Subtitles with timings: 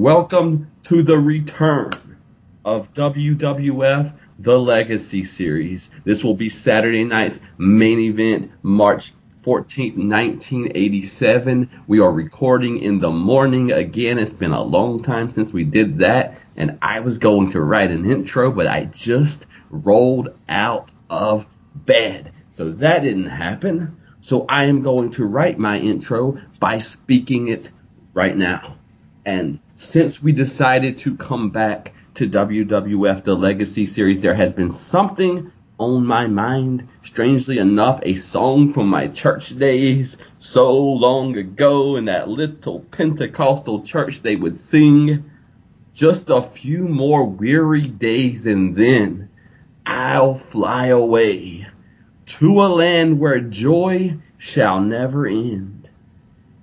[0.00, 1.90] Welcome to the return
[2.64, 5.90] of WWF The Legacy Series.
[6.04, 9.12] This will be Saturday night's main event, March
[9.42, 11.68] 14th, 1987.
[11.86, 14.18] We are recording in the morning again.
[14.18, 17.90] It's been a long time since we did that, and I was going to write
[17.90, 21.44] an intro, but I just rolled out of
[21.74, 22.32] bed.
[22.52, 24.00] So that didn't happen.
[24.22, 27.68] So I am going to write my intro by speaking it
[28.14, 28.78] right now.
[29.26, 34.70] And since we decided to come back to WWF The Legacy Series, there has been
[34.70, 36.86] something on my mind.
[37.02, 43.82] Strangely enough, a song from my church days so long ago in that little Pentecostal
[43.82, 45.24] church they would sing.
[45.94, 49.30] Just a few more weary days and then
[49.86, 51.66] I'll fly away
[52.26, 55.88] to a land where joy shall never end.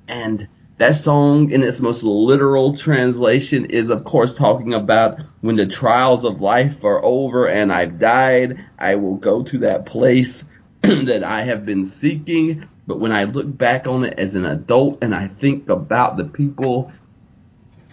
[0.08, 5.66] And that song, in its most literal translation, is of course talking about when the
[5.66, 10.46] trials of life are over and I've died, I will go to that place
[10.82, 12.68] that I have been seeking.
[12.86, 16.26] But when I look back on it as an adult and I think about the
[16.26, 16.92] people,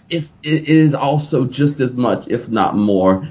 [0.07, 3.27] it's, it is also just as much, if not more,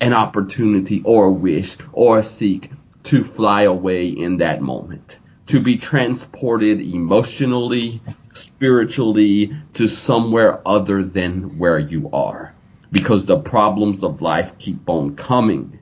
[0.00, 2.70] an opportunity or a wish or a seek
[3.04, 8.00] to fly away in that moment, to be transported emotionally,
[8.34, 12.54] spiritually to somewhere other than where you are.
[12.92, 15.78] Because the problems of life keep on coming.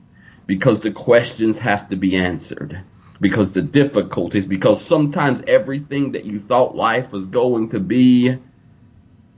[0.47, 2.81] Because the questions have to be answered.
[3.19, 8.37] Because the difficulties, because sometimes everything that you thought life was going to be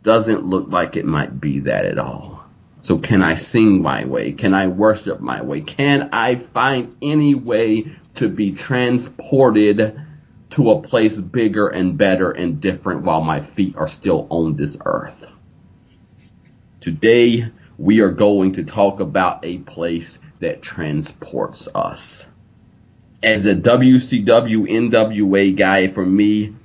[0.03, 2.43] doesn't look like it might be that at all.
[2.81, 4.31] So can I sing my way?
[4.31, 5.61] Can I worship my way?
[5.61, 9.99] Can I find any way to be transported
[10.55, 14.77] to a place bigger and better and different while my feet are still on this
[14.85, 15.27] earth?
[16.79, 22.25] Today, we are going to talk about a place that transports us.
[23.21, 26.55] As a WCW NWA guy, for me,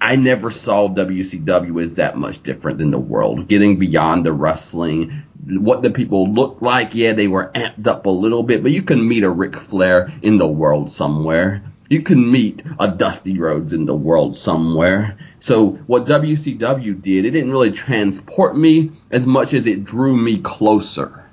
[0.00, 3.46] I never saw WCW as that much different than the world.
[3.46, 8.10] Getting beyond the wrestling, what the people looked like, yeah, they were amped up a
[8.10, 11.62] little bit, but you can meet a Ric Flair in the world somewhere.
[11.88, 15.16] You can meet a Dusty Rhodes in the world somewhere.
[15.40, 20.38] So what WCW did, it didn't really transport me as much as it drew me
[20.38, 21.24] closer.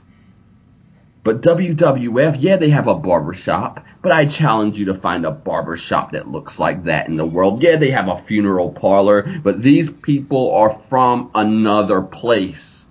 [1.26, 6.12] But WWF, yeah, they have a barbershop, but I challenge you to find a barbershop
[6.12, 7.62] that looks like that in the world.
[7.64, 12.86] Yeah, they have a funeral parlor, but these people are from another place.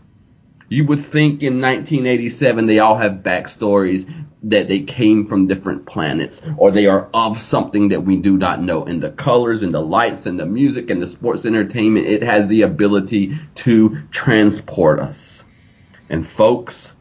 [0.69, 4.05] You would think in 1987 they all have backstories
[4.45, 8.61] that they came from different planets or they are of something that we do not
[8.63, 8.85] know.
[8.85, 12.47] And the colors and the lights and the music and the sports entertainment, it has
[12.49, 15.43] the ability to transport us.
[16.11, 16.93] And folks,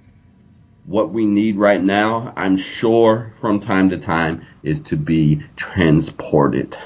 [0.85, 6.77] what we need right now, I'm sure from time to time, is to be transported.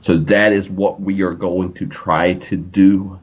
[0.00, 3.18] So that is what we are going to try to do.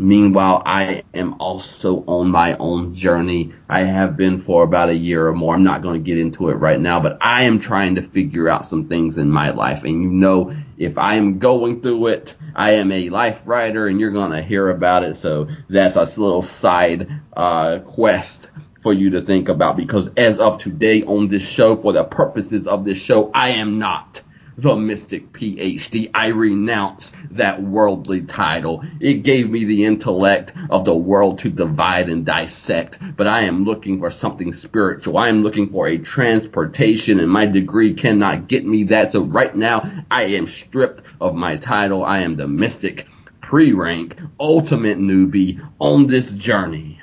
[0.00, 3.52] Meanwhile, I am also on my own journey.
[3.68, 5.54] I have been for about a year or more.
[5.54, 8.48] I'm not going to get into it right now, but I am trying to figure
[8.48, 9.84] out some things in my life.
[9.84, 14.00] And you know, if I am going through it, I am a life writer and
[14.00, 15.18] you're going to hear about it.
[15.18, 18.48] So that's a little side uh, quest
[18.82, 22.66] for you to think about because as of today on this show, for the purposes
[22.66, 24.22] of this show, I am not
[24.56, 26.10] the Mystic PhD.
[26.14, 28.84] I renounce that worldly title.
[29.00, 33.64] It gave me the intellect of the world to divide and dissect, but I am
[33.64, 35.18] looking for something spiritual.
[35.18, 39.12] I am looking for a transportation and my degree cannot get me that.
[39.12, 42.04] So right now I am stripped of my title.
[42.04, 43.06] I am the Mystic
[43.40, 46.99] pre-rank ultimate newbie on this journey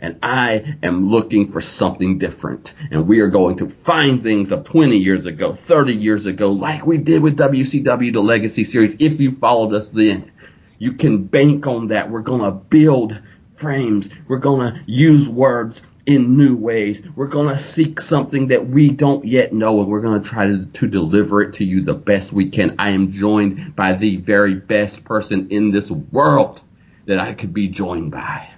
[0.00, 2.74] and I am looking for something different.
[2.90, 6.86] And we are going to find things of 20 years ago, 30 years ago, like
[6.86, 8.96] we did with WCW, the Legacy Series.
[8.98, 10.30] If you followed us then,
[10.78, 12.10] you can bank on that.
[12.10, 13.20] We're going to build
[13.56, 14.08] frames.
[14.28, 17.02] We're going to use words in new ways.
[17.16, 20.46] We're going to seek something that we don't yet know and we're going to try
[20.46, 22.76] to, deliver it to you the best we can.
[22.78, 26.62] I am joined by the very best person in this world
[27.04, 28.48] that I could be joined by.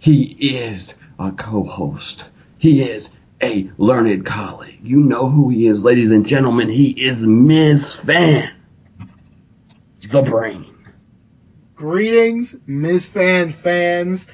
[0.00, 2.24] He is a co-host.
[2.56, 3.10] He is
[3.42, 4.80] a learned colleague.
[4.82, 6.70] You know who he is, ladies and gentlemen.
[6.70, 7.96] He is Ms.
[7.96, 8.50] Fan.
[10.08, 10.64] The brain.
[11.74, 13.10] Greetings, Ms.
[13.10, 14.28] Fan fans.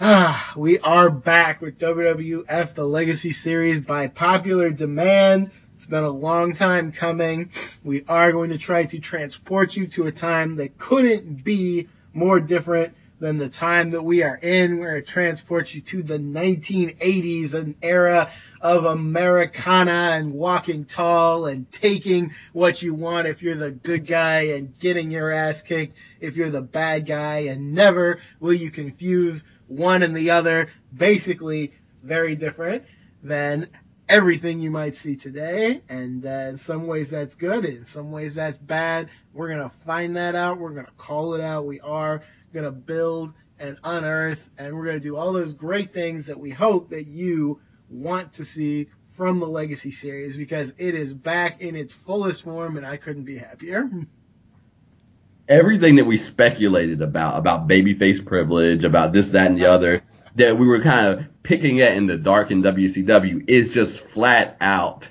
[0.00, 5.50] Ah, we are back with WWF The Legacy Series by popular demand.
[5.76, 7.50] It's been a long time coming.
[7.84, 12.40] We are going to try to transport you to a time that couldn't be more
[12.40, 14.78] different than the time that we are in.
[14.78, 18.30] where it transports you to the 1980s, an era
[18.60, 24.48] of Americana and walking tall and taking what you want if you're the good guy
[24.54, 29.44] and getting your ass kicked if you're the bad guy and never will you confuse
[29.68, 30.68] one and the other.
[30.94, 31.72] Basically,
[32.02, 32.84] very different
[33.22, 33.68] than
[34.08, 35.80] everything you might see today.
[35.88, 37.64] And uh, in some ways that's good.
[37.64, 39.08] In some ways that's bad.
[39.32, 40.58] We're going to find that out.
[40.58, 41.66] We're going to call it out.
[41.66, 45.92] We are going to build and unearth and we're going to do all those great
[45.92, 50.94] things that we hope that you want to see from the Legacy series because it
[50.94, 53.88] is back in its fullest form and I couldn't be happier.
[55.48, 60.02] Everything that we speculated about, about babyface privilege, about this, that, and the other,
[60.36, 64.56] that we were kind of picking at in the dark in WCW is just flat
[64.60, 65.08] out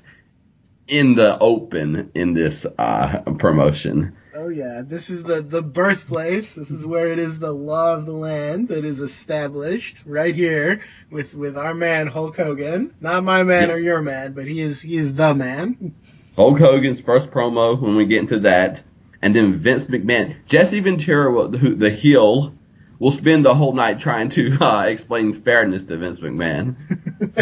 [0.87, 4.15] in the open in this uh, promotion.
[4.41, 6.53] Oh yeah, this is the the birthplace.
[6.53, 10.79] This is where it is the law of the land that is established right here
[11.11, 12.95] with with our man Hulk Hogan.
[13.01, 15.93] Not my man or your man, but he is he is the man.
[16.37, 18.81] Hulk Hogan's first promo when we get into that,
[19.21, 22.55] and then Vince McMahon, Jesse Ventura, who the heel,
[22.97, 26.77] will spend the whole night trying to uh, explain fairness to Vince McMahon,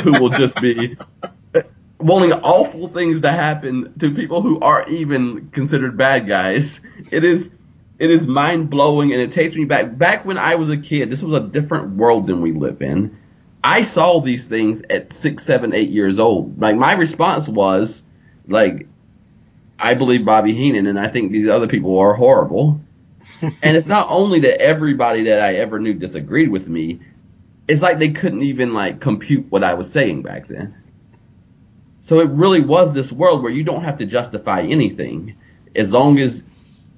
[0.03, 0.97] who will just be
[1.99, 6.79] wanting awful things to happen to people who aren't even considered bad guys.
[7.11, 7.49] It is.
[7.99, 9.97] It is mind blowing and it takes me back.
[9.97, 13.17] Back when I was a kid, this was a different world than we live in.
[13.63, 16.61] I saw these things at six, seven, eight years old.
[16.61, 18.03] Like my response was,
[18.47, 18.87] like,
[19.79, 22.79] I believe Bobby Heenan and I think these other people are horrible.
[23.41, 26.99] and it's not only that everybody that I ever knew disagreed with me,
[27.67, 30.75] it's like they couldn't even like compute what I was saying back then.
[32.01, 35.35] So it really was this world where you don't have to justify anything
[35.75, 36.43] as long as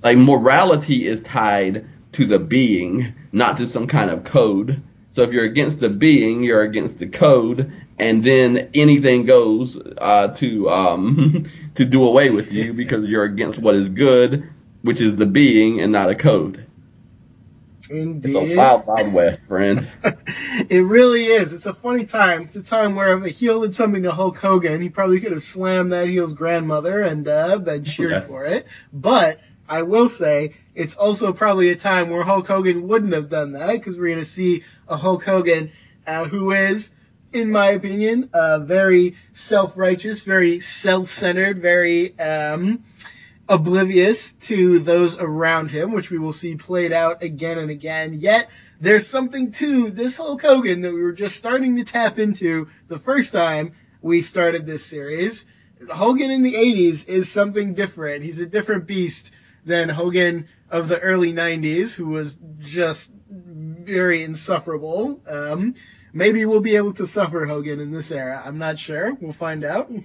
[0.03, 4.81] like morality is tied to the being, not to some kind of code.
[5.11, 10.29] So if you're against the being, you're against the code, and then anything goes uh,
[10.35, 14.49] to um, to do away with you because you're against what is good,
[14.81, 16.65] which is the being and not a code.
[17.89, 19.88] It's a wild, wild west, friend.
[20.69, 21.53] it really is.
[21.53, 22.44] It's a funny time.
[22.44, 25.31] It's a time where if a heel did something to Hulk Hogan, he probably could
[25.31, 28.19] have slammed that heel's grandmother and uh, been cheered Yeah.
[28.21, 28.68] for it.
[28.94, 33.53] But I will say it's also probably a time where Hulk Hogan wouldn't have done
[33.53, 35.71] that because we're going to see a Hulk Hogan
[36.06, 36.92] uh, who is,
[37.33, 42.83] in my opinion, uh, very self-righteous, very self-centered, very um,
[43.49, 48.13] oblivious to those around him, which we will see played out again and again.
[48.13, 48.47] Yet
[48.79, 52.99] there's something to this Hulk Hogan that we were just starting to tap into the
[52.99, 55.47] first time we started this series.
[55.91, 58.23] Hogan in the 80s is something different.
[58.23, 59.31] He's a different beast
[59.65, 65.21] than Hogan of the early 90s, who was just very insufferable.
[65.27, 65.73] Um,
[66.13, 68.41] maybe we'll be able to suffer Hogan in this era.
[68.45, 69.13] I'm not sure.
[69.13, 69.91] We'll find out.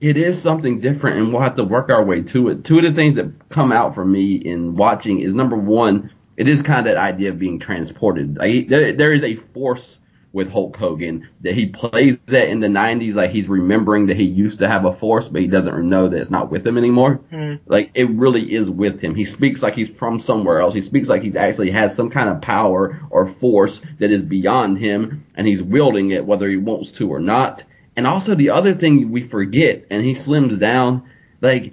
[0.00, 2.64] it is something different and we'll have to work our way to it.
[2.64, 6.48] Two of the things that come out for me in watching is number one, it
[6.48, 8.36] is kind of that idea of being transported.
[8.36, 9.98] Like, there, there is a force
[10.32, 14.24] with Hulk Hogan that he plays that in the 90s, like he's remembering that he
[14.24, 17.14] used to have a force, but he doesn't know that it's not with him anymore.
[17.30, 17.54] Hmm.
[17.66, 19.14] Like it really is with him.
[19.14, 20.74] He speaks like he's from somewhere else.
[20.74, 24.78] He speaks like he actually has some kind of power or force that is beyond
[24.78, 27.64] him and he's wielding it whether he wants to or not.
[27.98, 31.72] And also the other thing we forget, and he slims down, like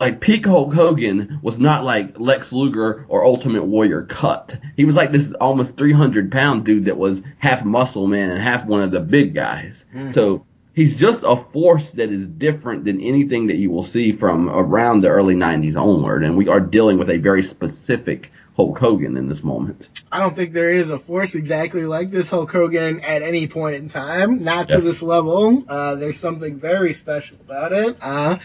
[0.00, 4.56] like peak Hulk Hogan was not like Lex Luger or Ultimate Warrior cut.
[4.76, 8.66] He was like this almost 300 pound dude that was half muscle man and half
[8.66, 9.84] one of the big guys.
[9.92, 10.10] Hmm.
[10.10, 14.48] So he's just a force that is different than anything that you will see from
[14.48, 16.24] around the early 90s onward.
[16.24, 19.88] And we are dealing with a very specific Hulk Hogan in this moment.
[20.12, 23.76] I don't think there is a force exactly like this Hulk Hogan at any point
[23.76, 24.44] in time.
[24.44, 24.76] Not Yeah.
[24.76, 25.64] to this level.
[25.66, 27.96] Uh, there's something very special about it.
[28.02, 28.36] Uh,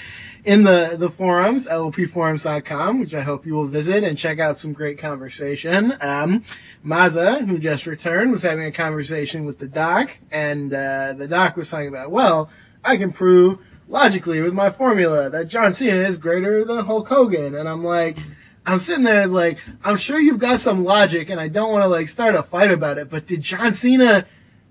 [0.46, 4.72] in the, the forums, lopforums.com, which I hope you will visit and check out some
[4.72, 5.94] great conversation.
[6.00, 6.44] Um,
[6.82, 11.58] Maza, who just returned, was having a conversation with the doc, and uh, the doc
[11.58, 12.50] was talking about, well,
[12.86, 17.54] I can prove logically with my formula that John Cena is greater than Hulk Hogan.
[17.56, 18.18] And I'm like,
[18.66, 21.84] I'm sitting there as like, I'm sure you've got some logic and I don't want
[21.84, 24.26] to like start a fight about it, but did John Cena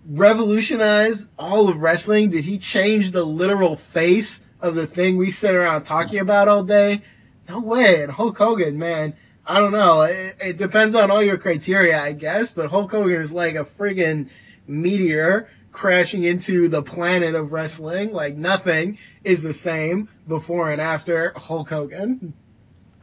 [0.09, 2.31] revolutionize all of wrestling?
[2.31, 6.65] Did he change the literal face of the thing we sit around talking about all
[6.65, 7.03] day?
[7.49, 8.03] No way.
[8.03, 9.15] And Hulk Hogan, man,
[9.47, 10.03] I don't know.
[10.03, 13.65] It, it depends on all your criteria, I guess, but Hulk Hogan is like a
[13.65, 14.29] friggin'
[14.67, 18.13] meteor crashing into the planet of wrestling.
[18.13, 22.35] Like nothing is the same before and after Hulk Hogan.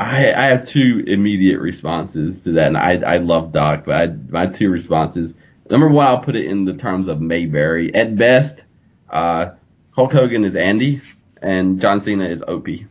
[0.02, 4.08] I, I have two immediate responses to that, and I, I love Doc, but I,
[4.30, 5.36] my two responses.
[5.70, 7.94] Number one, I'll put it in the terms of Mayberry.
[7.94, 8.64] At best,
[9.10, 9.52] uh,
[9.92, 11.02] Hulk Hogan is Andy,
[11.42, 12.88] and John Cena is Opie.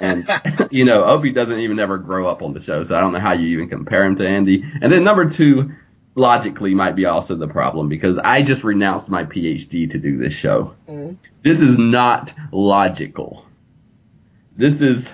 [0.00, 0.28] and
[0.72, 3.20] you know, Opie doesn't even ever grow up on the show, so I don't know
[3.20, 4.64] how you even compare him to Andy.
[4.82, 5.72] And then number two,
[6.16, 10.34] logically, might be also the problem because I just renounced my PhD to do this
[10.34, 10.74] show.
[10.88, 11.16] Mm.
[11.44, 13.46] This is not logical.
[14.56, 15.10] This is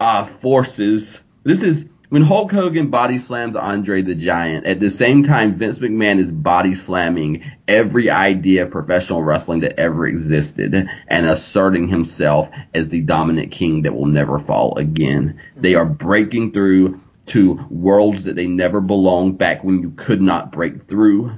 [0.00, 1.20] uh, forces.
[1.44, 4.66] This is when Hulk Hogan body slams Andre the Giant.
[4.66, 9.78] At the same time, Vince McMahon is body slamming every idea of professional wrestling that
[9.78, 15.40] ever existed and asserting himself as the dominant king that will never fall again.
[15.56, 20.50] They are breaking through to worlds that they never belonged back when you could not
[20.50, 21.32] break through.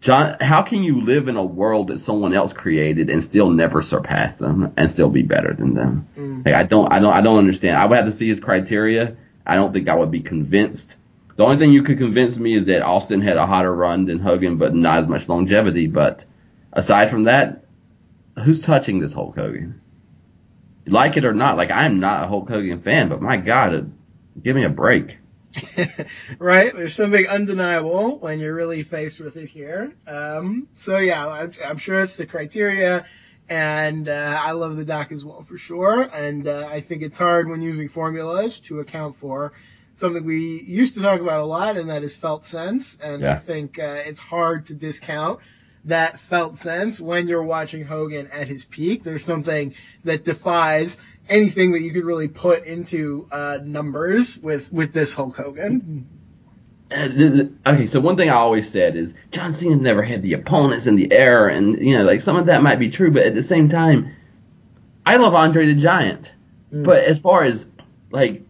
[0.00, 3.82] John, how can you live in a world that someone else created and still never
[3.82, 6.08] surpass them and still be better than them?
[6.16, 6.46] Mm.
[6.46, 7.76] Like, I don't, I don't, I don't understand.
[7.76, 9.16] I would have to see his criteria.
[9.46, 10.96] I don't think I would be convinced.
[11.36, 14.18] The only thing you could convince me is that Austin had a hotter run than
[14.18, 15.86] Hogan, but not as much longevity.
[15.86, 16.24] But
[16.72, 17.64] aside from that,
[18.42, 19.80] who's touching this Hulk Hogan?
[20.86, 23.92] Like it or not, like I'm not a Hulk Hogan fan, but my God,
[24.42, 25.18] give me a break.
[26.38, 26.74] right?
[26.74, 29.94] There's something undeniable when you're really faced with it here.
[30.06, 33.04] Um, so yeah, I'm, I'm, sure it's the criteria,
[33.48, 36.02] and uh, I love the doc as well for sure.
[36.02, 39.52] And uh, I think it's hard when using formulas to account for
[39.96, 42.96] something we used to talk about a lot, and that is felt sense.
[43.02, 43.32] And Yeah.
[43.32, 45.40] I think uh, it's hard to discount
[45.84, 49.02] that felt sense when you're watching Hogan at his peak.
[49.02, 54.92] There's something that defies anything that you could really put into uh, numbers with with
[54.92, 56.06] this Hulk Hogan.
[56.90, 57.08] Uh,
[57.66, 60.96] Okay, so one thing I always said is John Cena never had the opponents in
[60.96, 63.44] the air, and you know, like some of that might be true, but at the
[63.44, 64.12] same time,
[65.06, 66.32] I love Andre the Giant.
[66.72, 66.84] Mm.
[66.84, 67.66] But as far as
[68.10, 68.42] like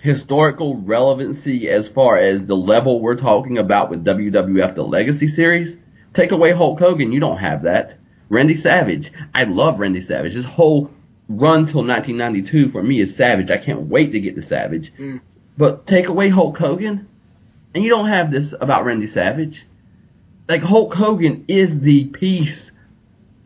[0.00, 5.76] historical relevancy, as far as the level we're talking about with WWF, the Legacy series,
[6.14, 7.96] take away Hulk Hogan, you don't have that.
[8.28, 10.34] Randy Savage, I love Randy Savage.
[10.34, 10.90] His whole
[11.28, 13.50] run till 1992 for me is Savage.
[13.50, 14.92] I can't wait to get to Savage.
[14.96, 15.20] Mm.
[15.56, 17.08] But take away Hulk Hogan,
[17.74, 19.64] and you don't have this about Randy Savage.
[20.48, 22.72] Like Hulk Hogan is the piece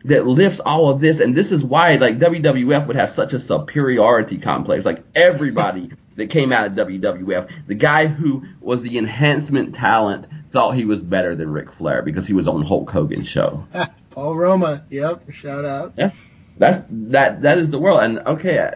[0.05, 3.39] that lifts all of this, and this is why like WWF would have such a
[3.39, 4.85] superiority complex.
[4.85, 10.75] Like everybody that came out of WWF, the guy who was the enhancement talent thought
[10.75, 13.67] he was better than Ric Flair because he was on Hulk Hogan's show.
[14.11, 15.95] Paul Roma, yep, shout out.
[15.95, 16.23] That's
[16.57, 18.01] that's that that is the world.
[18.01, 18.73] And okay, I,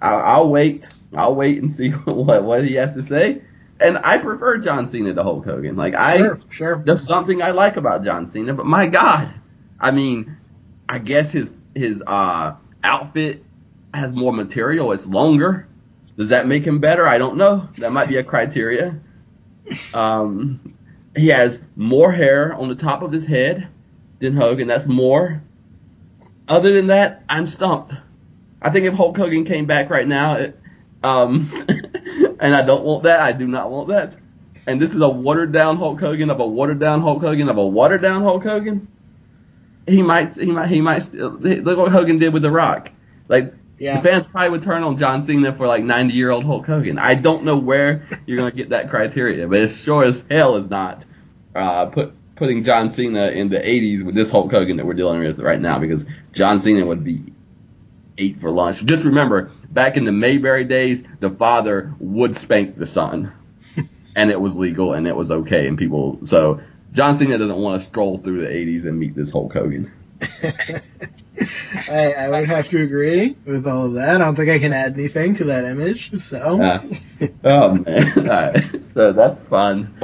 [0.00, 0.88] I'll, I'll wait.
[1.14, 3.42] I'll wait and see what what he has to say.
[3.78, 5.76] And I prefer John Cena to Hulk Hogan.
[5.76, 6.82] Like I, Sure, sure.
[6.86, 9.28] there's something I like about John Cena, but my God,
[9.78, 10.38] I mean,
[10.88, 13.44] I guess his his uh outfit
[13.92, 14.92] has more material.
[14.92, 15.66] It's longer.
[16.16, 17.06] Does that make him better?
[17.06, 17.68] I don't know.
[17.78, 19.00] That might be a criteria.
[19.92, 20.75] Um,
[21.16, 23.68] he has more hair on the top of his head
[24.18, 24.68] than Hogan.
[24.68, 25.42] That's more.
[26.48, 27.94] Other than that, I'm stumped.
[28.62, 30.58] I think if Hulk Hogan came back right now, it,
[31.02, 31.50] um,
[32.40, 33.20] and I don't want that.
[33.20, 34.16] I do not want that.
[34.66, 37.56] And this is a watered down Hulk Hogan of a watered down Hulk Hogan of
[37.56, 38.88] a watered down Hulk Hogan.
[39.86, 41.04] He might, he might, he might.
[41.04, 42.90] Still, look what Hogan did with The Rock.
[43.28, 44.00] Like Yeah.
[44.00, 46.98] the fans probably would turn on John Cena for like 90 year old Hulk Hogan.
[46.98, 50.68] I don't know where you're gonna get that criteria, but it sure as hell is
[50.70, 51.04] not
[51.54, 55.20] uh, put putting John Cena in the 80s with this Hulk Hogan that we're dealing
[55.20, 57.32] with right now because John Cena would be
[58.18, 58.84] ate for lunch.
[58.84, 63.32] Just remember, back in the Mayberry days, the father would spank the son,
[64.16, 66.18] and it was legal and it was okay, and people.
[66.24, 66.60] So
[66.92, 69.92] John Cena doesn't want to stroll through the 80s and meet this Hulk Hogan.
[71.88, 74.16] I, I would have to agree with all of that.
[74.16, 76.18] I don't think I can add anything to that image.
[76.20, 76.82] So Uh,
[77.44, 79.94] oh man, so that's fun.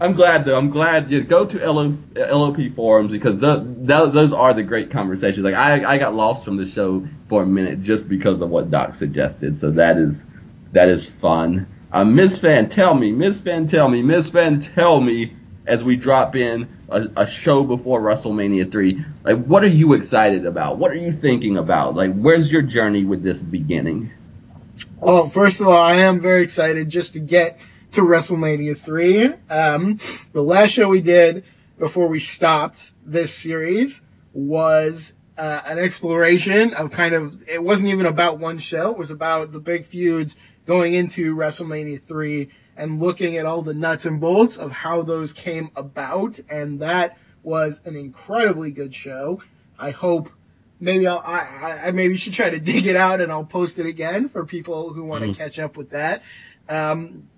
[0.00, 0.56] I'm glad though.
[0.56, 1.10] I'm glad.
[1.10, 5.44] Yeah, go to LO, LOP forums because the, th those are the great conversations.
[5.44, 8.70] Like I, I got lost from the show for a minute just because of what
[8.70, 9.60] Doc suggested.
[9.60, 10.24] So that is
[10.72, 11.66] that is fun.
[11.92, 12.38] Uh, Ms.
[12.38, 14.30] Fan, tell me, Miss Fan, tell me, Ms.
[14.30, 15.32] Fan, tell me
[15.70, 19.04] as we drop in a, a show before WrestleMania 3.
[19.22, 20.78] Like, what are you excited about?
[20.78, 21.94] What are you thinking about?
[21.94, 24.10] Like, where's your journey with this beginning?
[24.98, 29.26] Well, first of all, I am very excited just to get to WrestleMania 3.
[29.48, 29.98] Um,
[30.32, 31.44] the last show we did
[31.78, 38.06] before we stopped this series was uh, an exploration of kind of, it wasn't even
[38.06, 40.36] about one show, it was about the big feuds
[40.66, 42.48] going into WrestleMania 3
[42.80, 46.40] and looking at all the nuts and bolts of how those came about.
[46.48, 49.42] And that was an incredibly good show.
[49.78, 50.30] I hope
[50.80, 53.84] maybe I'll, I, I maybe should try to dig it out and I'll post it
[53.84, 55.36] again for people who want to mm.
[55.36, 56.22] catch up with that.
[56.70, 57.28] Um,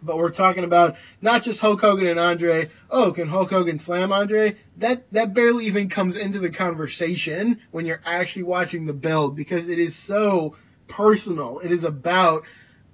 [0.00, 2.70] but we're talking about not just Hulk Hogan and Andre.
[2.88, 4.56] Oh, can Hulk Hogan slam Andre?
[4.76, 9.68] That that barely even comes into the conversation when you're actually watching the build because
[9.68, 10.56] it is so
[10.86, 11.58] personal.
[11.58, 12.44] It is about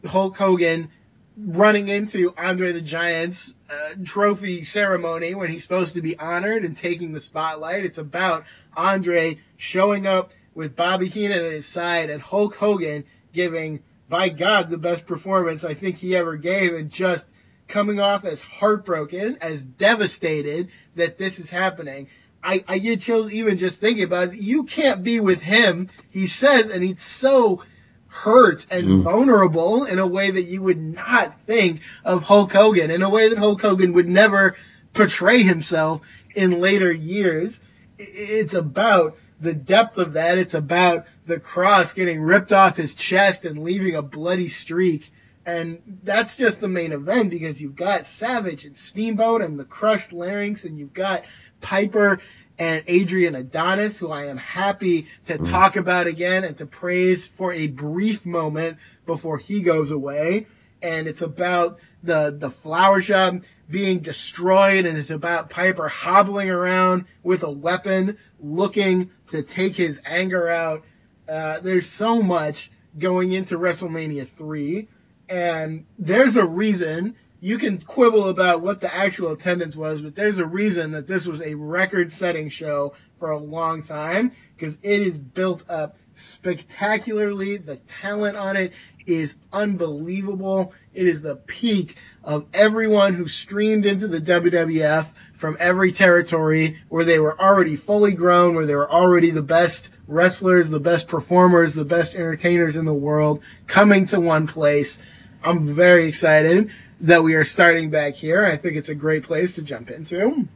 [0.07, 0.91] Hulk Hogan
[1.39, 6.77] running into Andre the Giant's uh, trophy ceremony when he's supposed to be honored and
[6.77, 7.85] taking the spotlight.
[7.85, 8.45] It's about
[8.77, 14.71] Andre showing up with Bobby Heenan at his side and Hulk Hogan giving by God,
[14.71, 17.29] the best performance I think he ever gave and just
[17.69, 22.09] coming off as heartbroken, as devastated that this is happening.
[22.43, 24.41] I, I get chills even just thinking about it.
[24.41, 27.63] You can't be with him, he says, and he's so
[28.09, 29.03] hurt and mm.
[29.03, 33.29] vulnerable in a way that you would not think of Hulk Hogan, in a way
[33.29, 34.57] that Hulk Hogan would never
[34.95, 36.01] portray himself
[36.35, 37.61] in later years.
[37.99, 40.39] It's about the depth of that.
[40.39, 45.11] It's about the cross getting ripped off his chest and leaving a bloody streak.
[45.47, 50.13] And that's just the main event because you've got Savage and Steamboat and the crushed
[50.13, 51.25] larynx and you've got
[51.61, 52.21] Piper
[52.59, 55.51] and Adrian Adonis, who I am happy to mm.
[55.51, 60.47] talk about again and to praise for a brief moment before he goes away.
[60.83, 63.35] And it's about the, the flower shop
[63.71, 70.01] being destroyed and it's about Piper hobbling around with a weapon looking to take his
[70.07, 70.85] anger out.
[71.29, 74.89] Uh, there's so much going into WrestleMania 3
[75.29, 80.39] and there's a reason you can quibble about what the actual attendance was, but there's
[80.39, 85.01] a reason that this was a record setting show for a long time because it
[85.01, 87.57] is built up spectacularly.
[87.57, 88.73] The talent on it
[89.07, 90.75] is unbelievable.
[90.93, 97.05] It is the peak of everyone who streamed into the WWF from every territory where
[97.05, 101.73] they were already fully grown, where they were already the best wrestlers, the best performers,
[101.73, 104.99] the best entertainers in the world coming to one place.
[105.45, 108.45] I'm very excited that we are starting back here.
[108.45, 110.49] I think it's a great place to jump into.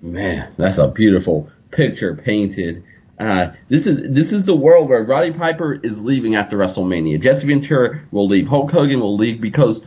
[0.00, 2.84] Man, that's a beautiful picture painted.
[3.18, 7.20] Uh, this is this is the world where Roddy Piper is leaving after WrestleMania.
[7.20, 8.48] Jesse Ventura will leave.
[8.48, 9.84] Hulk Hogan will leave because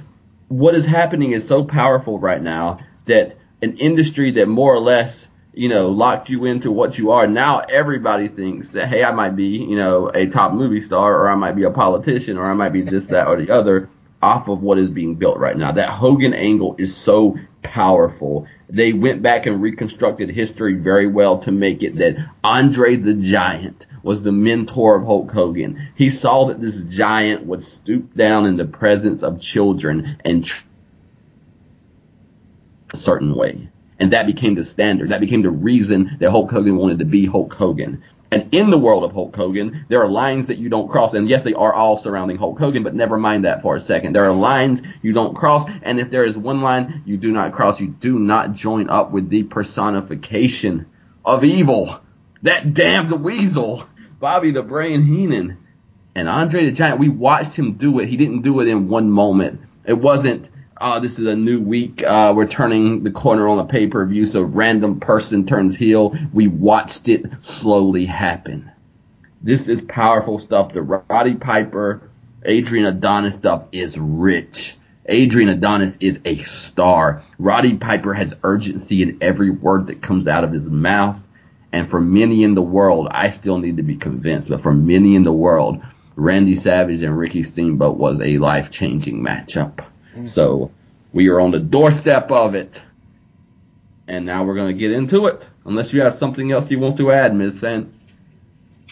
[0.47, 5.27] what is happening is so powerful right now that an industry that more or less
[5.53, 9.35] you know locked you into what you are now everybody thinks that hey I might
[9.35, 12.53] be you know a top movie star or I might be a politician or I
[12.53, 13.89] might be this that or the other
[14.25, 15.71] off of what is being built right now.
[15.71, 18.47] That Hogan angle is so powerful.
[18.67, 23.85] They went back and reconstructed history very well to make it that Andre the Giant
[24.01, 25.89] was the mentor of Hulk Hogan.
[25.95, 30.63] He saw that this giant would stoop down in the presence of children and tr-
[32.93, 33.69] a certain way.
[33.99, 35.09] And that became the standard.
[35.09, 38.01] That became the reason that Hulk Hogan wanted to be Hulk Hogan.
[38.35, 41.13] And in the world of Hulk Hogan, there are lines that you don't cross.
[41.13, 44.13] And yes, they are all surrounding Hulk Hogan, but never mind that for a second.
[44.13, 45.63] There are lines you don't cross.
[45.83, 49.11] And if there is one line you do not cross, you do not join up
[49.11, 50.85] with the personification
[51.23, 52.01] of evil.
[52.41, 53.85] That damned weasel,
[54.19, 55.57] Bobby the Brain Heenan.
[56.13, 58.09] And Andre the Giant, we watched him do it.
[58.09, 59.61] He didn't do it in one moment.
[59.85, 62.03] It wasn't uh, this is a new week.
[62.03, 66.15] Uh, we're turning the corner on a pay per view, so random person turns heel.
[66.33, 68.71] We watched it slowly happen.
[69.41, 70.73] This is powerful stuff.
[70.73, 72.09] The Roddy Piper,
[72.43, 74.75] Adrian Adonis stuff is rich.
[75.05, 77.23] Adrian Adonis is a star.
[77.37, 81.21] Roddy Piper has urgency in every word that comes out of his mouth.
[81.71, 85.15] And for many in the world, I still need to be convinced, but for many
[85.15, 85.81] in the world,
[86.15, 89.85] Randy Savage and Ricky Steamboat was a life changing matchup.
[90.15, 90.29] Mm.
[90.29, 90.71] So
[91.13, 92.81] we are on the doorstep of it.
[94.07, 95.45] And now we're going to get into it.
[95.65, 97.59] Unless you have something else you want to add, Ms.
[97.59, 97.91] Sen.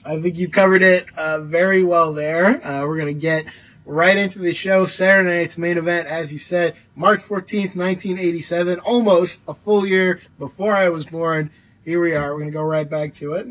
[0.06, 2.66] I think you covered it uh, very well there.
[2.66, 3.46] Uh, we're going to get
[3.86, 4.86] right into the show.
[4.86, 10.76] Saturday night's main event, as you said, March 14th, 1987, almost a full year before
[10.76, 11.52] I was born.
[11.86, 12.34] Here we are.
[12.34, 13.48] We're going to go right back to it.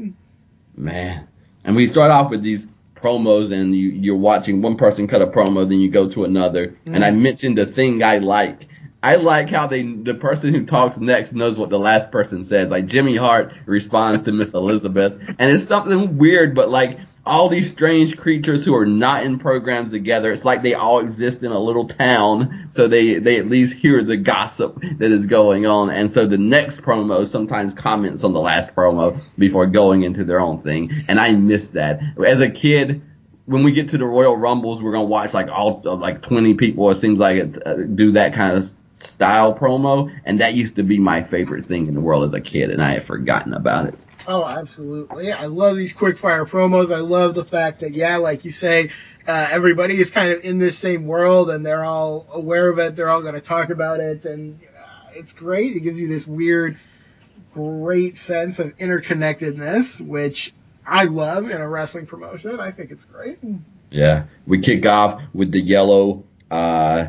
[0.77, 1.29] Man.
[1.65, 2.67] And we start off with these
[3.03, 6.69] promos and you, you're watching one person cut a promo, then you go to another.
[6.87, 6.95] Mm.
[6.95, 7.23] And I mm-hmm.
[7.23, 8.69] mentioned the thing I like.
[9.05, 12.71] I like how they the person who talks next knows what the last person says.
[12.71, 17.71] Like Jimmy Hart responds to Miss Elizabeth, and it's something weird, but like all these
[17.71, 20.33] strange creatures who are not in programs together.
[20.33, 24.03] It's like they all exist in a little town, so they they at least hear
[24.03, 25.91] the gossip that is going on.
[25.91, 30.41] And so the next promo sometimes comments on the last promo before going into their
[30.41, 30.91] own thing.
[31.09, 32.01] And I miss that.
[32.25, 33.03] As a kid,
[33.47, 36.91] when we get to the Royal Rumbles, we're gonna watch like all like 20 people.
[36.91, 38.73] It seems like it uh, do that kind of
[39.03, 42.41] style promo, and that used to be my favorite thing in the world as a
[42.41, 43.99] kid, and I had forgotten about it.
[44.27, 45.33] Oh, absolutely.
[45.33, 46.95] I love these quick fire promos.
[46.95, 48.91] I love the fact that, yeah, like you say,
[49.27, 52.97] uh, everybody is kind of in this same world and they're all aware of it.
[52.97, 54.25] They're all going to talk about it.
[54.25, 55.77] And uh, it's great.
[55.77, 56.79] It gives you this weird,
[57.53, 60.53] great sense of interconnectedness, which
[60.87, 62.61] I love in a wrestling promotion.
[62.61, 63.39] I think it's great.
[63.91, 64.25] Yeah.
[64.47, 67.09] We kick off with the yellow, uh,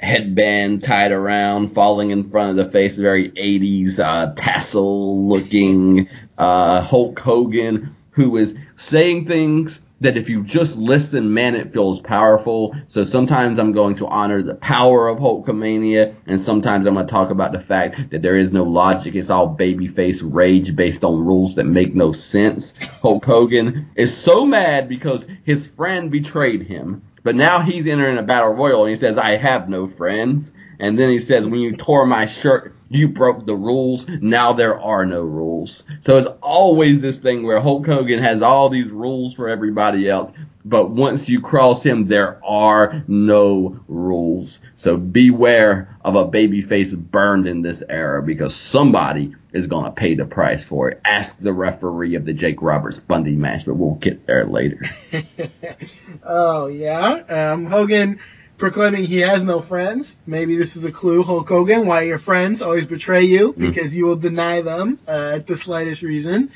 [0.00, 6.80] headband tied around, falling in front of the face, very 80s uh, tassel looking uh,
[6.82, 12.76] Hulk Hogan, who is saying things that if you just listen, man, it feels powerful.
[12.86, 17.10] So sometimes I'm going to honor the power of Hulkamania, and sometimes I'm going to
[17.10, 19.14] talk about the fact that there is no logic.
[19.16, 22.74] It's all babyface rage based on rules that make no sense.
[23.02, 27.02] Hulk Hogan is so mad because his friend betrayed him.
[27.28, 30.50] But now he's entering a battle royal and he says, I have no friends.
[30.78, 34.06] And then he says, when you tore my shirt, you broke the rules.
[34.08, 35.84] Now there are no rules.
[36.00, 40.32] So it's always this thing where Hulk Hogan has all these rules for everybody else.
[40.64, 44.60] But once you cross him, there are no rules.
[44.76, 50.14] So beware of a babyface burned in this era because somebody is going to pay
[50.14, 51.00] the price for it.
[51.04, 54.80] Ask the referee of the Jake Roberts Bundy match, but we'll get there later.
[56.22, 57.52] oh, yeah.
[57.52, 58.20] Um, Hogan
[58.58, 60.16] proclaiming he has no friends.
[60.26, 63.58] Maybe this is a clue, Hulk Hogan, why your friends always betray you mm.
[63.58, 66.50] because you will deny them uh, at the slightest reason.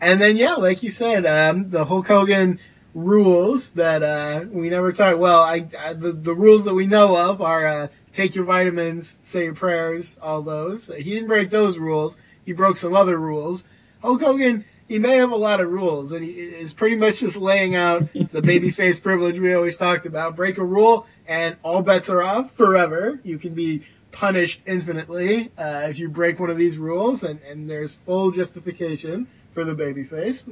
[0.00, 2.58] And then, yeah, like you said, um, the Hulk Hogan
[2.94, 5.18] rules that uh, we never talk.
[5.18, 9.16] Well, I, I, the the rules that we know of are uh, take your vitamins,
[9.22, 10.88] say your prayers, all those.
[10.88, 12.18] He didn't break those rules.
[12.44, 13.64] He broke some other rules.
[14.02, 17.36] Hulk Hogan he may have a lot of rules, and he is pretty much just
[17.36, 20.36] laying out the babyface privilege we always talked about.
[20.36, 23.18] Break a rule, and all bets are off forever.
[23.24, 27.68] You can be punished infinitely uh, if you break one of these rules, and, and
[27.68, 30.42] there's full justification for the babyface.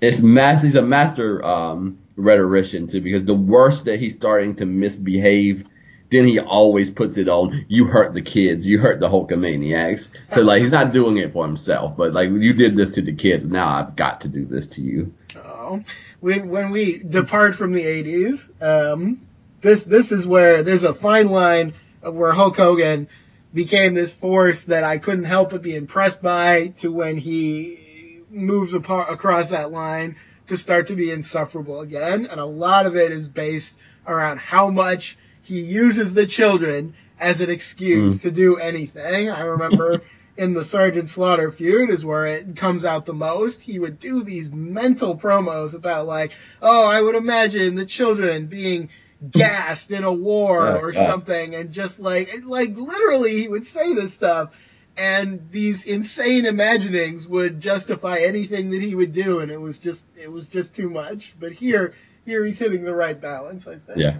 [0.00, 0.62] It's mass.
[0.62, 5.66] He's a master um, rhetorician too, because the worse that he's starting to misbehave
[6.12, 10.08] then he always puts it on, you hurt the kids, you hurt the Hulkamaniacs.
[10.30, 13.14] So like he's not doing it for himself, but like you did this to the
[13.14, 15.14] kids, now I've got to do this to you.
[15.36, 15.82] Oh,
[16.20, 19.26] when when we depart from the 80s, um,
[19.62, 23.08] this this is where there's a fine line of where Hulk Hogan
[23.54, 28.74] became this force that I couldn't help but be impressed by to when he moves
[28.74, 30.16] apart, across that line
[30.48, 32.26] to start to be insufferable again.
[32.26, 35.16] And a lot of it is based around how much
[35.52, 38.22] he uses the children as an excuse mm.
[38.22, 39.28] to do anything.
[39.28, 40.00] I remember
[40.38, 43.60] in the Sergeant Slaughter feud is where it comes out the most.
[43.60, 48.88] He would do these mental promos about like, oh, I would imagine the children being
[49.30, 50.92] gassed in a war uh, or uh.
[50.92, 54.58] something and just like, like literally he would say this stuff
[54.96, 60.06] and these insane imaginings would justify anything that he would do and it was just,
[60.16, 61.34] it was just too much.
[61.38, 61.92] But here,
[62.24, 63.98] here he's hitting the right balance, I think.
[63.98, 64.16] Yeah.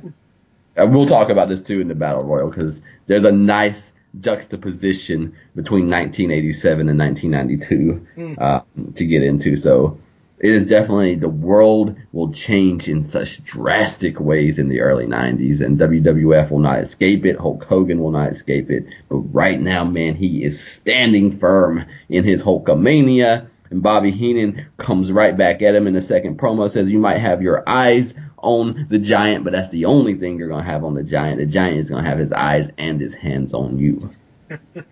[0.76, 5.34] And we'll talk about this too in the Battle Royal because there's a nice juxtaposition
[5.54, 8.40] between 1987 and 1992 mm.
[8.40, 8.62] uh,
[8.94, 9.56] to get into.
[9.56, 9.98] So
[10.42, 15.60] it is definitely the world will change in such drastic ways in the early 90s,
[15.60, 17.38] and WWF will not escape it.
[17.38, 18.86] Hulk Hogan will not escape it.
[19.08, 23.48] But right now, man, he is standing firm in his Hulkamania.
[23.70, 27.18] And Bobby Heenan comes right back at him in the second promo, says, You might
[27.18, 30.84] have your eyes on the giant, but that's the only thing you're going to have
[30.84, 31.38] on the giant.
[31.38, 34.10] The giant is going to have his eyes and his hands on you.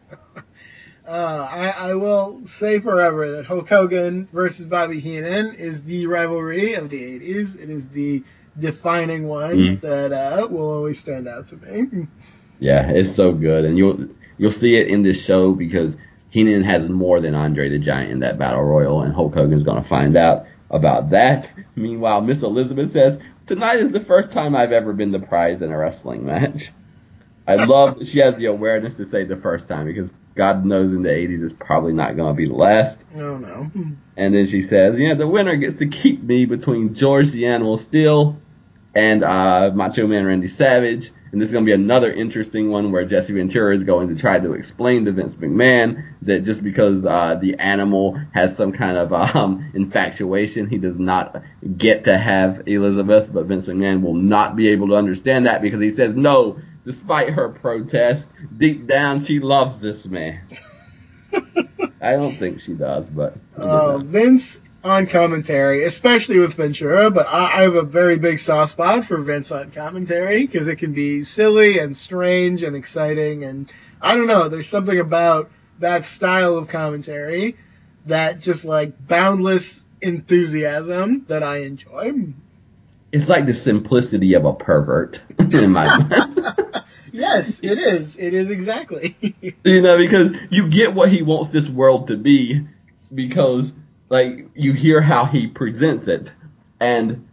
[1.11, 6.75] Uh, I, I, will say forever that Hulk Hogan versus Bobby Heenan is the rivalry
[6.75, 7.61] of the 80s.
[7.61, 8.23] It is the
[8.57, 9.81] defining one mm.
[9.81, 12.07] that uh, will always stand out to me.
[12.61, 15.97] Yeah, it's so good, and you'll you'll see it in this show because
[16.29, 19.83] Heenan has more than Andre the Giant in that battle royal, and Hulk Hogan's going
[19.83, 21.51] to find out about that.
[21.75, 23.19] Meanwhile, Miss Elizabeth says,
[23.51, 26.71] Tonight is the first time I've ever been the prize in a wrestling match.
[27.49, 30.93] I love that she has the awareness to say the first time because God knows
[30.93, 33.03] in the 80s it's probably not going to be the last.
[33.13, 33.69] Oh, no.
[34.17, 37.77] And then she says, Yeah, the winner gets to keep me between George the Animal
[37.77, 38.41] Steele
[38.95, 41.11] and uh, Macho Man Randy Savage.
[41.33, 44.21] And this is going to be another interesting one where Jesse Ventura is going to
[44.21, 48.97] try to explain to Vince McMahon that just because uh, the animal has some kind
[48.97, 51.43] of um, infatuation, he does not
[51.77, 53.33] get to have Elizabeth.
[53.33, 57.31] But Vince McMahon will not be able to understand that because he says, no, despite
[57.31, 60.40] her protest, deep down she loves this man.
[62.03, 63.37] I don't think she does, but.
[63.57, 68.73] Uh, Vince on commentary, especially with Ventura, but I, I have a very big soft
[68.73, 73.71] spot for Vince on commentary because it can be silly and strange and exciting and
[74.01, 77.57] I don't know, there's something about that style of commentary
[78.07, 82.33] that just like boundless enthusiasm that I enjoy.
[83.12, 88.16] It's like the simplicity of a pervert in my Yes, it is.
[88.16, 89.16] It is exactly.
[89.64, 92.66] you know, because you get what he wants this world to be
[93.12, 93.73] because
[94.11, 96.31] like you hear how he presents it
[96.79, 97.27] and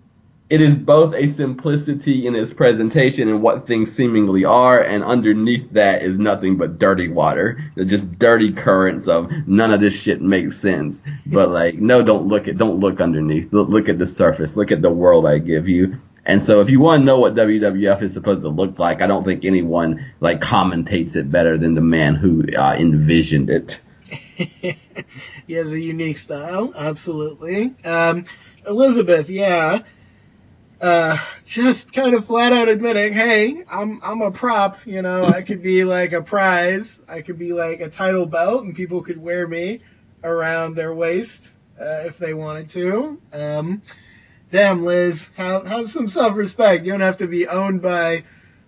[0.49, 5.69] it is both a simplicity in its presentation and what things seemingly are, and underneath
[5.73, 7.61] that is nothing but dirty water.
[7.75, 11.03] They're just dirty currents of none of this shit makes sense.
[11.25, 13.51] But like, no, don't look at, don't look underneath.
[13.51, 14.55] Look, look at the surface.
[14.55, 15.97] Look at the world I give you.
[16.25, 19.07] And so if you want to know what WWF is supposed to look like, I
[19.07, 23.79] don't think anyone like commentates it better than the man who uh, envisioned it.
[25.47, 27.73] he has a unique style, absolutely.
[27.83, 28.25] Um,
[28.67, 29.81] Elizabeth, yeah
[30.79, 35.41] uh, just kind of flat out admitting, hey, I'm I'm a prop, you know, I
[35.41, 39.17] could be like a prize, I could be like a title belt, and people could
[39.17, 39.81] wear me
[40.23, 43.19] around their waist uh, if they wanted to.
[43.33, 43.81] Um,
[44.51, 46.85] damn, Liz, have have some self-respect.
[46.85, 48.23] You don't have to be owned by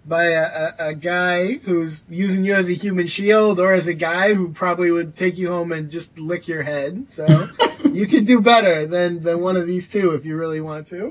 [0.10, 3.94] by a, a, a guy who's using you as a human shield, or as a
[3.94, 7.10] guy who probably would take you home and just lick your head.
[7.10, 7.50] So
[7.86, 11.08] you could do better than than one of these two if you really want to.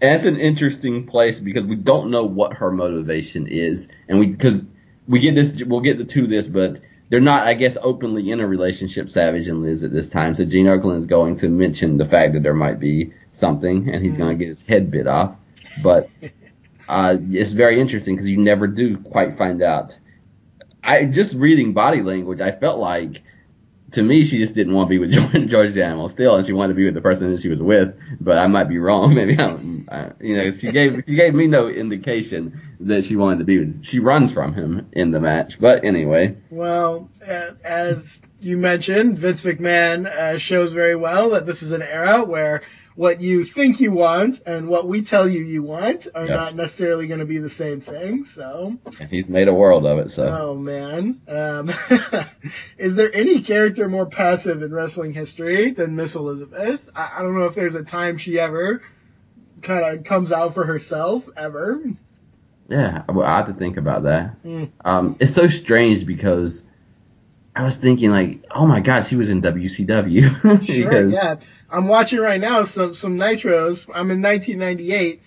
[0.00, 4.26] And it's an interesting place because we don't know what her motivation is, and we
[4.26, 4.64] because
[5.06, 8.46] we get this, we'll get to this, but they're not, I guess, openly in a
[8.46, 10.34] relationship, Savage and Liz at this time.
[10.34, 14.02] So Gene Okerlund is going to mention the fact that there might be something, and
[14.02, 14.18] he's mm.
[14.18, 15.36] going to get his head bit off.
[15.82, 16.08] But
[16.92, 19.98] uh, it's very interesting because you never do quite find out.
[20.84, 23.22] I just reading body language, I felt like
[23.92, 26.52] to me, she just didn't want to be with George, George Animal Steele, and she
[26.52, 27.94] wanted to be with the person that she was with.
[28.20, 29.14] But I might be wrong.
[29.14, 33.38] Maybe I'm, I, you know, she gave she gave me no indication that she wanted
[33.40, 33.58] to be.
[33.58, 35.60] with She runs from him in the match.
[35.60, 36.36] But anyway.
[36.50, 37.10] Well,
[37.64, 42.62] as you mentioned, Vince McMahon uh, shows very well that this is an era where
[42.94, 47.06] what you think you want and what we tell you you want are not necessarily
[47.06, 48.24] going to be the same thing.
[48.24, 50.10] So and he's made a world of it.
[50.10, 51.70] So oh man, um,
[52.78, 56.88] is there any character more passive in wrestling history than Miss Elizabeth?
[56.94, 58.82] I, I don't know if there's a time she ever
[59.62, 61.82] kind of comes out for herself ever.
[62.68, 64.42] Yeah, well, I have to think about that.
[64.42, 64.70] Mm.
[64.84, 66.62] Um, it's so strange because
[67.54, 70.64] I was thinking like, oh my god, she was in WCW.
[70.64, 71.36] sure, yeah.
[71.70, 73.88] I'm watching right now some some nitros.
[73.88, 75.20] I'm in 1998,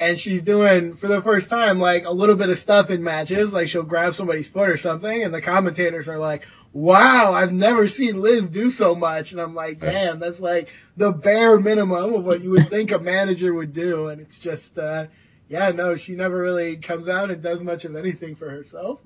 [0.00, 3.54] and she's doing for the first time like a little bit of stuff in matches.
[3.54, 7.86] Like she'll grab somebody's foot or something, and the commentators are like, "Wow, I've never
[7.86, 12.24] seen Liz do so much." And I'm like, "Damn, that's like the bare minimum of
[12.24, 15.06] what you would think a manager would do." And it's just, uh,
[15.48, 19.00] yeah, no, she never really comes out and does much of anything for herself.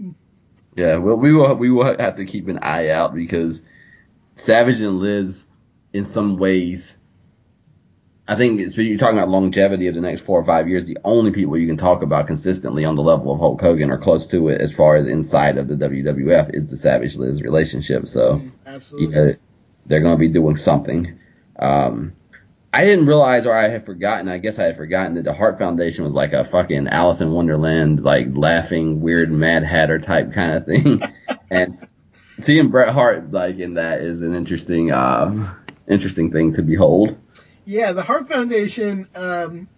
[0.75, 3.63] Yeah, well, we will we will have to keep an eye out because
[4.37, 5.45] Savage and Liz,
[5.93, 6.97] in some ways,
[8.27, 10.87] I think it's, you're talking about longevity of the next four or five years.
[10.87, 13.99] The only people you can talk about consistently on the level of Hulk Hogan or
[13.99, 18.09] close to it, as far as inside of the WWF, is the Savage Liz relationship.
[18.09, 19.35] So, mm, absolutely, you know,
[19.87, 21.19] they're going to be doing something.
[21.59, 22.15] Um,
[22.75, 24.29] I didn't realize, or I had forgotten.
[24.29, 27.31] I guess I had forgotten that the Hart Foundation was like a fucking Alice in
[27.31, 31.03] Wonderland, like laughing, weird Mad Hatter type kind of thing.
[31.51, 31.87] and
[32.43, 35.55] seeing Bret Hart like in that is an interesting, uh,
[35.87, 37.19] interesting thing to behold.
[37.67, 39.09] Yeah, the Hart Foundation.
[39.15, 39.69] Um,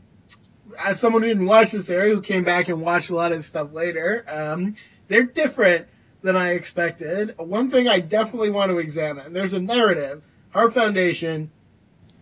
[0.79, 3.45] as someone who didn't watch this area, who came back and watched a lot of
[3.45, 4.75] stuff later, um,
[5.09, 5.89] they're different
[6.23, 7.35] than I expected.
[7.39, 9.33] One thing I definitely want to examine.
[9.33, 10.23] There's a narrative.
[10.51, 11.51] Hart Foundation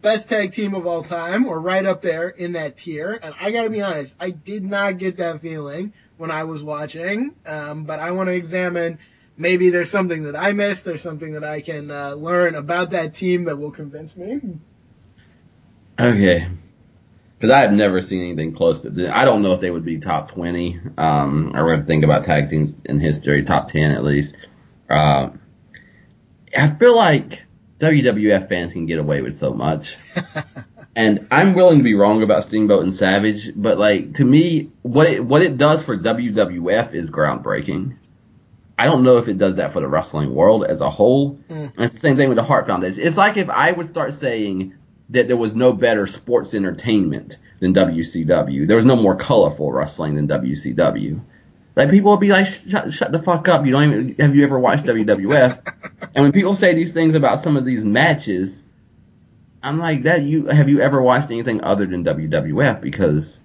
[0.03, 3.19] best tag team of all time or right up there in that tier.
[3.23, 7.35] And I gotta be honest, I did not get that feeling when I was watching.
[7.47, 8.99] Um, but I want to examine
[9.37, 10.85] maybe there's something that I missed.
[10.85, 14.41] There's something that I can uh, learn about that team that will convince me.
[15.99, 16.49] Okay.
[17.38, 19.11] Because I have never seen anything close to.
[19.12, 20.81] I don't know if they would be top twenty.
[20.97, 24.37] Um, I would think about tag teams in history, top ten at least.
[24.88, 25.31] Uh,
[26.57, 27.43] I feel like
[27.83, 29.97] WWF fans can get away with so much.
[30.97, 35.09] and I'm willing to be wrong about Steamboat and Savage, but like to me, what
[35.09, 37.97] it what it does for WWF is groundbreaking.
[38.79, 41.35] I don't know if it does that for the wrestling world as a whole.
[41.51, 41.73] Mm.
[41.75, 43.03] And it's the same thing with the Hart Foundation.
[43.03, 44.75] It's like if I would start saying
[45.11, 48.66] that there was no better sports entertainment than WCW.
[48.66, 51.21] There was no more colorful wrestling than WCW.
[51.75, 53.65] Like people will be like, shut, shut the fuck up.
[53.65, 55.75] You don't even, have you ever watched WWF?
[56.15, 58.65] and when people say these things about some of these matches,
[59.63, 60.23] I'm like that.
[60.23, 62.81] You have you ever watched anything other than WWF?
[62.81, 63.41] Because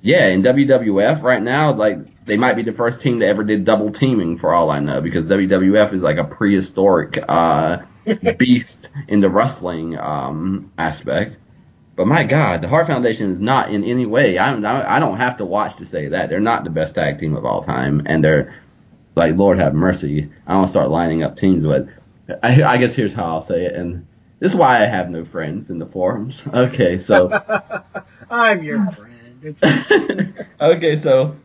[0.00, 3.64] yeah, in WWF right now, like they might be the first team that ever did
[3.64, 7.82] double teaming for all I know, because WWF is like a prehistoric uh,
[8.38, 11.36] beast in the wrestling um, aspect.
[11.96, 14.38] But my God, the Hart Foundation is not in any way.
[14.38, 14.52] I
[14.96, 17.44] I don't have to watch to say that they're not the best tag team of
[17.44, 18.54] all time, and they're
[19.14, 20.30] like Lord have mercy.
[20.46, 21.88] I don't start lining up teams with.
[22.42, 24.06] I, I guess here's how I'll say it, and
[24.40, 26.42] this is why I have no friends in the forums.
[26.54, 27.30] Okay, so
[28.30, 29.38] I'm your friend.
[29.42, 29.62] It's
[30.60, 31.36] okay, so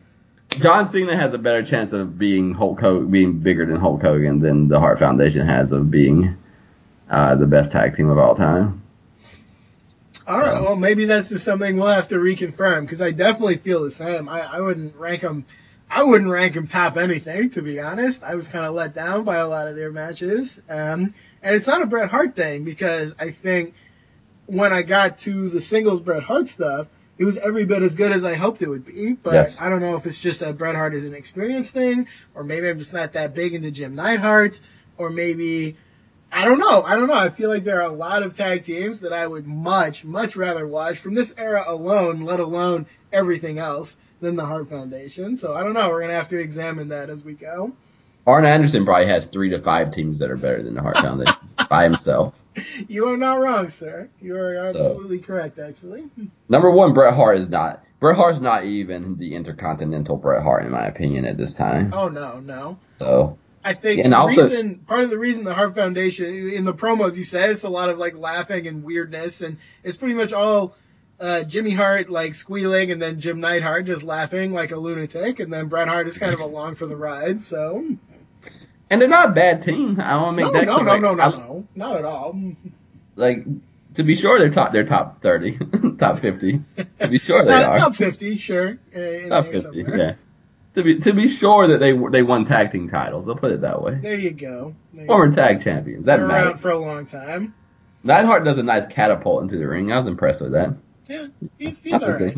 [0.48, 4.40] John Cena has a better chance of being Hulk Hogan, being bigger than Hulk Hogan
[4.40, 6.36] than the Hart Foundation has of being
[7.08, 8.82] uh, the best tag team of all time.
[10.30, 10.62] All right.
[10.62, 14.28] Well, maybe that's just something we'll have to reconfirm because I definitely feel the same.
[14.28, 15.44] I, I wouldn't rank them.
[15.90, 18.22] I wouldn't rank them top anything, to be honest.
[18.22, 20.60] I was kind of let down by a lot of their matches.
[20.68, 21.12] Um,
[21.42, 23.74] and it's not a Bret Hart thing because I think
[24.46, 26.86] when I got to the singles Bret Hart stuff,
[27.18, 29.14] it was every bit as good as I hoped it would be.
[29.14, 29.56] But Yes.
[29.58, 32.68] I don't know if it's just a Bret Hart is an experience thing, or maybe
[32.68, 34.60] I'm just not that big into Jim Neidhart,
[34.96, 35.76] or maybe
[36.32, 36.82] I don't know.
[36.82, 37.14] I don't know.
[37.14, 40.36] I feel like there are a lot of tag teams that I would much, much
[40.36, 45.36] rather watch from this era alone, let alone everything else, than the Hart Foundation.
[45.36, 45.88] So I don't know.
[45.88, 47.72] We're gonna have to examine that as we go.
[48.26, 51.36] Arn Anderson probably has three to five teams that are better than the Hart Foundation
[51.70, 52.34] by himself.
[52.88, 54.08] You are not wrong, sir.
[54.20, 56.10] You are absolutely correct, actually.
[56.48, 57.82] Number one, Bret Hart is not.
[58.00, 61.92] Bret Hart's not even the intercontinental Bret Hart, in my opinion, at this time.
[61.94, 62.78] Oh no, no.
[62.98, 66.72] So I think And also- reason, part of the reason the Hart Foundation, in the
[66.74, 70.32] promos you said, it's a lot of like laughing and weirdness, and it's pretty much
[70.32, 70.74] all
[71.20, 75.52] uh, Jimmy Hart like squealing, and then Jim Neidhart just laughing like a lunatic, and
[75.52, 77.42] then Bret Hart is kind of along for the ride.
[77.42, 77.84] So
[78.88, 80.00] And they're not a bad team.
[80.00, 82.34] I want to no, make that no, no, no, no, I- no, not at all.
[83.16, 83.44] Like
[83.94, 84.72] to be sure, they're top.
[84.72, 85.58] They're top thirty,
[85.98, 86.60] top fifty.
[87.00, 88.78] To be sure, they top, are top fifty, sure.
[88.96, 89.60] uh, top fifty.
[89.84, 89.98] somewhere.
[89.98, 90.14] Yeah.
[90.74, 93.28] To be to be sure that they they won tag team titles.
[93.28, 93.96] I'll put it that way.
[93.96, 94.74] There you go.
[94.92, 95.34] There you Former go.
[95.34, 96.06] tag champions.
[96.06, 97.54] That Been around for a long time.
[98.04, 99.92] Neidhart does a nice catapult into the ring.
[99.92, 100.76] I was impressed with that.
[101.08, 101.26] Yeah,
[101.58, 102.36] he's, he's alright.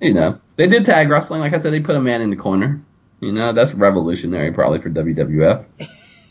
[0.00, 1.40] You know, they did tag wrestling.
[1.40, 2.84] Like I said, they put a man in the corner.
[3.20, 5.64] You know, that's revolutionary probably for WWF.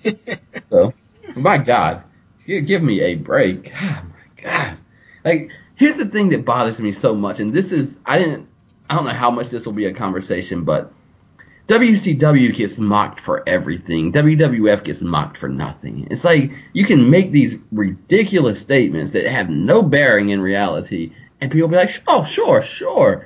[0.69, 0.93] So,
[1.35, 2.03] my God,
[2.45, 3.71] give me a break.
[3.73, 4.77] Oh my God.
[5.23, 8.47] Like, here's the thing that bothers me so much, and this is, I didn't,
[8.89, 10.91] I don't know how much this will be a conversation, but
[11.71, 14.11] WCW gets mocked for everything.
[14.11, 16.05] WWF gets mocked for nothing.
[16.11, 21.49] It's like you can make these ridiculous statements that have no bearing in reality, and
[21.49, 23.25] people be like, "Oh, sure, sure."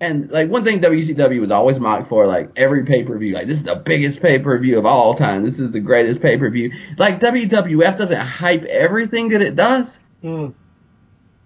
[0.00, 3.48] And like one thing WCW was always mocked for, like every pay per view, like
[3.48, 5.44] this is the biggest pay per view of all time.
[5.44, 6.72] This is the greatest pay per view.
[6.96, 10.00] Like WWF doesn't hype everything that it does.
[10.22, 10.54] Mm.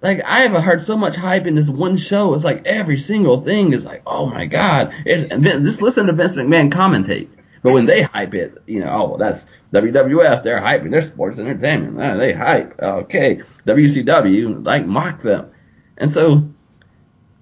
[0.01, 2.35] Like I haven't heard so much hype in this one show.
[2.35, 4.93] It's like every single thing is like, oh my god!
[5.05, 7.29] It's, just listen to Vince McMahon commentate.
[7.63, 10.45] But when they hype it, you know, oh that's WWF.
[10.45, 10.93] They're hyping.
[10.93, 12.01] They're sports entertainment.
[12.01, 12.79] Uh, they hype.
[12.81, 15.51] Okay, WCW like mock them,
[15.97, 16.49] and so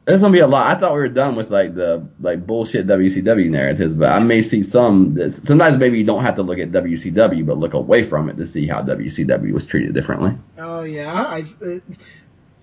[0.06, 0.74] there's gonna be a lot.
[0.74, 4.40] I thought we were done with like the like bullshit WCW narratives, but I may
[4.40, 5.14] see some.
[5.14, 8.38] that- Sometimes maybe you don't have to look at WCW, but look away from it
[8.38, 10.32] to see how WCW was treated differently.
[10.58, 11.78] Oh yeah, I, uh,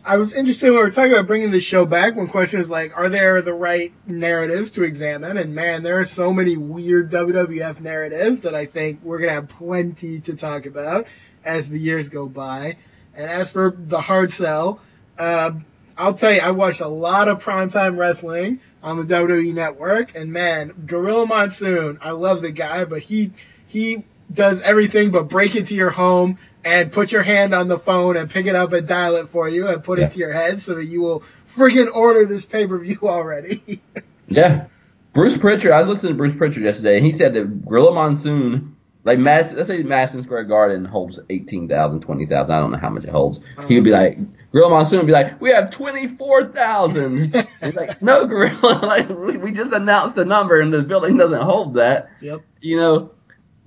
[0.06, 2.16] I was interested when we were talking about bringing the show back.
[2.16, 5.38] One question is like, are there the right narratives to examine?
[5.38, 9.48] And man, there are so many weird WWF narratives that I think we're gonna have
[9.48, 11.08] plenty to talk about
[11.46, 12.76] as the years go by.
[13.16, 14.82] And as for the hard sell,
[15.18, 15.52] uh,
[15.98, 20.34] I'll tell you, I watched a lot of primetime wrestling on the WWE network, and
[20.34, 23.32] man, Gorilla Monsoon, I love the guy, but he
[23.68, 28.18] he does everything but break into your home and put your hand on the phone
[28.18, 30.06] and pick it up and dial it for you and put Yeah.
[30.06, 31.24] it to your head so that you will
[31.56, 33.82] friggin' order this pay per view already.
[34.30, 34.66] Yeah.
[35.14, 38.76] Bruce Pritchard, I was listening to Bruce Pritchard yesterday, and he said that Gorilla Monsoon,
[39.04, 43.04] like Mass, let's say Madison Square Garden holds 18,000, 20,000, I don't know how much
[43.04, 43.40] it holds.
[43.58, 43.68] Oh.
[43.68, 44.18] He would be like,
[44.52, 47.46] Gorilla Monsoon would be like, we have 24,000.
[47.64, 51.42] He's like, no, Gorilla, like, we we just announced the number and the building doesn't
[51.42, 52.42] hold that, yep.
[52.62, 53.12] you know.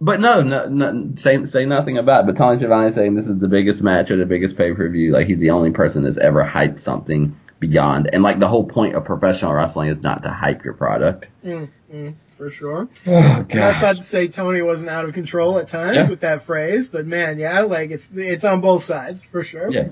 [0.01, 2.27] But no, no, no say, say nothing about it.
[2.27, 5.13] But Tony Schiavone saying this is the biggest match or the biggest pay per view.
[5.13, 8.11] Like he's the only person that's ever hyped something beyond.
[8.13, 11.29] And like the whole point of professional wrestling is not to hype your product.
[11.43, 12.89] Mm, mm, for sure.
[13.07, 16.09] Oh And That's not to say Tony wasn't out of control at times Yeah.
[16.11, 19.73] with that phrase, but man, yeah, like it's it's on both sides for sure.
[19.73, 19.89] Yeah.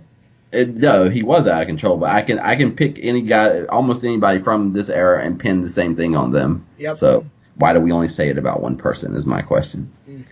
[0.52, 3.64] It, no, he was out of control, but I can I can pick any guy,
[3.64, 6.66] almost anybody from this era, and pin the same thing on them.
[6.78, 6.96] Yep.
[6.98, 7.26] So
[7.56, 9.14] why do we only say it about one person?
[9.16, 9.92] Is my question.
[10.08, 10.24] Mm.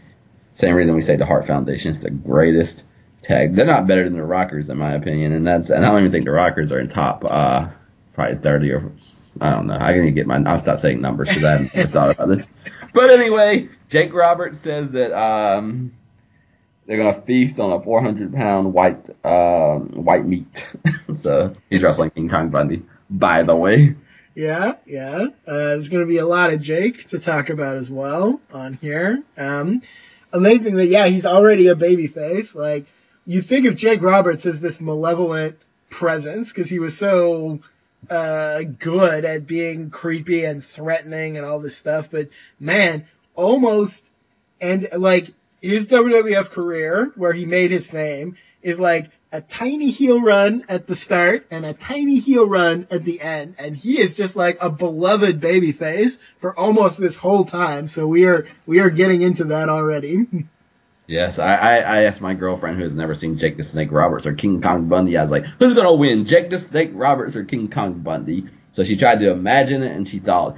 [0.55, 2.85] Same reason we say the Hart Foundation is the greatest
[3.23, 3.55] tag.
[3.55, 6.13] They're not better than the Rockers in my opinion, and that's and I don't even
[6.13, 7.69] think the Rockers are in top uh
[8.15, 8.93] probably thirty or
[9.41, 9.79] I don't know.
[9.81, 12.51] I can get my I'll stop saying numbers because I haven't thought about this.
[12.93, 15.93] But anyway, Jake Roberts says that um
[16.87, 20.67] they're gonna feast on a 400 pound white uh, white meat.
[21.15, 22.83] so he's wrestling King Kong Bundy.
[23.09, 23.95] By the way.
[24.35, 25.27] Yeah, yeah.
[25.47, 28.75] Uh, there's going to be a lot of Jake to talk about as well on
[28.75, 29.23] here.
[29.37, 29.83] Um,
[30.33, 32.55] amazing that yeah, he's already a babyface.
[32.55, 32.87] Like
[33.27, 35.57] you think of Jake Roberts as this malevolent
[35.91, 37.61] presence because he was so
[38.09, 42.29] uh, good at being creepy and threatening and all this stuff, but
[42.59, 44.05] man, almost
[44.61, 50.21] and like his WWF career, where he made his fame, is like a tiny heel
[50.21, 53.57] run at the start and a tiny heel run at the end.
[53.59, 57.89] And he is just like a beloved baby face for almost this whole time.
[57.89, 60.27] So we are, we are getting into that already.
[61.09, 64.25] Yes, I, I, I asked my girlfriend who has never seen Jake the Snake Roberts
[64.25, 65.19] or King Kong Bundy.
[65.19, 68.47] I was like, who's gonna win, Jake the Snake Roberts or King Kong Bundy?
[68.73, 70.57] So she tried to imagine it, and she thought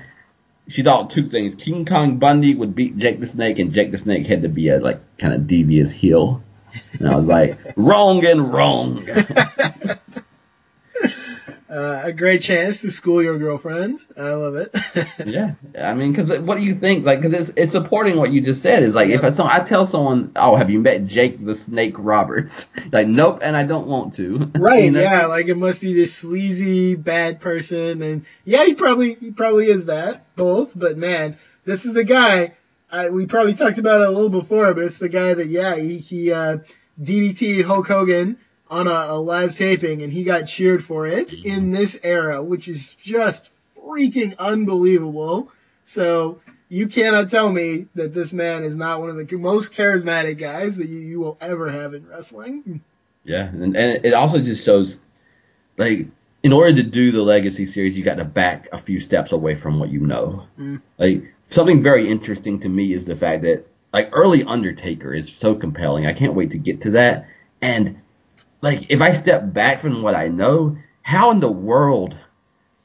[0.69, 3.99] she thought two things: King Kong Bundy would beat Jake the Snake, and Jake the
[3.99, 6.43] Snake had to be a like kind of devious heel.
[6.99, 9.07] And I was like, wrong and wrong.
[11.75, 13.99] Uh, a great chance to school your girlfriend.
[14.17, 14.73] I love it.
[15.27, 17.05] yeah, I mean, because what do you think?
[17.05, 18.85] Like, because it's it's supporting what you just said.
[18.85, 19.19] Is like yep.
[19.19, 22.67] if I, so I tell someone, oh, have you met Jake the Snake Roberts?
[22.93, 24.53] like, nope, and I don't want to.
[24.55, 24.85] Right?
[24.85, 25.01] you know?
[25.01, 29.67] Yeah, like it must be this sleazy bad person, and yeah, he probably he probably
[29.67, 30.79] is that both.
[30.79, 32.53] But man, this is the guy.
[32.95, 35.75] I, we probably talked about it a little before, but it's the guy that yeah
[35.75, 36.59] he he uh,
[37.03, 38.39] DDT Hulk Hogan
[38.71, 41.47] on a, a live taping and he got cheered for it mm-hmm.
[41.47, 45.51] in this era, which is just freaking unbelievable.
[45.85, 50.39] So you cannot tell me that this man is not one of the most charismatic
[50.39, 52.81] guys that you, you will ever have in wrestling.
[53.25, 54.99] Yeah, and, and it also just shows,
[55.77, 56.07] like,
[56.43, 59.55] in order to do the Legacy series, you got to back a few steps away
[59.55, 60.47] from what you know.
[60.59, 60.83] Mm.
[60.99, 65.55] Like, something very interesting to me is the fact that, like, early Undertaker is so
[65.55, 66.07] compelling.
[66.07, 67.29] I can't wait to get to that.
[67.63, 68.01] And
[68.65, 72.17] like if I step back from what I know, how in the world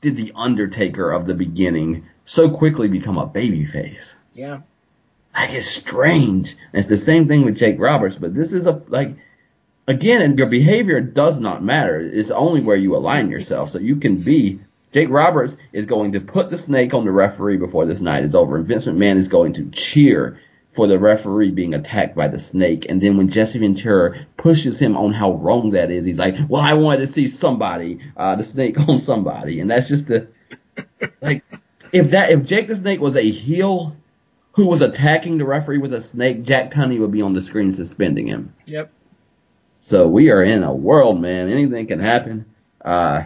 [0.01, 4.15] did the Undertaker of the beginning so quickly become a babyface?
[4.33, 4.59] Yeah.
[5.33, 6.57] Like it's strange.
[6.73, 9.15] And it's the same thing with Jake Roberts, but this is a like
[9.87, 11.97] again, your behavior does not matter.
[11.97, 13.69] It's only where you align yourself.
[13.69, 14.59] So you can be
[14.91, 18.33] Jake Roberts is going to put the snake on the referee before this night is
[18.33, 20.39] over, and Vince McMahon is going to cheer
[20.73, 22.85] for the referee being attacked by the snake.
[22.87, 26.61] And then when Jesse Ventura pushes him on how wrong that is, he's like, well,
[26.61, 29.59] I wanted to see somebody, uh, the snake on somebody.
[29.59, 30.27] And that's just the,
[31.21, 31.43] like,
[31.91, 33.95] if that, if Jake the Snake was a heel
[34.53, 37.73] who was attacking the referee with a snake, Jack Tunney would be on the screen
[37.73, 38.53] suspending him.
[38.65, 38.91] Yep.
[39.81, 41.49] So we are in a world, man.
[41.49, 42.45] Anything can happen.
[42.83, 43.23] Uh,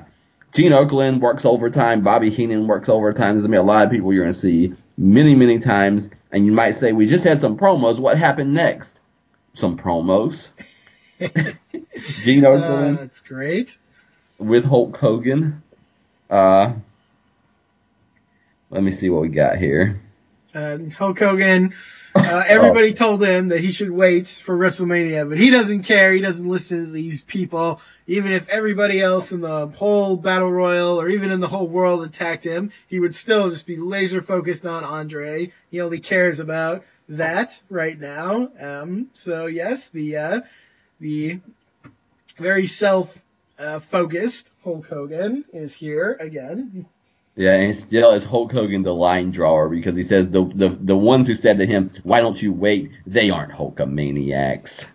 [0.54, 2.02] Gene Okerlund works overtime.
[2.02, 3.36] Bobby Heenan works overtime.
[3.36, 6.10] There's gonna be a lot of people you're gonna see many, many times.
[6.32, 8.00] And you might say, we just had some promos.
[8.00, 9.00] What happened next?
[9.54, 10.50] Some promos.
[11.20, 12.98] Gene Okerlund.
[12.98, 13.78] Uh, that's great.
[14.38, 15.64] With Hulk Hogan.
[16.30, 16.74] Uh,
[18.70, 20.02] let me see what we got here.
[20.54, 21.74] Uh, Hulk Hogan
[22.16, 22.94] uh, everybody oh.
[22.94, 26.14] told him that he should wait for WrestleMania, but he doesn't care.
[26.14, 27.82] He doesn't listen to these people.
[28.08, 32.04] Even if everybody else in the whole battle royal or even in the whole world
[32.04, 35.52] attacked him, he would still just be laser focused on Andre.
[35.72, 38.50] He only cares about that right now.
[38.60, 40.42] Um, so yes, the, uh,
[41.00, 41.40] the
[42.38, 43.24] very self,
[43.58, 46.86] uh, focused Hulk Hogan is here again.
[47.36, 50.96] Yeah, and still is Hulk Hogan the line drawer because he says the the the
[50.96, 54.86] ones who said to him, "Why don't you wait?" They aren't Hulkamaniacs.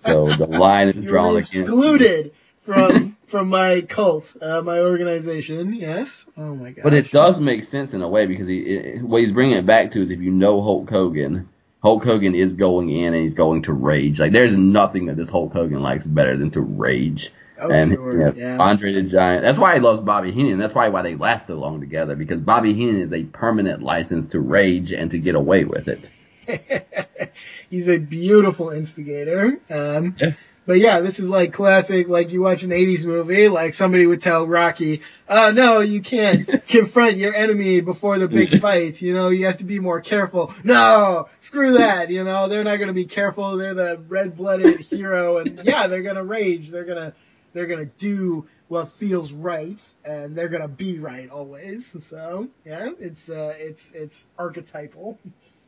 [0.00, 2.32] So the line is drawn against excluded
[2.62, 5.74] from from my cult, uh, my organization.
[5.74, 6.26] Yes.
[6.36, 6.82] Oh my god.
[6.82, 9.66] But it does make sense in a way because he it, what he's bringing it
[9.66, 11.48] back to is if you know Hulk Hogan,
[11.84, 14.18] Hulk Hogan is going in and he's going to rage.
[14.18, 17.30] Like there's nothing that this Hulk Hogan likes better than to rage.
[17.60, 18.34] Oh, and sure.
[18.34, 18.58] yeah.
[18.58, 19.42] Andre the Giant.
[19.42, 20.58] That's why he loves Bobby Heenan.
[20.58, 24.26] That's why why they last so long together because Bobby Heenan is a permanent license
[24.28, 26.10] to rage and to get away with it.
[27.70, 29.60] He's a beautiful instigator.
[29.70, 30.32] Um, yeah.
[30.66, 34.20] But yeah, this is like classic, like you watch an 80s movie, like somebody would
[34.20, 39.28] tell Rocky, uh, no, you can't confront your enemy before the big fight, you know,
[39.28, 40.52] you have to be more careful.
[40.64, 45.60] No, screw that, you know, they're not gonna be careful, they're the red-blooded hero, and
[45.62, 47.14] yeah, they're gonna rage, they're gonna
[47.56, 51.96] they're gonna do what feels right, and they're gonna be right always.
[52.08, 55.18] So yeah, it's uh, it's it's archetypal.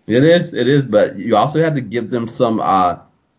[0.07, 2.99] It is, it is, but you also have to give them some uh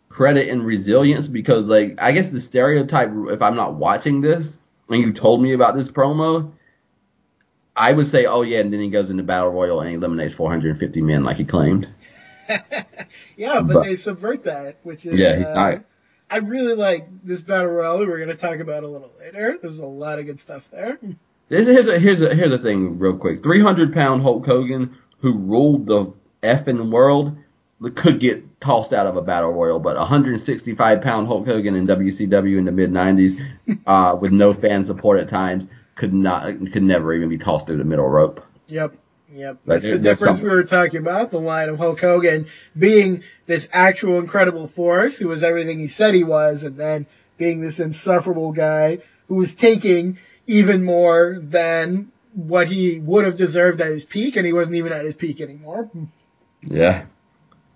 [0.09, 4.57] credit and resilience because like I guess the stereotype if I'm not watching this
[4.89, 6.51] and you told me about this promo,
[7.75, 11.01] I would say, oh yeah, and then he goes into battle royal and eliminates 450
[11.01, 11.87] men like he claimed.
[13.37, 15.83] yeah, but, but, they subvert that, which is yeah, he's uh, not.
[16.29, 17.99] I really like this battle royal.
[17.99, 19.57] We're going to talk about a little later.
[19.61, 20.99] There's a lot of good stuff there.
[21.49, 23.41] Here's a, here's a, here's a thing, real quick.
[23.41, 26.13] 300 pound Hulk Hogan, who ruled the
[26.43, 27.35] effing world,
[27.95, 32.57] could get tossed out of a battle royal, but 165 pound Hulk Hogan in WCW
[32.57, 33.41] in the mid 90s,
[33.87, 37.77] uh, with no fan support at times, could not could never even be tossed through
[37.77, 38.45] the middle rope.
[38.67, 38.95] Yep.
[39.31, 39.59] Yep.
[39.65, 41.31] That's the difference we were talking about.
[41.31, 46.13] The line of Hulk Hogan being this actual incredible force who was everything he said
[46.13, 47.05] he was, and then
[47.37, 50.17] being this insufferable guy who was taking
[50.47, 54.91] even more than what he would have deserved at his peak, and he wasn't even
[54.91, 55.89] at his peak anymore.
[56.61, 57.05] Yeah.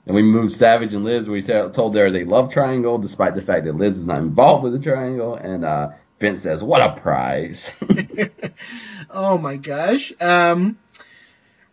[0.06, 1.30] And we moved Savage and Liz.
[1.30, 4.64] We told there is a love triangle, despite the fact that Liz is not involved
[4.64, 5.36] with the triangle.
[5.36, 5.90] And uh,
[6.20, 7.72] Vince says, "What a prize!"
[9.10, 10.12] oh my gosh.
[10.20, 10.78] Um,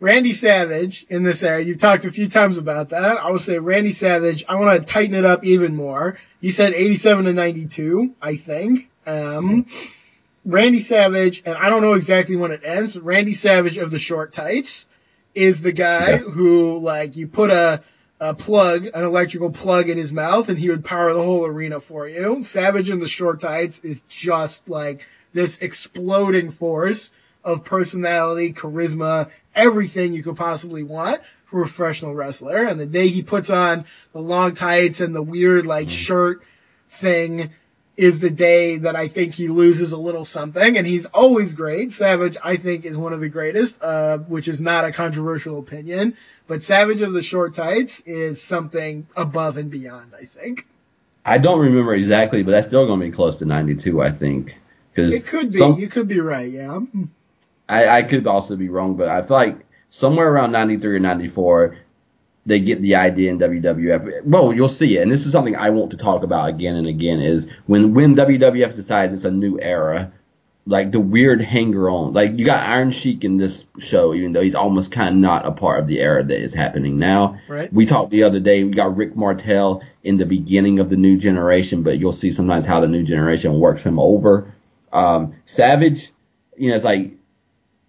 [0.00, 1.64] Randy Savage in this area.
[1.64, 3.18] You've talked a few times about that.
[3.18, 4.44] I would say Randy Savage.
[4.48, 6.18] I want to tighten it up even more.
[6.40, 8.90] You said 87 to 92, I think.
[9.06, 9.66] Um,
[10.46, 13.98] Randy Savage, and I don't know exactly when it ends, but Randy Savage of the
[13.98, 14.86] short tights
[15.34, 16.18] is the guy yeah.
[16.18, 17.82] who, like, you put a,
[18.18, 21.78] a plug, an electrical plug in his mouth and he would power the whole arena
[21.78, 22.42] for you.
[22.42, 27.12] Savage in the short tights is just like this exploding force
[27.44, 32.64] of personality, charisma, everything you could possibly want for a professional wrestler.
[32.64, 35.90] And the day he puts on the long tights and the weird like mm.
[35.90, 36.42] shirt
[36.88, 37.50] thing
[37.96, 41.92] is the day that I think he loses a little something, and he's always great.
[41.92, 46.16] Savage, I think, is one of the greatest, uh, which is not a controversial opinion.
[46.46, 50.66] But Savage of the Short Tights is something above and beyond, I think.
[51.26, 54.56] I don't remember exactly, but that's still going to be close to 92, I think.
[54.96, 55.58] Cause it could be.
[55.58, 56.80] Some, you could be right, yeah.
[57.70, 59.58] I, I could also be wrong, but I feel like
[59.90, 61.76] somewhere around 93 or 94,
[62.44, 64.24] they get the idea in WWF.
[64.24, 66.88] Well, you'll see it, and this is something I want to talk about again and
[66.88, 67.20] again.
[67.20, 70.10] Is when when WWF decides it's a new era,
[70.66, 72.12] like the weird hanger on.
[72.12, 75.46] Like you got Iron Sheik in this show, even though he's almost kind of not
[75.46, 77.38] a part of the era that is happening now.
[77.46, 77.72] Right.
[77.72, 78.64] We talked the other day.
[78.64, 82.66] We got Rick Martel in the beginning of the new generation, but you'll see sometimes
[82.66, 84.52] how the new generation works him over.
[84.92, 86.10] Um, Savage,
[86.56, 87.12] you know, it's like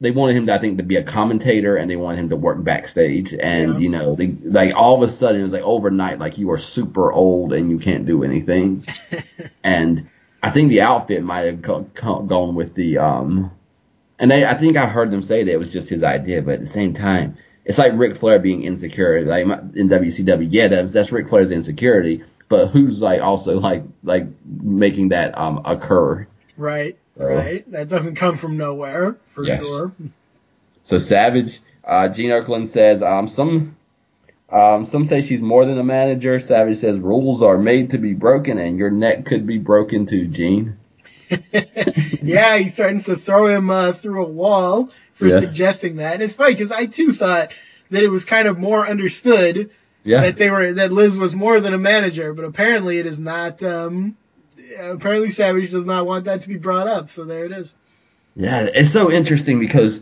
[0.01, 2.35] they wanted him to, I think, to be a commentator and they wanted him to
[2.35, 3.33] work backstage.
[3.33, 3.79] And, yeah.
[3.79, 6.57] you know, they, like all of a sudden it was like overnight, like you are
[6.57, 8.83] super old and you can't do anything.
[9.63, 10.09] and
[10.41, 13.51] I think the outfit might have go, go, gone with the, um,
[14.17, 16.55] and they, I think I heard them say that it was just his idea, but
[16.55, 19.23] at the same time, it's like Ric Flair being insecure.
[19.23, 24.25] Like in WCW, yeah, that's, that's Ric Flair's insecurity, but who's like also like, like
[24.43, 26.27] making that, um, occur?
[26.57, 26.97] Right.
[27.17, 27.69] So, right.
[27.71, 29.65] That doesn't come from nowhere, for yes.
[29.65, 29.91] sure.
[30.83, 33.75] So Savage, uh, Gene Okerlund says, um, some,
[34.49, 36.39] um, some say she's more than a manager.
[36.39, 40.27] Savage says rules are made to be broken, and your neck could be broken too,
[40.27, 40.77] Gene.
[42.21, 45.39] yeah, he threatens to throw him uh, through a wall for yes.
[45.39, 46.15] suggesting that.
[46.15, 47.51] And it's funny because I too thought
[47.89, 49.69] that it was kind of more understood
[50.03, 50.21] yeah.
[50.21, 53.63] that they were that Liz was more than a manager, but apparently it is not.
[53.63, 54.17] Um,
[54.79, 57.75] apparently Savage does not want that to be brought up, so there it is.
[58.35, 59.99] Yeah, it's so interesting because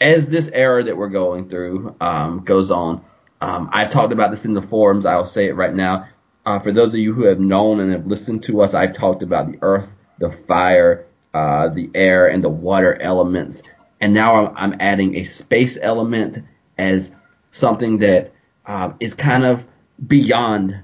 [0.00, 3.04] as this era that we're going through um, goes on,
[3.40, 5.06] um, I've talked about this in the forums.
[5.06, 6.08] I'll say it right now.
[6.46, 9.22] Uh, for those of you who have known and have listened to us, I've talked
[9.22, 9.88] about the earth,
[10.18, 13.62] the fire, uh, the air, and the water elements.
[14.00, 16.38] And now I'm, I'm adding a space element
[16.78, 17.12] as
[17.50, 18.32] something that
[18.66, 19.64] um, is kind of
[20.06, 20.80] beyond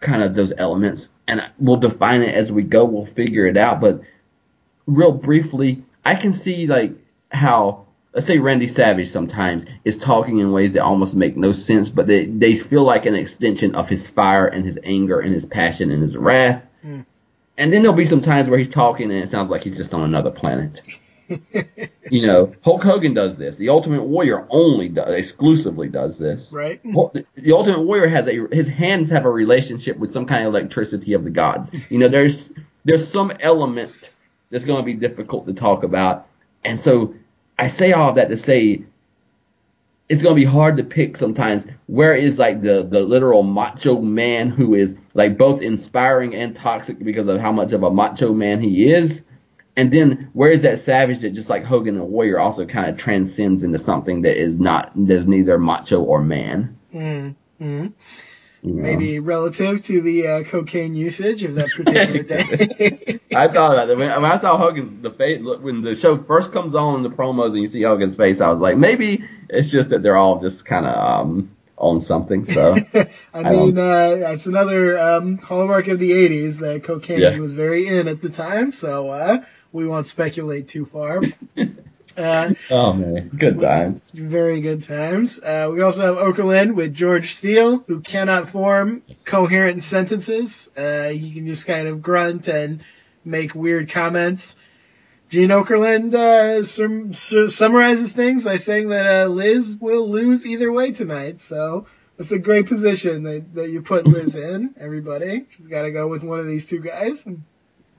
[0.00, 2.84] kind of those elements and we'll define it as we go.
[2.84, 3.80] We'll figure it out.
[3.80, 4.02] But
[4.86, 6.92] real briefly, I can see like
[7.30, 11.88] how let's say Randy Savage sometimes is talking in ways that almost make no sense,
[11.88, 15.46] but they they feel like an extension of his fire and his anger and his
[15.46, 16.62] passion and his wrath.
[16.84, 17.06] Mm.
[17.58, 19.94] And then there'll be some times where he's talking and it sounds like he's just
[19.94, 20.80] on another planet.
[22.10, 23.56] you know, Hulk Hogan does this.
[23.56, 26.52] The Ultimate Warrior only does, exclusively does this.
[26.52, 26.82] Right.
[26.82, 31.14] The Ultimate Warrior has a his hands have a relationship with some kind of electricity
[31.14, 31.70] of the gods.
[31.90, 32.52] You know, there's
[32.84, 34.10] there's some element
[34.50, 36.26] that's going to be difficult to talk about,
[36.64, 37.14] and so
[37.58, 38.84] I say all of that to say
[40.08, 44.00] it's going to be hard to pick sometimes where is like the the literal macho
[44.00, 48.34] man who is like both inspiring and toxic because of how much of a macho
[48.34, 49.22] man he is
[49.76, 52.96] and then where is that savage that just like Hogan and Warrior also kind of
[52.96, 56.78] transcends into something that is not, there's neither macho or man.
[56.94, 57.86] Mm-hmm.
[58.62, 58.82] you know.
[58.82, 63.20] Maybe relative to the uh, cocaine usage of that particular day.
[63.34, 66.22] I thought about that when, when I saw Hogan's the face look, when the show
[66.22, 68.40] first comes on in the promos and you see Hogan's face.
[68.40, 72.46] I was like, maybe it's just that they're all just kind of um, on something.
[72.46, 77.38] So I I mean, uh, that's another um, hallmark of the '80s that cocaine Yeah.
[77.38, 78.70] was very in at the time.
[78.70, 81.22] So uh, we won't speculate too far.
[82.14, 84.06] Uh, oh man, good times.
[84.12, 85.40] very good times.
[85.40, 90.68] Uh, we also have Okerlund with George Steele, who cannot form coherent sentences.
[90.76, 92.82] Uh, he can just kind of grunt and
[93.24, 94.56] make weird comments.
[95.30, 100.70] Gene Okerlund uh, sum- su- summarizes things by saying that uh, Liz will lose either
[100.70, 101.40] way tonight.
[101.40, 101.86] So
[102.18, 104.74] it's a great position that, that you put Liz in.
[104.78, 107.26] Everybody, she's got to go with one of these two guys.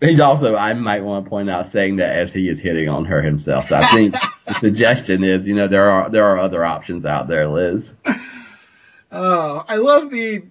[0.04, 3.06] He's also, I might want to point out, saying that as he is hitting on
[3.06, 3.70] her himself.
[3.70, 4.16] So I think
[4.48, 7.94] the suggestion is, you know, there are there are other options out there, Liz.
[9.12, 10.44] Oh, I love the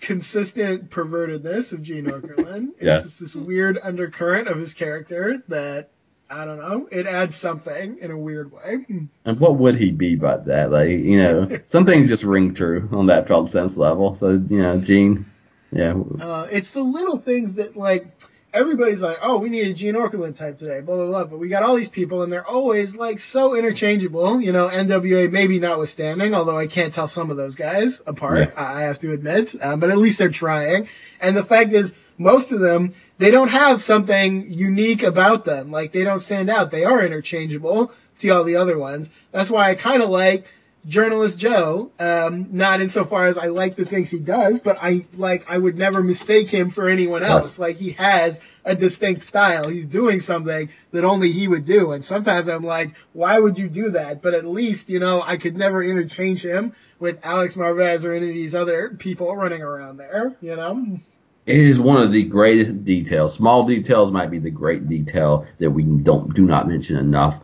[0.00, 2.68] consistent pervertedness of Gene Okerlund.
[2.78, 3.00] It's Yeah.
[3.02, 5.90] just this weird undercurrent of his character that
[6.28, 6.88] I don't know.
[6.92, 8.86] It adds something in a weird way.
[9.24, 10.70] And what would he be but that?
[10.70, 14.14] Like, you know, some things just ring true on that felt sense level.
[14.14, 15.26] So, you know, Gene,
[15.72, 18.06] yeah, Uh, it's the little things that like
[18.52, 21.24] everybody's like, oh, we need a Gene Okerlund type today, blah blah blah.
[21.24, 24.40] But we got all these people, and they're always like so interchangeable.
[24.40, 28.52] You know, NWA maybe notwithstanding, although I can't tell some of those guys apart.
[28.54, 28.62] Yeah.
[28.62, 30.88] I have to admit, uh, but at least they're trying.
[31.20, 35.70] And the fact is, most of them they don't have something unique about them.
[35.70, 36.70] Like they don't stand out.
[36.70, 39.10] They are interchangeable to all the other ones.
[39.30, 40.46] That's why I kind of like
[40.86, 45.50] journalist Joe, um, not insofar as I like the things he does, but I like
[45.50, 47.58] I would never mistake him for anyone else.
[47.58, 49.68] Like he has a distinct style.
[49.68, 51.92] He's doing something that only he would do.
[51.92, 54.22] And sometimes I'm like, why would you do that?
[54.22, 58.28] But at least, you know, I could never interchange him with Alex Marvez or any
[58.28, 60.98] of these other people running around there, you know?
[61.46, 63.34] it is one of the greatest details.
[63.34, 67.40] Small details might be the great detail that we don't do not mention enough.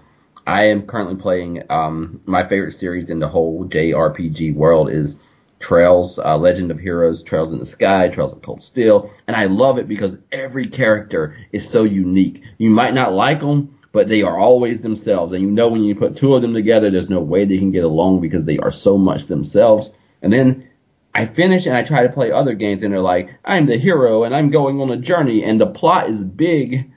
[0.47, 5.17] I am currently playing um, my favorite series in the whole JRPG world is
[5.59, 9.47] Trails, uh, Legend of Heroes, Trails in the Sky, Trails of Cold Steel, and I
[9.47, 12.43] love it because every character is so unique.
[12.59, 15.97] You might not like them, but they are always themselves, and you know when you
[15.97, 18.71] put two of them together, there's no way they can get along because they are
[18.71, 19.91] so much themselves.
[20.23, 20.69] And then
[21.13, 24.23] I finish and I try to play other games, and they're like, I'm the hero
[24.23, 26.93] and I'm going on a journey, and the plot is big,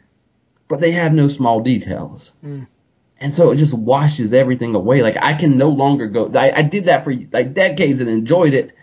[0.67, 2.31] but they have no small details.
[2.43, 2.67] Mm.
[3.22, 5.01] And so it just washes everything away.
[5.01, 6.32] Like I can no longer go.
[6.34, 8.74] I, I did that for like decades and enjoyed it,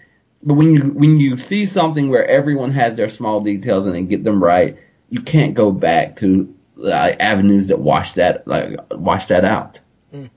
[0.43, 4.03] but when you when you see something where everyone has their small details and they
[4.03, 4.79] get them right,
[5.09, 9.81] you can't go back to uh, avenues that wash that like wash that out.
[10.13, 10.31] Mm.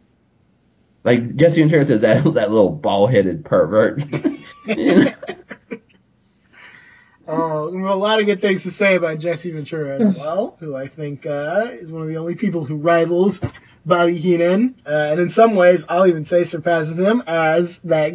[1.04, 4.02] Like Jesse Ventura says that that little bald headed pervert.
[7.32, 10.88] Oh, a lot of good things to say about Jesse Ventura as well, who I
[10.88, 13.39] think uh, is one of the only people who rivals
[13.90, 18.14] Bobby Heenan, uh, and in some ways, I'll even say surpasses him as that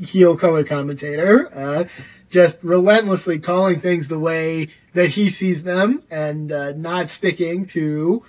[0.00, 1.48] heel color commentator.
[1.52, 1.84] Uh,
[2.30, 8.22] just relentlessly calling things the way that he sees them, and uh, not sticking to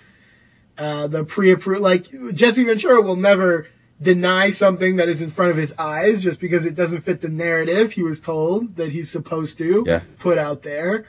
[0.77, 1.81] uh, the pre-approved.
[1.81, 3.67] Like Jesse Ventura will never
[4.01, 7.27] deny something that is in front of his eyes just because it doesn't fit the
[7.29, 10.01] narrative he was told that he's supposed to Yeah.
[10.19, 11.05] put out there.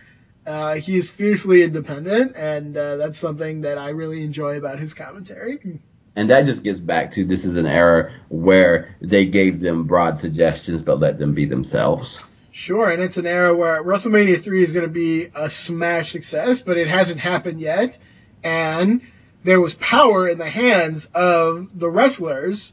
[0.50, 4.94] Uh, he is fiercely independent, and uh, that's something that I really enjoy about his
[4.94, 5.78] commentary.
[6.16, 10.18] And that just gets back to this is an era where they gave them broad
[10.18, 12.24] suggestions but let them be themselves.
[12.50, 16.60] Sure, and it's an era where WrestleMania 3 is going to be a smash success,
[16.60, 17.96] but it hasn't happened yet.
[18.42, 19.02] And
[19.44, 22.72] there was power in the hands of the wrestlers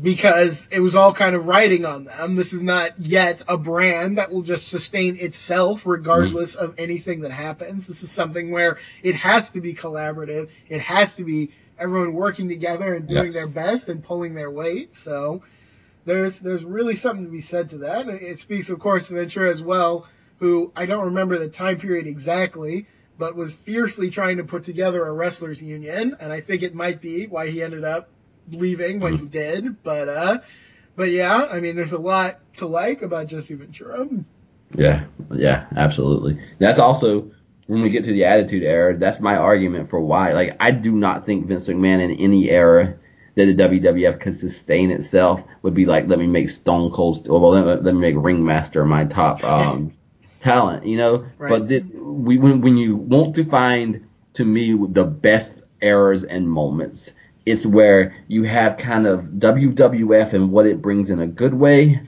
[0.00, 2.36] because it was all kind of riding on them.
[2.36, 7.30] This is not yet a brand that will just sustain itself regardless of anything that
[7.32, 7.86] happens.
[7.86, 10.50] This is something where it has to be collaborative.
[10.68, 13.34] It has to be everyone working together and doing Yes.
[13.34, 14.94] their best and pulling their weight.
[14.94, 15.42] So
[16.04, 18.08] there's there's really something to be said to that.
[18.08, 20.06] It speaks, of course, to Ventura as well,
[20.40, 22.86] who I don't remember the time period exactly,
[23.18, 27.00] but was fiercely trying to put together a wrestlers union, and I think it might
[27.00, 28.10] be why he ended up
[28.50, 29.82] leaving when he did.
[29.82, 30.38] But uh,
[30.94, 34.08] but yeah, I mean, there's a lot to like about Jesse Ventura.
[34.74, 36.42] Yeah, yeah, absolutely.
[36.58, 37.30] That's also
[37.66, 38.96] when we get to the Attitude Era.
[38.96, 40.32] That's my argument for why.
[40.32, 42.96] Like, I do not think Vince McMahon in any era
[43.36, 47.50] that the WWF could sustain itself would be like, let me make Stone Cold, well,
[47.50, 49.92] let, let me make Ringmaster my top um,
[50.40, 51.26] talent, you know.
[51.36, 51.50] Right.
[51.50, 56.48] But that we when when you want to find to me the best eras and
[56.48, 57.12] moments.
[57.46, 62.00] It's where you have kind of WWF and what it brings in a good way,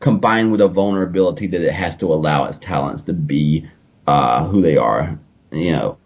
[0.00, 3.68] combined with a vulnerability that it has to allow its talents to be
[4.06, 5.18] uh, who they are,
[5.50, 5.96] you know.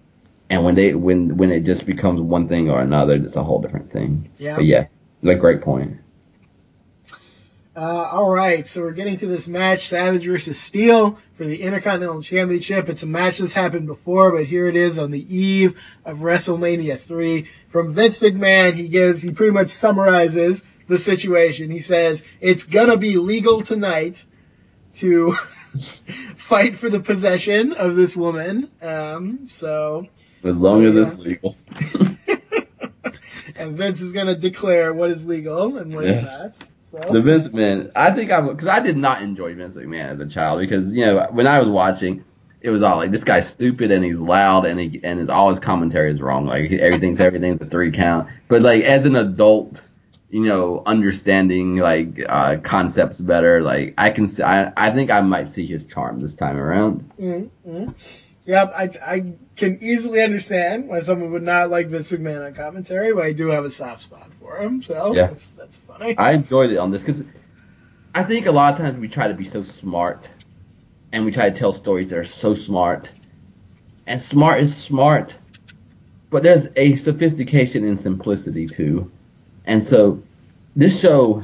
[0.49, 3.61] And when they when when it just becomes one thing or another, it's a whole
[3.61, 4.29] different thing.
[4.39, 4.57] Yeah.
[4.57, 4.87] But yeah,
[5.23, 5.97] it's a great point.
[7.75, 12.21] Uh, all right, so we're getting to this match, Savage versus Steele for the Intercontinental
[12.21, 12.89] Championship.
[12.89, 16.99] It's a match that's happened before, but here it is on the eve of WrestleMania
[16.99, 17.47] 3.
[17.69, 21.71] From Vince McMahon, he gives, he pretty much summarizes the situation.
[21.71, 24.25] He says, it's gonna be legal tonight
[24.95, 25.33] to
[26.37, 28.69] fight for the possession of this woman.
[28.83, 30.09] Um, so,
[30.43, 31.03] As long as yeah.
[31.03, 31.57] it's legal.
[33.55, 36.43] and Vince is gonna declare what is legal and what is Yes.
[36.43, 36.69] not.
[36.91, 40.19] So, The Vince McMahon, I think I because I did not enjoy Vince McMahon as
[40.19, 42.25] a child because you know when I was watching,
[42.61, 45.51] it was all like this guy's stupid and he's loud and he and his, all
[45.51, 46.47] his commentary is wrong.
[46.47, 48.29] Like everything's everything's a three count.
[48.49, 49.81] But like as an adult,
[50.31, 55.21] you know, understanding like uh, concepts better, like I can see, I I think I
[55.21, 57.09] might see his charm this time around.
[57.21, 57.91] Mm-hmm.
[58.51, 63.15] Yep, I, I can easily understand why someone would not like Vince McMahon on commentary,
[63.15, 65.29] but I do have a soft spot for him, so Yeah.
[65.29, 66.19] that's, that's funny.
[66.19, 67.23] I enjoyed it on this because
[68.13, 70.29] I think a lot of times we try to be so smart
[71.13, 73.09] and we try to tell stories that are so smart.
[74.09, 75.37] And smart is smart,
[76.31, 79.13] but there's a sophistication in simplicity too.
[79.65, 80.25] And so
[80.75, 81.43] this show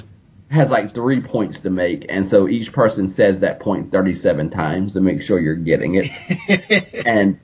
[0.51, 4.93] has like three points to make, and so each person says that point 37 times
[4.93, 6.95] to make sure you're getting it.
[7.07, 7.39] and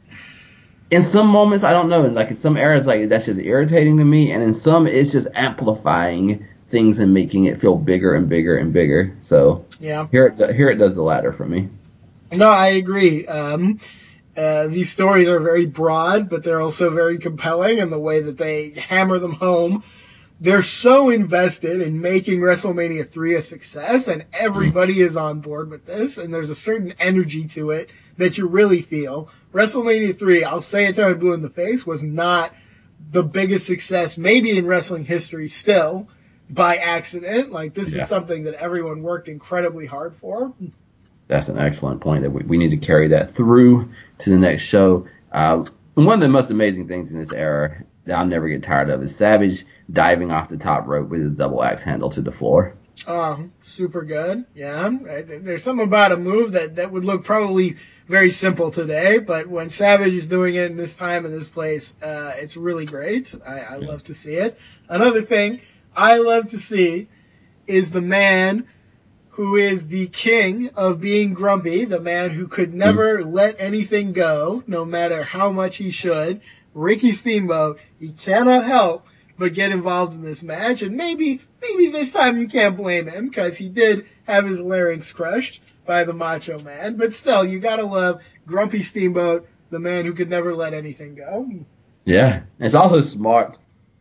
[0.90, 4.05] in some moments, I don't know, like in some areas, like that's just irritating to
[4.05, 8.57] me, and in some, it's just amplifying things and making it feel bigger and bigger
[8.57, 9.16] and bigger.
[9.22, 10.07] So yeah.
[10.11, 11.68] here, it, here it does the latter for me.
[12.32, 13.26] No, I agree.
[13.26, 13.80] Um,
[14.36, 18.38] uh, these stories are very broad, but they're also very compelling in the way that
[18.38, 19.82] they hammer them home.
[20.43, 25.86] They're so invested in making WrestleMania 3 a success, and everybody is on board with
[25.86, 29.28] this, and there's a certain energy to it that you really feel.
[29.53, 32.53] WrestleMania 3, I'll say it till I'm blue in the face, was not
[33.12, 36.09] the biggest success, maybe in wrestling history still,
[36.51, 37.53] by accident.
[37.53, 38.03] Like, this Yeah.
[38.03, 40.53] is something that everyone worked incredibly hard for.
[41.28, 43.84] That's an excellent point that we, we need to carry that through
[44.18, 45.07] to the next show.
[45.30, 48.90] Uh, one of the most amazing things in this era that I'll never get tired
[48.90, 52.32] of is Savage diving off the top rope with his double axe handle to the
[52.32, 52.76] floor.
[53.06, 54.44] Oh, super good.
[54.54, 54.90] Yeah.
[54.90, 57.76] There's something about a move that, that would look probably
[58.06, 61.94] very simple today, but when Savage is doing it in this time and this place,
[62.02, 63.34] uh, it's really great.
[63.46, 64.58] I, I love to see it.
[64.88, 65.60] Another thing
[65.96, 67.08] I love to see
[67.66, 68.68] is the man
[69.30, 74.62] who is the king of being grumpy, the man who could never let anything go,
[74.66, 76.42] no matter how much he should.
[76.74, 79.06] Ricky Steamboat, he cannot help
[79.38, 83.28] but get involved in this match, and maybe, maybe this time you can't blame him,
[83.28, 87.84] because he did have his larynx crushed by the Macho Man, but still, you gotta
[87.84, 91.48] love Grumpy Steamboat, the man who could never let anything go.
[92.04, 93.58] Yeah, and it's also smart.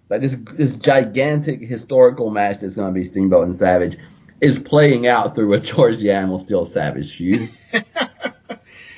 [0.09, 3.97] Like this, this gigantic historical match that's going to be Steamboat and Savage
[4.41, 7.49] is playing out through a George the Animal Steele Savage feud.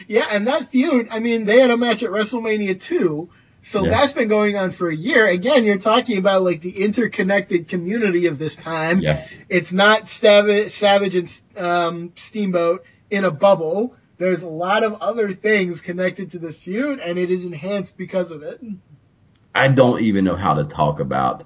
[0.07, 3.29] Yeah, and that feud, I mean, they had a match at WrestleMania 2,
[3.63, 3.91] so Yeah.
[3.91, 5.25] that's been going on for a year.
[5.27, 8.99] Again, you're talking about like the interconnected community of this time.
[8.99, 9.33] Yes.
[9.49, 13.95] It's not Savage, Savage and um, Steamboat in a bubble.
[14.17, 18.31] There's a lot of other things connected to this feud, and it is enhanced because
[18.31, 18.61] of it.
[19.55, 21.43] I don't even know how to talk about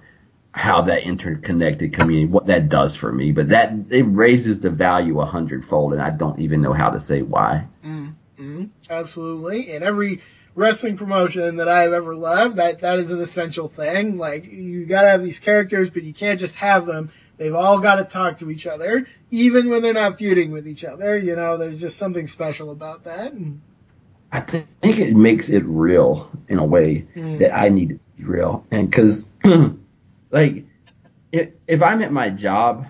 [0.52, 5.20] how that interconnected community, what that does for me, but that it raises the value
[5.22, 7.68] a hundredfold, and I don't even know how to say why.
[7.84, 9.72] hmm Absolutely.
[9.72, 10.22] and every
[10.58, 14.18] wrestling promotion that I've ever loved, that that is an essential thing.
[14.18, 17.12] Like you gotta have these characters, but you can't just have them.
[17.38, 20.84] They've all got to talk to each other, even when they're not feuding with each
[20.84, 21.16] other.
[21.16, 23.32] You know, there's just something special about that.
[23.32, 23.62] And,
[24.32, 27.38] I thi- think it makes it real in a way Mm.
[27.40, 28.66] that I need it to be real.
[28.72, 29.24] And because,
[30.32, 30.66] like,
[31.32, 32.88] if, if I'm at my job,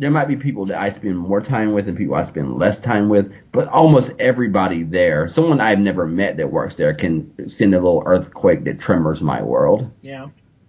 [0.00, 2.80] there might be people that I spend more time with and people I spend less
[2.80, 7.74] time with, but almost everybody there, someone I've never met that works there, can send
[7.74, 9.90] a little earthquake that tremors my world.
[10.00, 10.28] yeah.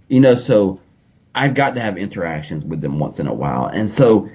[0.10, 0.82] You know, so
[1.34, 3.68] I've got to have interactions with them once in a while.
[3.68, 4.30] And so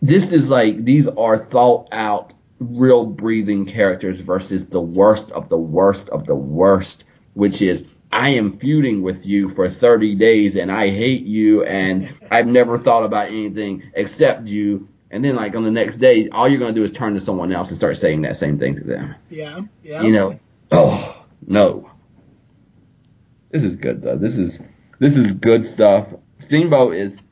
[0.00, 5.58] this is like, these are thought out, real breathing characters versus the worst of the
[5.58, 7.02] worst of the worst,
[7.34, 12.14] which is, I am feuding with you for 30 days and I hate you and
[12.30, 14.88] I've never thought about anything except you.
[15.10, 17.20] And then like on the next day, all you're going to do is turn to
[17.20, 19.14] someone else and start saying that same thing to them.
[19.30, 19.60] Yeah.
[19.82, 20.02] Yeah.
[20.02, 20.40] You know,
[20.72, 21.90] oh, no.
[23.50, 24.16] This is good though.
[24.16, 24.60] This is,
[24.98, 26.12] this is good stuff.
[26.38, 27.22] Steamboat is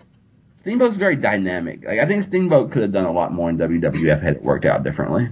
[0.59, 1.85] Steamboat's very dynamic.
[1.85, 4.65] Like I think Steamboat could have done a lot more in WWF had it worked
[4.65, 5.29] out differently.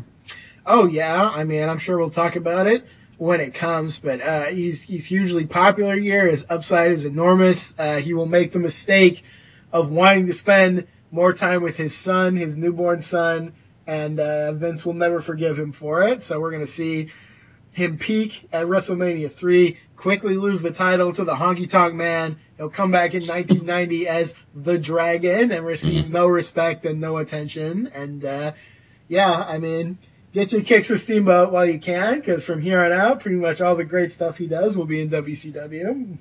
[0.65, 2.87] Oh yeah, I mean, I'm sure we'll talk about it
[3.25, 6.27] when it comes, but uh, he's he's hugely popular here.
[6.27, 7.72] His upside is enormous.
[7.79, 9.25] Uh, he will make the mistake
[9.72, 13.55] of wanting to spend more time with his son, his newborn son,
[13.87, 16.22] and uh, Vince will never forgive him for it.
[16.22, 17.09] So we're gonna see
[17.72, 22.39] him peak at WrestleMania 3, quickly lose the title to the Honky Tonk Man.
[22.59, 27.91] He'll come back in 1990 as the Dragon and receive no respect and no attention.
[27.95, 28.53] And uh,
[29.09, 29.99] yeah, I mean,
[30.35, 33.61] get your kicks with Steamboat while you can, because from here on out, pretty much
[33.61, 36.18] all the great stuff he does will be in WCW.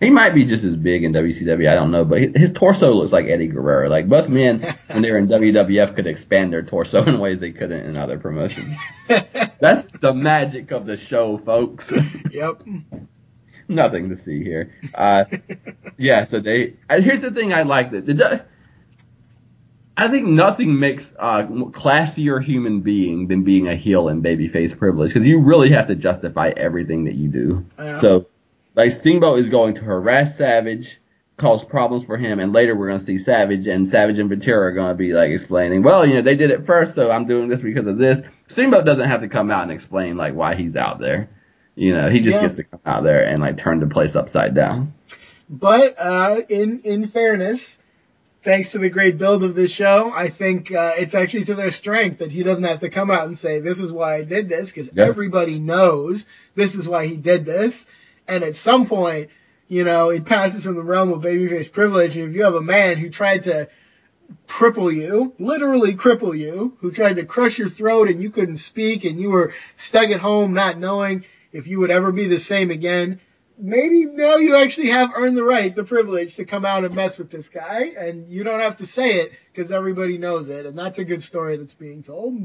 [0.00, 3.12] He might be just as big in WCW, I don't know, but his torso looks
[3.12, 3.88] like Eddie Guerrero.
[3.88, 7.52] Like both men, when they were in WWF, could expand their torso in ways they
[7.52, 8.76] couldn't in other promotions.
[9.60, 11.92] That's the magic of the show, folks.
[12.30, 12.62] yep.
[13.68, 14.74] Nothing to see here.
[14.94, 15.24] Uh,
[15.96, 16.74] yeah, so they.
[16.90, 18.44] Here's the thing I like that the.
[19.96, 25.14] I think nothing makes a classier human being than being a heel in babyface privilege
[25.14, 27.64] because you really have to justify everything that you do.
[27.78, 27.94] Yeah.
[27.94, 28.26] So
[28.74, 30.98] like Steamboat is going to harass Savage,
[31.36, 34.68] cause problems for him, and later we're going to see Savage and Savage and Ventura
[34.68, 37.26] are going to be like explaining, well, you know, they did it first, so I'm
[37.26, 38.20] doing this because of this.
[38.48, 41.28] Steamboat doesn't have to come out and explain like why he's out there.
[41.76, 42.42] You know, he just Yeah.
[42.42, 44.92] gets to come out there and like turn the place upside down.
[45.48, 47.78] But uh, in in fairness,
[48.44, 51.70] thanks to the great build of this show, I think uh, it's actually to their
[51.70, 54.48] strength that he doesn't have to come out and say this is why I did
[54.48, 55.08] this because Yes.
[55.08, 57.86] everybody knows this is why he did this.
[58.28, 59.30] And at some point,
[59.66, 62.16] you know, it passes from the realm of babyface privilege.
[62.16, 63.68] And if you have a man who tried to
[64.46, 69.04] cripple you, literally cripple you, who tried to crush your throat and you couldn't speak
[69.04, 72.70] and you were stuck at home not knowing if you would ever be the same
[72.70, 73.20] again,
[73.58, 77.18] maybe now you actually have earned the right, the privilege to come out and mess
[77.18, 80.78] with this guy, and you don't have to say it because everybody knows it, and
[80.78, 82.38] that's a good story that's being told.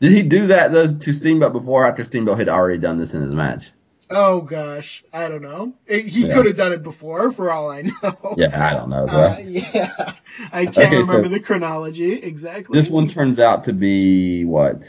[0.00, 3.14] Did he do that though to Steamboat before or after Steamboat had already done this
[3.14, 3.70] in his match?
[4.08, 5.72] Oh gosh, I don't know.
[5.88, 6.34] He Yeah.
[6.34, 8.34] could have done it before, for all I know.
[8.36, 9.06] Yeah, I don't know.
[9.06, 10.12] Uh, yeah,
[10.52, 12.78] I can't Okay, so- remember the chronology exactly.
[12.80, 14.84] this one turns out to be what?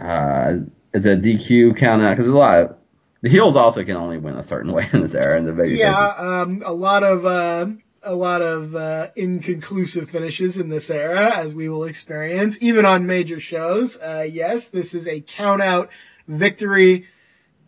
[0.00, 0.54] Uh,
[0.94, 2.76] it's a DQ count out because there's a lot of
[3.20, 5.76] the heels also can only win a certain way in this era, and the baby
[5.76, 7.66] yeah, um, a lot of uh,
[8.02, 13.06] a lot of uh, inconclusive finishes in this era, as we will experience, even on
[13.06, 13.96] major shows.
[13.96, 15.90] Uh, yes, this is a count out
[16.26, 17.06] victory.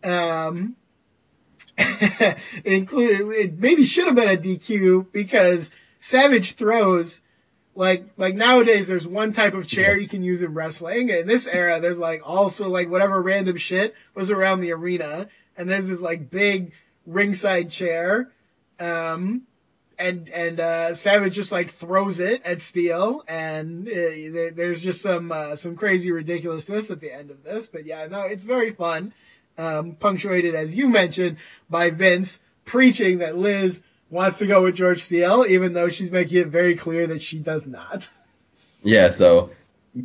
[0.03, 0.75] Um,
[2.65, 7.21] included, it maybe should have been a DQ because Savage throws
[7.75, 11.09] like like nowadays there's one type of chair you can use in wrestling.
[11.09, 15.27] In this era, there's like also like whatever random shit was around the arena,
[15.61, 16.73] and there's this like big
[17.05, 18.29] ringside chair.
[18.79, 19.43] Um,
[19.99, 25.01] and and uh, Savage just like throws it at Steele, and uh, there, there's just
[25.01, 27.69] some uh, some crazy ridiculousness at the end of this.
[27.69, 29.13] But yeah, no, it's very fun.
[29.57, 31.37] Um, punctuated as you mentioned
[31.69, 36.39] by Vince preaching that Liz wants to go with George Steele, even though she's making
[36.39, 38.09] it very clear that she does not.
[38.81, 39.51] Yeah, so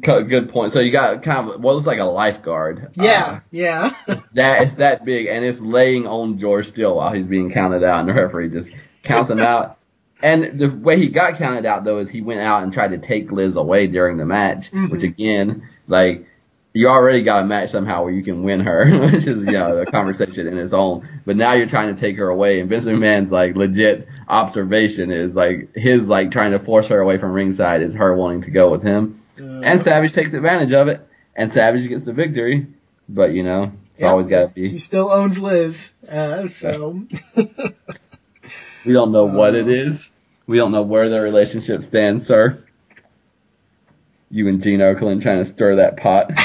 [0.00, 0.72] good point.
[0.72, 2.90] So you got kind of well, it's like a lifeguard.
[2.94, 3.94] Yeah, yeah.
[4.08, 7.82] Uh, that it's that big, and it's laying on George Steele while he's being counted
[7.84, 8.68] out, and the referee just
[9.02, 9.78] counts him out.
[10.22, 12.98] And the way he got counted out though is he went out and tried to
[12.98, 14.90] take Liz away during the match, Mhm.
[14.90, 16.26] which again, like
[16.72, 19.78] you already got a match somehow where you can win her, which is you know
[19.78, 21.06] a conversation in its own.
[21.24, 25.34] But now you're trying to take her away, and Vince McMahon's like legit observation is
[25.36, 28.70] like his like trying to force her away from ringside is her wanting to go
[28.70, 29.15] with him,
[29.64, 31.00] and Savage takes advantage of it,
[31.34, 32.66] and Savage gets the victory.
[33.08, 34.10] But you know, it's Yep.
[34.10, 34.68] always got to be.
[34.68, 37.04] He still owns Liz, uh, so
[38.84, 40.08] We don't know what it Uh.
[40.46, 42.62] We don't know where their relationship stands, sir.
[44.30, 46.32] You and Gene Okerlund trying to stir that pot.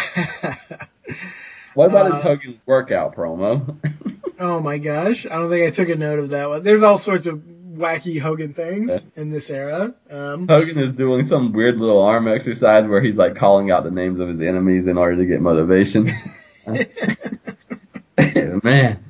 [1.73, 3.77] What about Uh, his Hogan workout promo?
[4.39, 6.63] oh my gosh, I don't think I took a note of that one.
[6.63, 7.41] There's all sorts of
[7.71, 9.93] wacky Hogan things in this era.
[10.09, 13.91] Um, Hogan is doing some weird little arm exercise where he's like calling out the
[13.91, 16.09] names of his enemies in order to get motivation.
[18.63, 19.03] Man,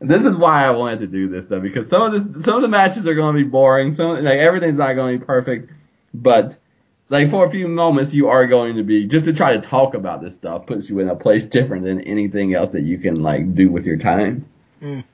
[0.00, 2.62] this is why I wanted to do this though, because some of this, some of
[2.62, 3.94] the matches are going to be boring.
[3.94, 5.72] Some like everything's not going to be perfect,
[6.12, 6.56] but
[7.08, 9.94] like for a few moments you are going to be just to try to talk
[9.94, 13.22] about this stuff puts you in a place different than anything else that you can
[13.22, 14.46] like do with your time.
[14.80, 15.04] Mm.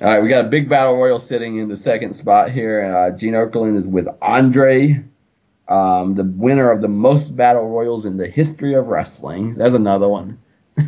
[0.00, 2.82] All right, we got a big battle royal sitting in the second spot here.
[2.82, 5.04] Uh, Gene Okerlund is with Andre,
[5.68, 9.54] um, the winner of the most battle royals in the history of wrestling.
[9.56, 10.38] There's another one.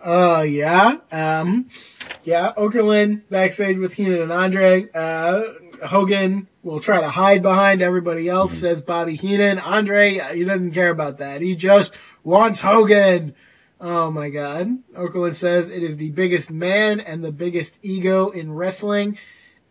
[0.00, 0.96] uh, yeah.
[1.12, 1.68] Um,
[2.24, 4.86] Yeah, Okerlund backstage with Heenan and Andre.
[4.94, 5.42] Uh,
[5.86, 8.60] Hogan will try to hide behind everybody else, Mm-hmm.
[8.60, 9.58] says Bobby Heenan.
[9.58, 11.42] Andre, he doesn't care about that.
[11.42, 11.94] He just
[12.24, 13.34] wants Hogan.
[13.80, 14.68] Oh my god.
[14.94, 19.18] Okerlund says it is the biggest man and the biggest ego in wrestling.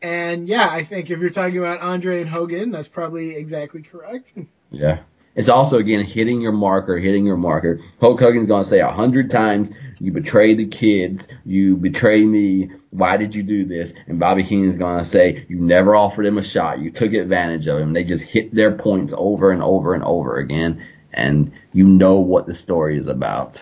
[0.02, 4.34] And yeah, I think if you're talking about Andre and Hogan, that's probably exactly correct.
[4.70, 5.00] Yeah.
[5.34, 7.80] It's also again hitting your marker, hitting your marker.
[8.02, 11.28] Hulk Hogan's gonna say a hundred times, "You betrayed the kids.
[11.46, 12.72] You betrayed me.
[12.90, 16.44] Why did you do this?" And Bobby Heenan's gonna say, "You never offered him a
[16.44, 16.80] shot.
[16.82, 20.36] You took advantage of him." They just hit their points over and over and over
[20.36, 20.82] again,
[21.14, 23.62] and you know what the story is about.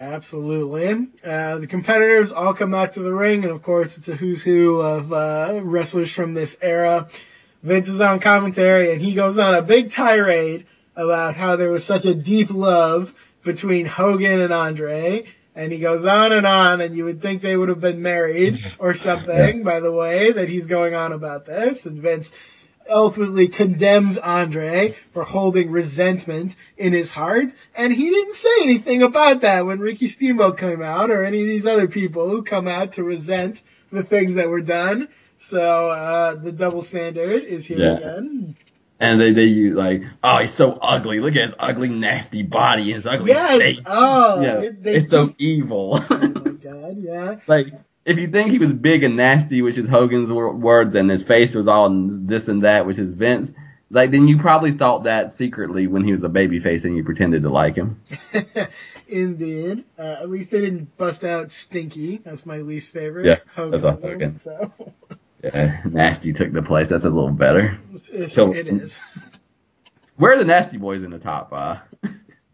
[0.00, 1.08] Absolutely.
[1.22, 4.42] Uh, the competitors all come out to the ring, and of course, it's a who's
[4.42, 7.08] who of uh, wrestlers from this era.
[7.62, 11.84] Vince is on commentary, and he goes on a big tirade about how there was
[11.84, 13.12] such a deep love
[13.44, 15.26] between Hogan and Andre.
[15.54, 18.64] And he goes on and on, and you would think they would have been married
[18.78, 21.84] or something by the way that he's going on about this.
[21.84, 22.32] And Vince
[22.90, 29.42] ultimately condemns Andre for holding resentment in his heart, and he didn't say anything about
[29.42, 32.92] that when Ricky Steamboat came out or any of these other people who come out
[32.92, 33.62] to resent
[33.92, 35.08] the things that were done.
[35.38, 37.96] So uh, the double standard is here Yeah.
[37.96, 38.56] again.
[39.02, 41.20] And they they use like, "Oh, he's so ugly.
[41.20, 43.58] Look at his ugly, nasty body and his ugly Yes.
[43.58, 44.60] face." Oh, Yeah.
[44.60, 46.04] it- it's so evil.
[46.10, 47.36] Oh my god, yeah.
[47.46, 47.68] like
[48.04, 51.54] if you think he was big and nasty, which is Hogan's words, and his face
[51.54, 53.52] was all this and that, which is Vince,
[53.90, 57.42] like then you probably thought that secretly when he was a babyface and you pretended
[57.42, 58.00] to like him.
[59.08, 59.84] Indeed.
[59.98, 62.18] Uh, at least they didn't bust out Stinky.
[62.18, 63.26] That's my least favorite.
[63.26, 64.36] Yeah, that's Hoganism, also Hogan.
[64.36, 64.72] So
[65.42, 66.88] Yeah, nasty took the place.
[66.90, 67.78] That's a little better.
[68.12, 69.00] it, So- it is.
[70.16, 71.48] Where are the nasty boys in the top?
[71.50, 71.76] Uh,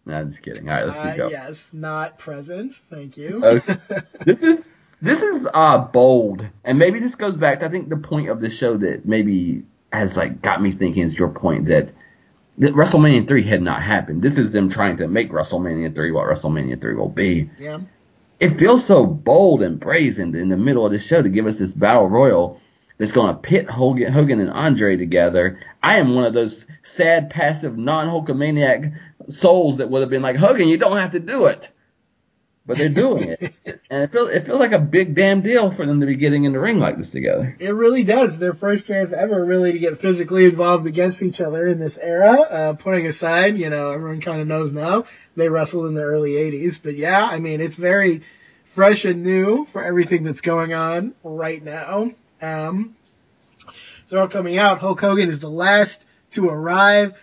[0.07, 0.69] nah, just kidding.
[0.71, 1.31] All right, let's keep Uh, going.
[1.33, 2.73] yes, not present.
[2.75, 3.45] Thank you.
[3.45, 3.77] Okay.
[4.25, 4.69] this is
[5.03, 8.41] this is uh bold, and maybe this goes back to I think the point of
[8.41, 11.93] the show that maybe has like got me thinking is your point that
[12.59, 14.23] that WrestleMania three had not happened.
[14.23, 17.51] This is them trying to make WrestleMania three what WrestleMania three will be.
[17.59, 17.81] yeah.
[18.39, 21.59] It feels so bold and brazen in the middle of the show to give us
[21.59, 22.61] this battle royal
[22.99, 25.59] that's going to pit Hogan, Hogan and Andre together.
[25.83, 30.69] I am one of those sad, passive, non-Hulkamaniac souls that would have been like, Hogan,
[30.69, 31.69] you don't have to do it.
[32.67, 33.55] But they're doing it.
[33.91, 36.45] and it feels, it feels like a big damn deal for them to be getting
[36.45, 37.57] in the ring like this together.
[37.61, 38.39] It really does.
[38.39, 42.33] Their first chance ever really to get physically involved against each other in this era.
[42.33, 45.05] Uh, putting aside, you know, everyone kind of knows now
[45.37, 46.81] they wrestled in the early 80s.
[46.83, 48.23] But yeah, I mean, it's very
[48.65, 52.11] fresh and new for everything that's going on right now.
[52.43, 52.97] Um,
[54.09, 54.79] they're all coming out.
[54.79, 57.15] Hulk Hogan is the last to arrive.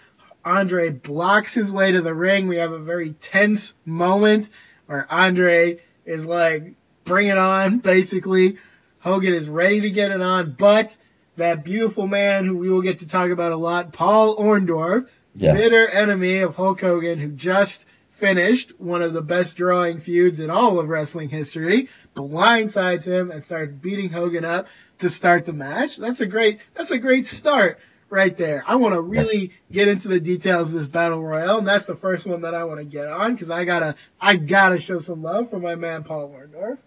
[0.45, 2.47] Andre blocks his way to the ring.
[2.47, 4.49] We have a very tense moment
[4.93, 8.57] where Andre is like, bring it on, basically.
[8.99, 10.95] Hogan is ready to get it on, but
[11.35, 15.57] that beautiful man who we will get to talk about a lot, Paul Orndorff, Yes.
[15.57, 20.51] bitter enemy of Hulk Hogan, who just finished one of the best drawing feuds in
[20.51, 24.67] all of wrestling history, blindsides him and starts beating Hogan up
[24.99, 25.97] to start the match.
[25.97, 27.79] That's a great, that's a great start
[28.13, 28.63] right there.
[28.65, 31.95] I want to really get into the details of this battle royale, and that's the
[31.95, 35.23] first one that I want to get on because I gotta, I gotta show some
[35.23, 36.77] love for my man Paul Orndorff.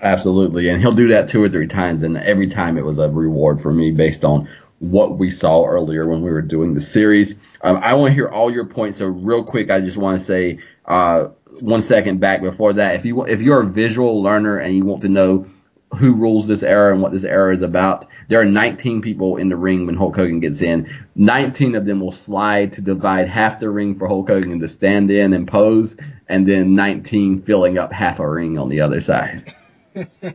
[0.00, 3.08] Absolutely, and he'll do that two or three times, and every time it was a
[3.08, 4.48] reward for me based on
[4.80, 7.34] what we saw earlier when we were doing the series.
[7.62, 8.98] Um, I want to hear all your points.
[8.98, 11.28] So real quick, I just want to say uh,
[11.60, 12.96] one second back before that.
[12.96, 15.46] If you if you're a visual learner and you want to know
[15.94, 19.48] who rules this era and what this era is about, there are 19 people in
[19.48, 20.88] the ring when Hulk Hogan gets in.
[21.14, 25.10] 19 of them will slide to divide half the ring for Hulk Hogan to stand
[25.10, 25.96] in and pose,
[26.28, 29.54] and then 19 filling up half a ring on the other side.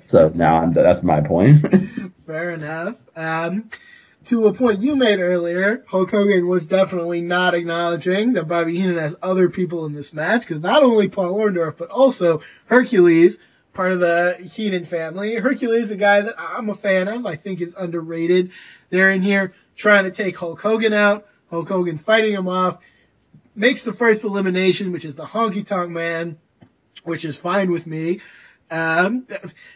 [0.06, 1.66] So now I'm, that's my point.
[2.26, 2.96] Fair enough.
[3.14, 3.66] Um,
[4.26, 8.98] to a point you made earlier, Hulk Hogan was definitely not acknowledging that Bobby Heenan
[8.98, 13.40] has other people in this match because not only Paul Orndorff but also Hercules,
[13.80, 15.36] part of the Heenan family.
[15.36, 18.52] Hercules, a guy that I'm a fan of, I think is underrated.
[18.90, 21.26] They're in here trying to take Hulk Hogan out.
[21.50, 22.84] Hulk Hogan fighting him off,
[23.56, 26.38] makes the first elimination, which is the Honky Tonk Man,
[27.06, 28.20] which is fine with me.
[28.70, 29.26] Um,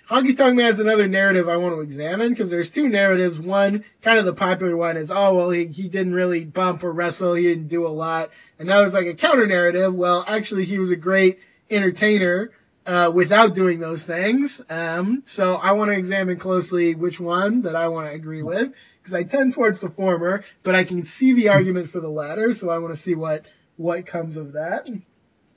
[0.10, 3.40] Honky Tonk Man is another narrative I want to examine because there's two narratives.
[3.40, 6.92] One, kind of the popular one is, oh, well, he, he didn't really bump or
[6.92, 7.36] wrestle.
[7.36, 8.32] He didn't do a lot.
[8.60, 9.96] And now there's like a counter narrative.
[9.96, 11.40] Well, actually, he was a great
[11.72, 12.52] entertainer,
[12.86, 14.62] uh, without doing those things.
[14.70, 18.74] Um, so I want to examine closely which one that I want to agree with
[19.00, 22.54] because I tend towards the former, but I can see the argument for the latter.
[22.54, 23.46] So I want to see what,
[23.78, 24.90] what comes of that.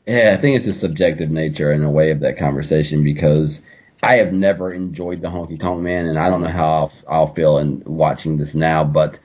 [0.07, 3.61] Yeah, I think it's a subjective nature in a way of that conversation because
[4.03, 7.35] I have never enjoyed the Honky Tonk Man, and I don't know how I'll, I'll
[7.35, 9.19] feel in watching this now, but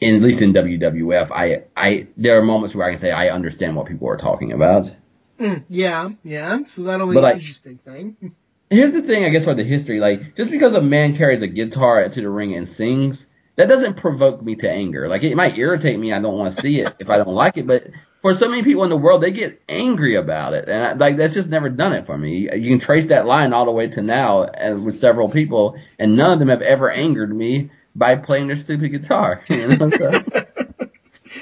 [0.00, 3.28] in, at least in WWF, I, I, there are moments where I can say I
[3.28, 4.90] understand what people are talking about.
[5.38, 6.64] Mm, yeah, yeah.
[6.66, 8.34] So that'll be But, an like- interesting thing.
[8.70, 11.46] Here's the thing, I guess, with the history, like, just because a man carries a
[11.46, 13.24] guitar to the ring and sings,
[13.54, 15.06] that doesn't provoke me to anger.
[15.08, 17.56] Like, it might irritate me, I don't want to see it if I don't like
[17.58, 17.86] it, but
[18.20, 20.68] for so many people in the world, they get angry about it.
[20.68, 22.52] And, I, like, that's just never done it for me.
[22.52, 26.16] You can trace that line all the way to now and with several people, and
[26.16, 29.44] none of them have ever angered me by playing their stupid guitar.
[29.48, 29.90] You know?
[29.90, 30.22] So,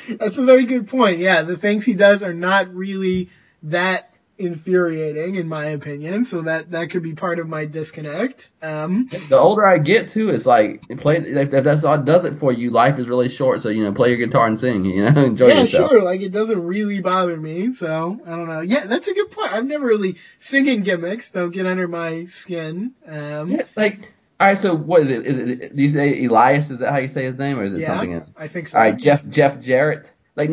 [0.19, 1.21] That's a very good point.
[1.21, 3.31] Yeah, the things he does are not really
[3.65, 6.25] that infuriating, in my opinion.
[6.25, 8.51] So that that could be part of my disconnect.
[8.63, 12.39] Um, the older I get too, it's like play if if that's all does it
[12.39, 12.71] for you.
[12.71, 14.85] Life is really short, so you know, play your guitar and sing.
[14.95, 15.91] You know, enjoy yeah, yourself.
[15.91, 16.03] sure.
[16.03, 17.73] Like it doesn't really bother me.
[17.73, 18.61] So I don't know.
[18.61, 19.53] Yeah, that's a good point.
[19.53, 22.93] I've never really singing gimmicks don't get under my skin.
[23.07, 24.59] Um, Yeah, like all right.
[24.59, 25.27] So what is it?
[25.27, 25.77] Is it?
[25.77, 26.71] Do you say Elias?
[26.71, 28.31] Is that how you say his name, or is it yeah, something else?
[28.37, 28.79] I think so.
[28.79, 30.11] All right, Jeff Jeff Jarrett.
[30.37, 30.51] Like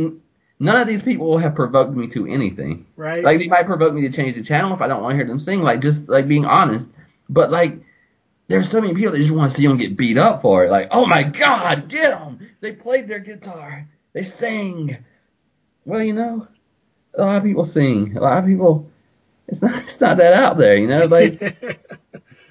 [0.62, 2.86] none of these people have provoked me to anything.
[2.95, 3.24] Right.
[3.24, 5.26] Like they might provoke me to change the channel if I don't want to hear
[5.28, 5.62] them sing.
[5.62, 6.89] Like just like being honest.
[7.30, 7.80] But like
[8.47, 10.72] there's so many people that just want to see them get beat up for it.
[10.72, 12.39] Like oh my God, get them!
[12.62, 13.88] They played their guitar.
[14.14, 14.97] They sang.
[15.86, 16.47] Well, you know,
[17.16, 18.16] a lot of people sing.
[18.18, 18.89] A lot of people.
[19.47, 19.84] It's not.
[19.84, 20.78] It's not that out there.
[20.78, 21.57] You know, like.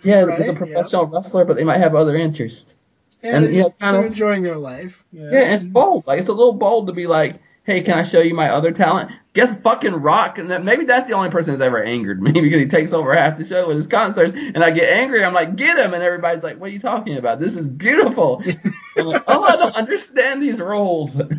[0.02, 0.58] Yeah, Right, it's a yeah.
[0.58, 2.74] professional wrestler, but they might have other interests.
[3.22, 5.04] yeah, and, they're, know, just, kind they're of- enjoying their life.
[5.12, 6.06] Yeah, Yeah, and it's bold.
[6.06, 8.72] Like it's a little bold to be like, "Hey, can I show you my other
[8.72, 12.60] talent?" Guess fucking Rock, and maybe that's the only person that's ever angered me because
[12.60, 15.24] he takes over half the show with his concerts, and I get angry.
[15.24, 17.38] I'm like, "Get him!" And everybody's like, "What are you talking about?
[17.38, 18.42] This is beautiful."
[18.96, 21.16] I'm like, oh, I don't understand these roles.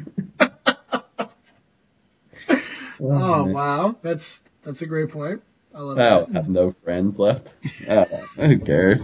[3.04, 5.42] Oh wow, that's that's a great point.
[5.74, 6.36] I love I'll that.
[6.36, 7.54] have no friends left.
[7.88, 8.06] Uh,
[8.36, 9.02] who cares?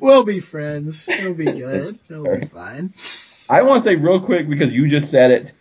[0.00, 1.08] We'll be friends.
[1.08, 1.98] It'll be good.
[2.10, 2.92] It'll be fine.
[3.48, 5.52] I want to say real quick because you just said it.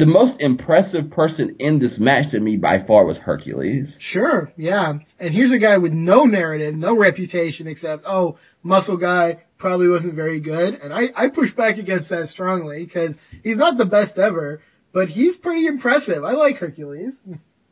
[0.00, 3.96] The most impressive person in this match to me by far was Hercules.
[3.98, 5.00] Sure, yeah.
[5.18, 10.14] And here's a guy with no narrative, no reputation except, oh, muscle guy probably wasn't
[10.14, 10.80] very good.
[10.82, 15.10] And I, I push back against that strongly because he's not the best ever, but
[15.10, 16.24] he's pretty impressive.
[16.24, 17.20] I like Hercules.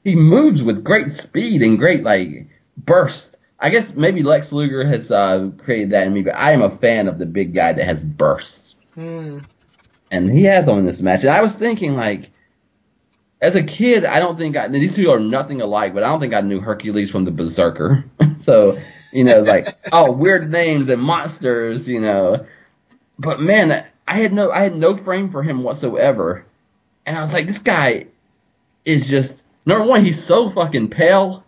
[0.04, 3.38] He moves with great speed and great like burst.
[3.58, 6.76] I guess maybe Lex Luger has uh, created that in me, but I am a
[6.76, 9.38] fan of the big guy that has bursts, Hmm.
[10.10, 11.22] And he has them in this match.
[11.22, 12.30] And I was thinking like.
[13.40, 16.18] As a kid, I don't think I, these two are nothing alike, but I don't
[16.18, 18.04] think I knew Hercules from the Berserker.
[18.38, 18.76] so,
[19.12, 22.44] you know, it's like, oh, weird names and monsters, you know.
[23.16, 26.44] But man, I had no, I had no frame for him whatsoever.
[27.06, 28.06] And I was like, this guy
[28.84, 31.44] is just, number one, he's so fucking pale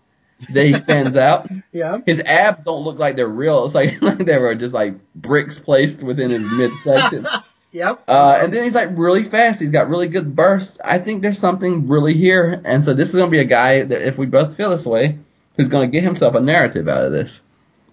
[0.53, 1.49] that he stands out.
[1.73, 1.99] Yeah.
[2.07, 3.65] His abs don't look like they're real.
[3.65, 7.27] It's like, like they were just like bricks placed within his midsection.
[7.73, 8.05] Yep.
[8.09, 9.61] Uh, and then he's like really fast.
[9.61, 10.79] He's got really good bursts.
[10.83, 12.61] I think there's something really here.
[12.65, 14.85] And so this is going to be a guy that if we both feel this
[14.85, 15.19] way,
[15.57, 17.41] who's going to get himself a narrative out of this.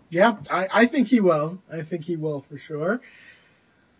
[0.09, 1.59] Yeah, I, I think he will.
[1.71, 3.01] I think he will for sure.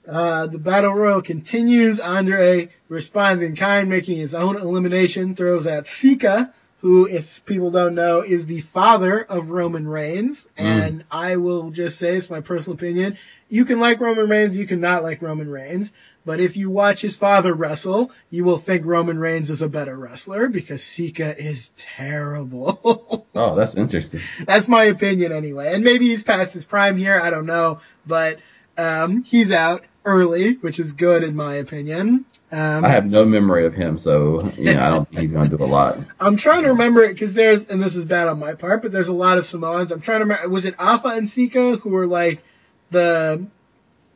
[0.08, 2.00] Uh, the battle royal continues.
[2.00, 7.96] Andre responds in kind, making his own elimination, throws out Sika, who, if people don't
[7.96, 10.48] know, is the father of Roman Reigns.
[10.58, 13.18] And I will just say, it's my personal opinion.
[13.49, 15.91] You can like Roman Reigns, you can not like Roman Reigns.
[16.26, 19.95] But if you watch his father wrestle, you will think Roman Reigns is a better
[19.95, 23.24] wrestler because Sika is terrible.
[23.40, 24.22] Oh, that's interesting.
[24.48, 25.76] That's my opinion anyway.
[25.76, 27.22] And maybe he's past his prime here.
[27.22, 27.82] I don't know.
[28.04, 28.40] But,
[28.76, 32.26] um, he's out early, which is good in my opinion.
[32.52, 35.50] Um, I have no memory of him, so you know I don't think he's going
[35.50, 36.00] to do a lot.
[36.20, 38.92] I'm trying to remember it because there's, and this is bad on my part, but
[38.94, 39.92] there's a lot of Samoans.
[39.92, 42.42] I'm trying to remember, was it Afa and Sika who were like
[42.90, 43.46] the,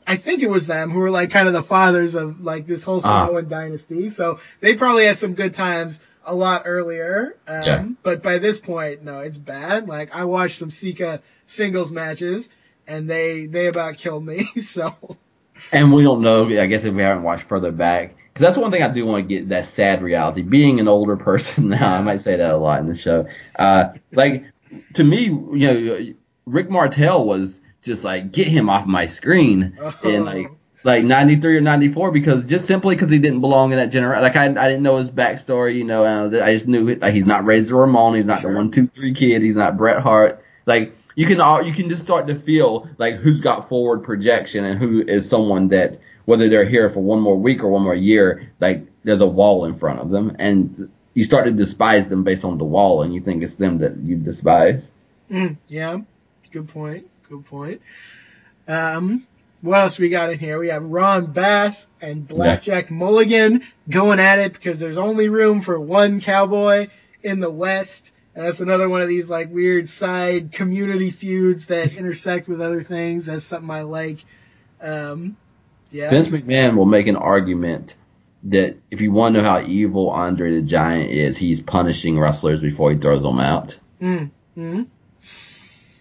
[0.07, 2.83] I think it was them who were like kind of the fathers of like this
[2.83, 3.27] whole Ah.
[3.27, 4.09] Samoan dynasty.
[4.09, 7.35] So they probably had some good times a lot earlier.
[7.47, 7.85] Um, Yeah.
[8.01, 9.89] but by this point, no, it's bad.
[9.89, 12.47] Like I watched some Sika singles matches
[12.87, 14.45] and they, they about killed me.
[14.61, 14.95] So
[15.71, 16.45] And we don't know.
[16.47, 19.27] I guess if we haven't watched further back, because that's one thing I do want
[19.27, 20.41] to get that sad reality.
[20.41, 23.27] Being an older person now, I might say that a lot in the show.
[23.57, 24.45] Uh, like
[24.93, 26.13] to me, you know,
[26.45, 30.47] Rick Martel was just like get him off my screen in like
[30.83, 34.23] like 93 or 94 because just simply because he didn't belong in that generation.
[34.23, 36.87] Like I, I didn't know his backstory, you know, and I, was, I just knew
[36.89, 38.51] it, like, he's not Razor Ramon, he's not Sure.
[38.51, 40.43] the one two three kid, he's not Bret Hart.
[40.65, 44.65] Like you can all you can just start to feel like who's got forward projection
[44.65, 47.95] and who is someone that whether they're here for one more week or one more
[47.95, 50.35] year, like there's a wall in front of them.
[50.39, 53.79] And you start to despise them based on the wall, and you think it's them
[53.79, 54.89] that you despise.
[55.29, 55.99] Mm, yeah,
[56.51, 57.09] good point.
[57.29, 57.81] Good point.
[58.67, 59.27] Um,
[59.61, 60.59] what else we got in here?
[60.59, 62.95] We have Ron Bass and Blackjack yeah.
[62.95, 66.87] Mulligan going at it because there's only room for one cowboy
[67.23, 68.13] in the West.
[68.33, 73.25] That's another one of these like weird side community feuds that intersect with other things.
[73.25, 74.23] That's something I like.
[74.81, 75.37] Um,
[75.91, 76.09] yeah.
[76.09, 77.95] Vince McMahon will make an argument
[78.43, 82.59] that if you want to know how evil Andre the Giant is, he's punishing wrestlers
[82.59, 83.77] before he throws them out.
[84.01, 84.83] Mm-hmm.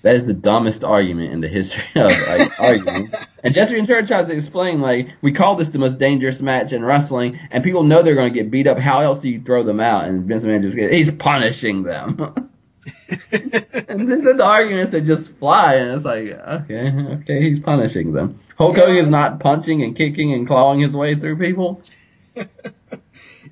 [0.03, 3.13] That is the dumbest argument in the history of like arguing.
[3.45, 6.85] And Jesse Ventura tries to explain like we call this the most dangerous match in
[6.85, 8.79] wrestling, and people know they're going to get beat up.
[8.79, 10.05] How else do you throw them out?
[10.05, 12.51] And Vince McMahon just gets, he's punishing them.
[13.31, 18.13] and these are the arguments that just fly, and it's like okay, okay, he's punishing
[18.13, 18.41] them.
[18.57, 21.83] Hulk Hogan is not punching and kicking and clawing his way through people.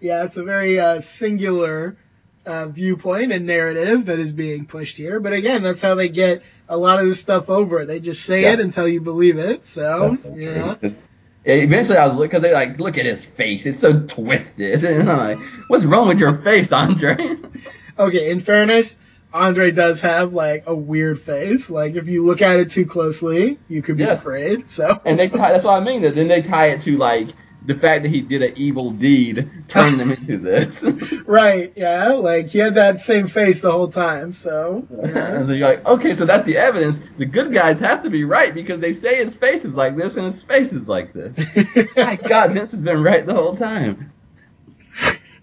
[0.00, 1.96] yeah, it's a very uh, singular
[2.48, 5.20] uh, viewpoint and narrative that is being pushed here.
[5.20, 7.84] But again, that's how they get a lot of this stuff over.
[7.84, 8.54] They just say yeah.
[8.54, 9.66] it until you believe it.
[9.66, 10.76] So, so yeah.
[11.44, 15.10] Eventually, I was looking because they like look at his face; it's so twisted, and
[15.10, 15.38] I'm like,
[15.68, 17.36] "What's wrong with your face, Andre?"
[17.98, 18.98] okay, in fairness,
[19.32, 21.70] Andre does have like a weird face.
[21.70, 24.20] Like if you look at it too closely, you could be yes.
[24.20, 24.70] afraid.
[24.70, 26.02] So, and they tie, that's what I mean.
[26.02, 27.28] That then they tie it to like
[27.68, 30.82] the fact that he did an evil deed turned them into this.
[31.26, 34.88] right, yeah, like he had that same face the whole time, so.
[34.90, 35.34] Yeah.
[35.34, 36.98] and you're like, okay, so that's the evidence.
[37.18, 40.16] The good guys have to be right because they say his face is like this
[40.16, 41.36] and his face is like this.
[41.96, 44.12] My God, Vince has been right the whole time.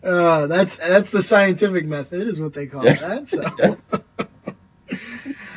[0.04, 2.96] Uh, that's that's the scientific method, is what they call yeah.
[2.96, 3.28] that.
[3.28, 3.78] So.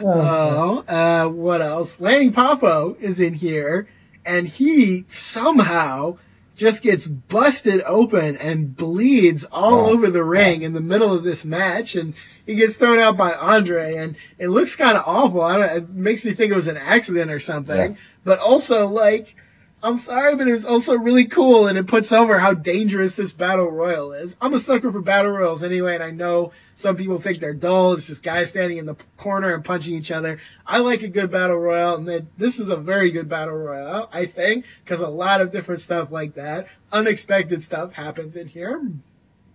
[0.01, 2.01] Oh, uh, what else?
[2.01, 3.89] Lanny Poffo is in here,
[4.25, 6.19] and he somehow
[6.59, 11.23] just gets busted open and bleeds all oh, over the ring in the middle of
[11.23, 12.15] this match, and
[12.45, 15.49] he gets thrown out by Andre, and it looks kind of awful.
[15.63, 17.99] it makes me think it was an accident or something, yeah.
[18.25, 19.37] but also like
[19.81, 23.71] I'm sorry, but it's also really cool and it puts over how dangerous this battle
[23.71, 24.37] royal is.
[24.41, 27.93] I'm a sucker for battle royals anyway, and I know some people think they're dull.
[27.93, 30.39] It's just guys standing in the corner and punching each other.
[30.67, 34.27] I like a good battle royal, and this is a very good battle royal, I
[34.27, 38.83] think, because a lot of different stuff like that, unexpected stuff happens in here.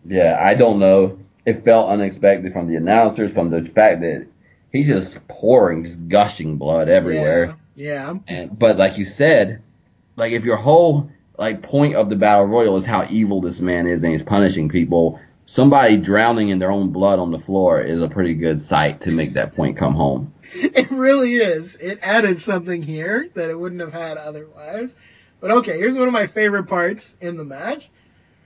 [0.05, 1.19] Yeah, I don't know.
[1.45, 4.27] It felt unexpected from the announcers, from the fact that
[4.71, 7.57] he's just pouring, just gushing blood everywhere.
[7.75, 8.13] Yeah.
[8.13, 8.19] yeah.
[8.27, 9.62] And, but like you said,
[10.15, 13.87] like if your whole like point of the battle royal is how evil this man
[13.87, 18.01] is and he's punishing people, somebody drowning in their own blood on the floor is
[18.01, 20.33] a pretty good sight to make that point come home.
[20.55, 21.77] It really is.
[21.77, 24.95] It added something here that it wouldn't have had otherwise.
[25.39, 27.89] But okay, here's one of my favorite parts in the match.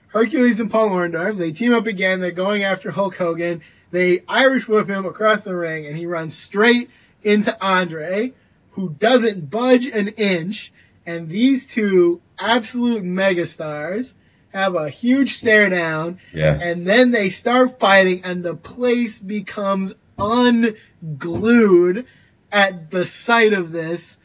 [0.08, 2.20] Hercules and Paul Orndorff, they team up again.
[2.20, 3.60] They're going after Hulk Hogan.
[3.90, 6.88] They Irish whip him across the ring and he runs straight
[7.22, 8.32] into Andre,
[8.70, 10.72] who doesn't budge an inch
[11.08, 14.12] and these two absolute megastars
[14.52, 16.18] have a huge stare down.
[16.34, 16.60] Yes.
[16.62, 22.06] And then they start fighting and the place becomes unglued
[22.52, 24.18] at the sight of this.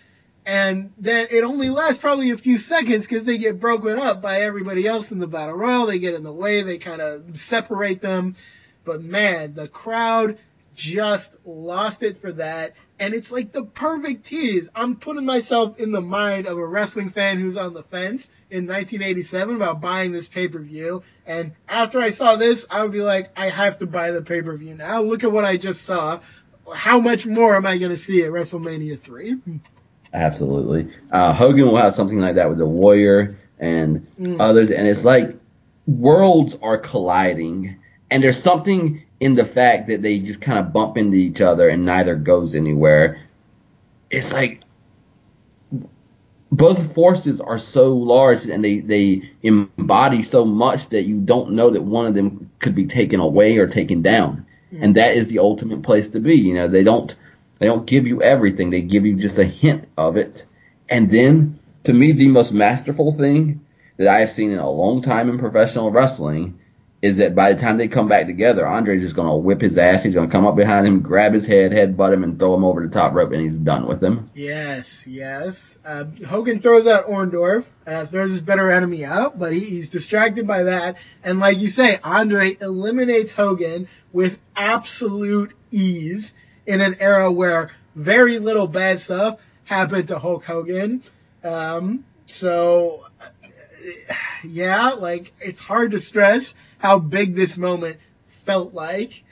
[0.45, 4.41] And then it only lasts probably a few seconds because they get broken up by
[4.41, 5.85] everybody else in the battle royal.
[5.85, 6.63] They get in the way.
[6.63, 8.35] They kind of separate them.
[8.83, 10.37] But man, the crowd
[10.75, 12.73] just lost it for that.
[12.99, 14.69] And it's like the perfect tease.
[14.75, 18.67] I'm putting myself in the mind of a wrestling fan who's on the fence in
[18.67, 21.03] 1987 about buying this pay-per-view.
[21.25, 24.75] And after I saw this, I would be like, I have to buy the pay-per-view
[24.75, 25.01] now.
[25.01, 26.19] Look at what I just saw.
[26.73, 29.37] How much more am I going to see at WrestleMania 3?
[30.13, 30.93] Absolutely.
[31.11, 34.39] Uh, Hogan will have something like that with the Warrior and mm.
[34.39, 34.69] others.
[34.69, 35.35] And it's like
[35.87, 37.79] worlds are colliding.
[38.11, 41.69] And there's something in the fact that they just kind of bump into each other
[41.69, 43.21] and neither goes anywhere.
[44.09, 44.59] It's like
[46.51, 51.69] both forces are so large and they, they embody so much that you don't know
[51.69, 54.45] that one of them could be taken away or taken down.
[54.73, 54.83] Mm-hmm.
[54.83, 56.35] And that is the ultimate place to be.
[56.35, 57.15] You know, they don't
[57.59, 58.71] they don't give you everything.
[58.71, 60.45] They give you just a hint of it.
[60.89, 63.61] And then to me the most masterful thing
[63.95, 66.59] that I have seen in a long time in professional wrestling
[67.03, 70.03] is that by the time they come back together, Andre's just gonna whip his ass.
[70.03, 72.81] He's gonna come up behind him, grab his head, headbutt him, and throw him over
[72.81, 74.29] the top rope, and he's done with him.
[74.33, 75.77] Yes, yes.
[75.83, 80.47] Uh, Hogan throws out Orndorff, uh, throws his better enemy out, but he, he's distracted
[80.47, 80.97] by that.
[81.25, 86.33] And like you say, Andre eliminates Hogan with absolute ease
[86.65, 91.03] in an era where very little bad stuff happened to Hulk Hogan.
[91.43, 93.25] Um, so, uh,
[94.45, 96.53] yeah, like it's hard to stress
[96.83, 97.95] how big this moment
[98.27, 99.23] felt like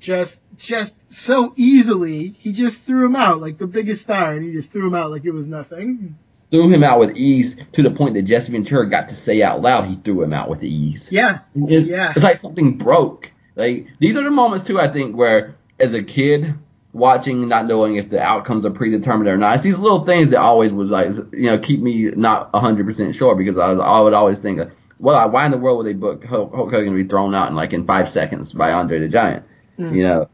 [0.00, 4.52] just just so easily he just threw him out like the biggest star and he
[4.52, 6.18] just threw him out like it was nothing.
[6.50, 9.62] Threw him out with ease to the point that Jesse Ventura got to say out
[9.62, 11.12] loud he threw him out with ease.
[11.12, 11.40] Yeah.
[11.54, 12.12] It's, Yeah.
[12.16, 13.30] it's like something broke.
[13.54, 14.80] Like these are the moments too.
[14.80, 16.54] I think where as a kid
[16.92, 20.40] watching, not knowing if the outcomes are predetermined or not, it's these little things that
[20.40, 24.00] always was like you know keep me not hundred percent sure because I, was, I
[24.00, 24.60] would always think,
[24.98, 27.48] well, why in the world would they book Hulk, Hulk Hogan to be thrown out
[27.48, 29.44] in like in five seconds by Andre the Giant?
[29.78, 29.94] Mm.
[29.94, 30.28] You know,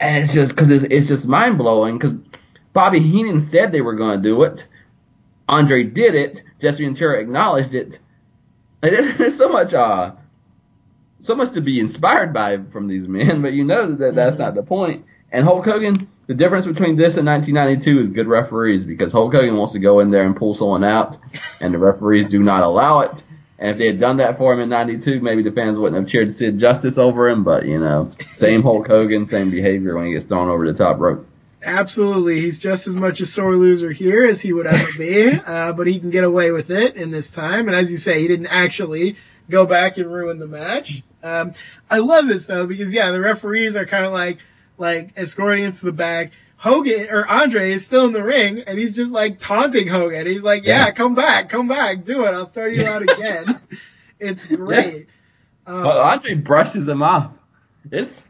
[0.00, 2.16] and it's just because it's, it's just mind blowing because
[2.72, 4.66] Bobby Heenan said they were going to do it.
[5.48, 6.42] Andre did it.
[6.60, 7.98] Jesse Ventura acknowledged it.
[8.80, 10.12] There's so much, uh,
[11.22, 14.54] so much to be inspired by from these men, but you know that that's not
[14.54, 15.06] the point.
[15.30, 19.56] And Hulk Hogan, the difference between this and 1992 is good referees because Hulk Hogan
[19.56, 21.16] wants to go in there and pull someone out,
[21.60, 23.22] and the referees do not allow it.
[23.64, 26.10] And if they had done that for him in '92, maybe the fans wouldn't have
[26.10, 27.44] cheered Sid Justice over him.
[27.44, 31.00] But you know, same Hulk Hogan, same behavior when he gets thrown over the top
[31.00, 31.26] rope.
[31.62, 35.72] Absolutely, he's just as much a sore loser here as he would ever be, uh,
[35.72, 37.68] but he can get away with it in this time.
[37.68, 39.16] And as you say, he didn't actually
[39.48, 41.02] go back and ruin the match.
[41.22, 41.52] Um,
[41.90, 44.40] I love this though because yeah, the referees are kind of like
[44.76, 46.32] like escorting him to the back.
[46.64, 50.26] Hogan or Andre is still in the ring and he's just like taunting Hogan.
[50.26, 50.96] He's like, "Yeah, Yes.
[50.96, 52.28] come back, come back, do it.
[52.28, 53.60] I'll throw you out again."
[54.18, 54.94] it's great.
[54.94, 55.04] Yes.
[55.66, 57.32] Um, But Andre brushes him off.
[57.90, 58.22] It's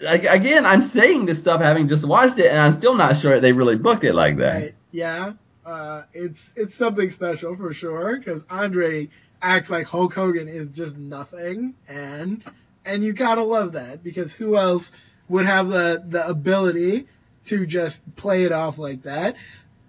[0.00, 3.40] like again, I'm saying this stuff having just watched it, and I'm still not sure
[3.40, 4.54] they really booked it like that.
[4.54, 4.74] Right.
[4.92, 5.32] Yeah.
[5.66, 9.08] Uh, it's it's something special for sure because Andre
[9.42, 12.44] acts like Hulk Hogan is just nothing, and
[12.84, 14.92] and you gotta love that because who else
[15.28, 17.06] would have the the ability
[17.46, 19.36] to just play it off like that?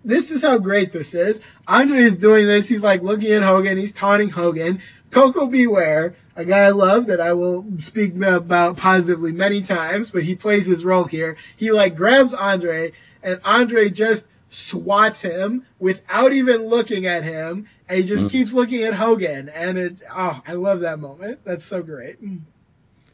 [0.04, 1.42] This is how great this is.
[1.68, 2.68] Andre is doing this.
[2.68, 3.78] He's like looking at Hogan.
[3.78, 4.82] He's taunting Hogan.
[5.12, 5.68] Koko B.
[5.68, 10.36] Ware, a guy I love that I will speak about positively many times, but he
[10.36, 11.36] plays his role here.
[11.58, 17.98] He like grabs Andre and Andre just swats him without even looking at him and
[18.00, 18.32] he just Mm.
[18.32, 21.40] keeps looking at Hogan and it, oh, I love that moment.
[21.44, 22.18] That's so great.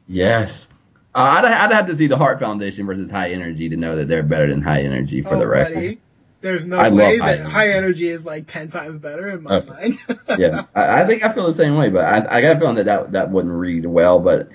[0.07, 0.67] Yes.
[1.17, 4.07] Uh, I'd, I'd have to see the Hart Foundation versus High Energy to know that
[4.07, 5.73] they're better than High Energy for oh, the record.
[5.73, 5.99] buddy.
[6.41, 7.51] There's no I way high that energy.
[7.51, 9.67] high energy is like 10 times better in my Okay.
[9.67, 10.39] mind.
[10.39, 12.75] yeah, I, I think I feel the same way, but I, I got a feeling
[12.75, 14.19] that, that that wouldn't read well.
[14.19, 14.49] But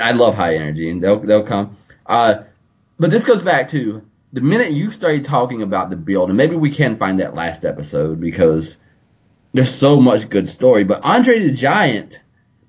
[0.00, 1.76] I love High Energy, and they'll they'll come.
[2.06, 2.42] Uh,
[2.98, 4.02] but this goes back to
[4.32, 7.64] the minute you started talking about the build, and maybe we can find that last
[7.64, 8.76] episode because
[9.52, 10.82] there's so much good story.
[10.82, 12.18] But Andre the Giant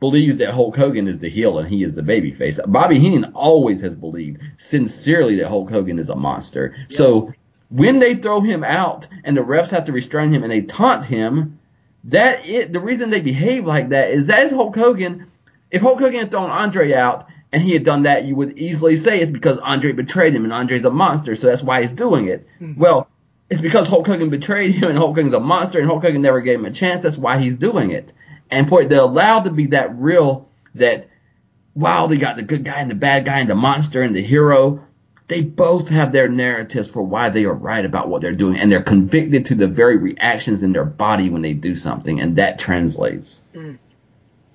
[0.04, 2.60] believes that Hulk Hogan is the heel and he is the babyface.
[2.70, 6.76] Bobby Heenan always has believed sincerely that Hulk Hogan is a monster.
[6.90, 7.32] So
[7.70, 11.06] when they throw him out and the refs have to restrain him and they taunt
[11.06, 11.58] him,
[12.04, 15.32] that it the reason they behave like that is that is Hulk Hogan.
[15.72, 18.98] If Hulk Hogan had thrown Andre out and he had done that, you would easily
[18.98, 22.28] say it's because Andre betrayed him and Andre's a monster, so that's why he's doing
[22.28, 22.46] it.
[22.60, 22.78] Mm-hmm.
[22.78, 23.08] Well,
[23.50, 26.42] it's because Hulk Hogan betrayed him and Hulk Hogan's a monster and Hulk Hogan never
[26.42, 27.04] gave him a chance.
[27.04, 28.12] That's why he's doing it.
[28.52, 31.08] And for it to allow to be that real, that
[31.76, 34.22] wow, they got the good guy and the bad guy and the monster and the
[34.22, 34.86] hero.
[35.28, 38.72] They both have their narratives for why they are right about what they're doing, and
[38.72, 42.60] they're convicted to the very reactions in their body when they do something, and that
[42.60, 43.40] translates.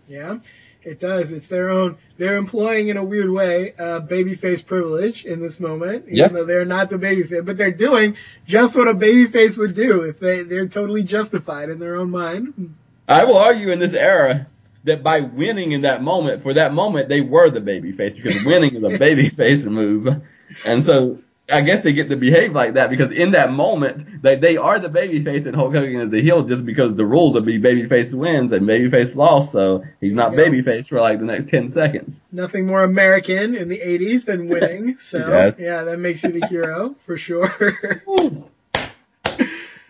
[0.06, 0.38] Yeah,
[0.82, 1.32] it does.
[1.32, 1.96] It's their own.
[2.18, 6.34] They're employing in a weird way uh, babyface privilege in this moment, even Yes.
[6.34, 8.16] though they're not the babyface, but they're doing
[8.46, 12.74] just what a babyface would do if they they're totally justified in their own mind.
[13.08, 14.46] I will argue in this era
[14.84, 18.74] that by winning in that moment, for that moment, they were the babyface because winning
[18.76, 20.22] is a babyface move,
[20.64, 21.18] and so
[21.50, 24.78] I guess they get to behave like that because in that moment, they they are
[24.78, 28.12] the babyface and Hulk Hogan is the heel just because the rules would be babyface
[28.12, 31.70] wins and babyface lost, so he's not There you babyface for like the next ten
[31.70, 32.20] seconds.
[32.30, 34.98] Nothing more American in the '80s than winning.
[34.98, 35.58] So Yes.
[35.58, 37.48] yeah, that makes you the hero for sure.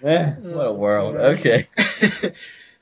[0.01, 1.17] Man, what a world.
[1.17, 1.67] Okay.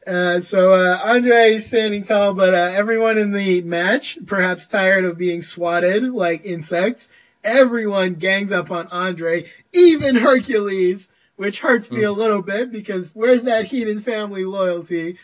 [0.07, 5.05] Uh, so uh, Andre is standing tall, but uh, everyone in the match, perhaps tired
[5.05, 7.09] of being swatted like insects,
[7.43, 13.45] everyone gangs up on Andre, even Hercules, which hurts me a little bit because where's
[13.45, 15.17] that Heenan family loyalty?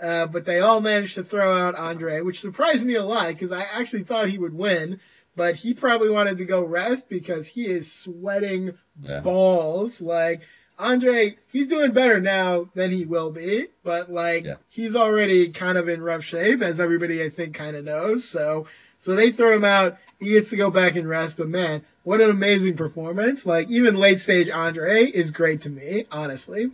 [0.00, 3.52] Uh, but they all managed to throw out Andre, which surprised me a lot because
[3.52, 4.98] I actually thought he would win,
[5.36, 8.72] but he probably wanted to go rest because he is sweating
[9.02, 9.20] Yeah.
[9.20, 10.00] balls.
[10.00, 10.40] Like
[10.80, 14.54] Andre, he's doing better now than he will be, but like Yeah.
[14.68, 18.24] he's already kind of in rough shape, as everybody I think kind of knows.
[18.24, 18.66] So,
[18.98, 19.98] so they throw him out.
[20.18, 23.46] He gets to go back and rest, but man, what an amazing performance!
[23.46, 26.70] Like even late stage Andre is great to me, honestly.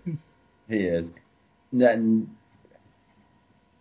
[0.68, 1.10] He is.
[1.74, 1.98] That,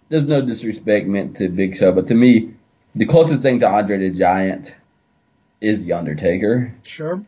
[0.10, 2.53] there's no disrespect meant to Big Show, but to me,
[2.93, 4.76] the closest thing to Andre the Giant
[5.61, 6.73] is the Undertaker.
[6.85, 7.22] Sure.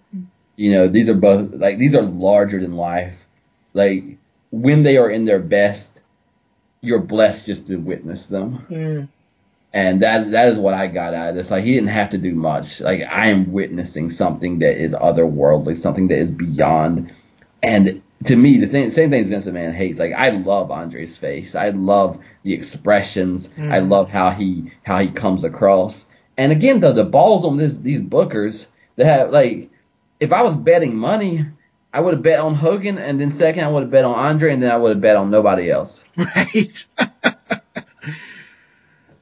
[0.58, 3.26] You know, these are both like these are larger than life.
[3.74, 4.18] Like
[4.52, 6.02] when they are in their best,
[6.82, 8.66] you're blessed just to witness them.
[8.70, 9.10] Mm.
[9.72, 11.52] And that that is what I got out of this.
[11.52, 12.82] Like he didn't have to do much.
[12.82, 17.14] Like I am witnessing something that is otherworldly, something that is beyond.
[17.62, 20.00] And to me, the thing, same thing Vince McMahon hates.
[20.00, 21.54] Like I love Andre's face.
[21.54, 23.50] I love the expressions.
[23.50, 23.72] Mm.
[23.72, 26.06] I love how he how he comes across.
[26.38, 28.66] And again, the the balls on this these bookers
[28.96, 29.70] that have like,
[30.19, 31.45] if I was betting money,
[31.94, 34.53] I would have bet on Hogan, and then second I would have bet on Andre,
[34.53, 36.03] and then I would have bet on nobody else.
[36.18, 36.85] Right.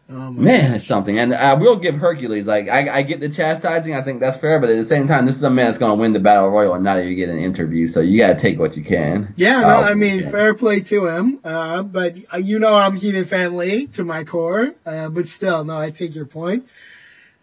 [0.10, 1.18] oh Man, it's something.
[1.20, 3.96] And I will give Hercules, like, I, I get the chastising.
[3.96, 4.60] I think that's fair.
[4.60, 6.50] But at the same time, this is a man that's going to win the Battle
[6.50, 7.88] Royal and not even get an interview.
[7.88, 9.34] So you got to take what you can.
[9.36, 11.40] Yeah, no, I mean, fair play to him.
[11.44, 14.74] Uh, but uh, you know, I'm Heenan family to my core.
[14.86, 16.72] Uh, but still, no, I take your point.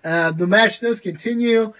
[0.04, 1.72] Uh, the match does continue.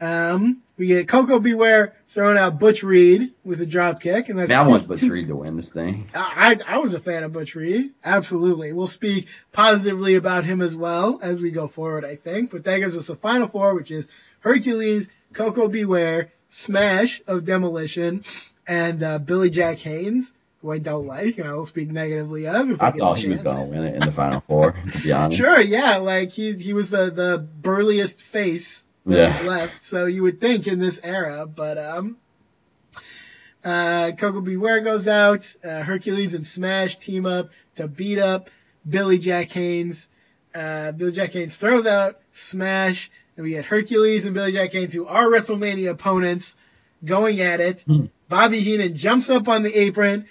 [0.00, 1.54] Um, we get Koko B.
[1.54, 5.00] Ware throwing out Butch Reed with a drop kick, and that's I two- want Butch
[5.00, 6.08] two- Reed to win this thing.
[6.14, 7.90] I, I I was a fan of Butch Reed.
[8.04, 8.72] Absolutely.
[8.72, 12.50] We'll speak positively about him as well as we go forward, I think.
[12.52, 14.08] But that gives us a final four, which is
[14.40, 15.84] Hercules, Koko B.
[15.84, 18.22] Ware, Smash of Demolition,
[18.66, 22.70] and uh, Billy Jack Haynes, who I don't like, and I will speak negatively of
[22.70, 25.10] if I, thought he was going to win it in the Final Four, to be
[25.10, 25.38] honest.
[25.38, 29.28] Sure, yeah, like he he was the the burliest face that Yeah.
[29.28, 32.16] was left, so you would think in this era, but um,
[33.64, 34.56] uh, Koko B.
[34.56, 38.50] Ware goes out, uh, Hercules and Smash team up to beat up
[38.88, 40.08] Billy Jack Haynes.
[40.54, 44.92] Uh, Billy Jack Haynes throws out Smash, and we get Hercules and Billy Jack Haynes,
[44.94, 46.56] who are WrestleMania opponents,
[47.04, 47.80] going at it.
[47.86, 48.06] Hmm.
[48.28, 50.26] Bobby Heenan jumps up on the apron.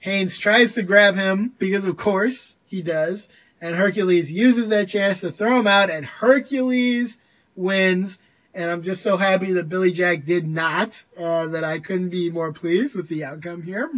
[0.00, 3.28] Haynes tries to grab him because, of course, he does.
[3.60, 7.18] And Hercules uses that chance to throw him out, and Hercules
[7.56, 8.18] wins.
[8.54, 12.30] And I'm just so happy that Billy Jack did not, uh, that I couldn't be
[12.30, 13.90] more pleased with the outcome here.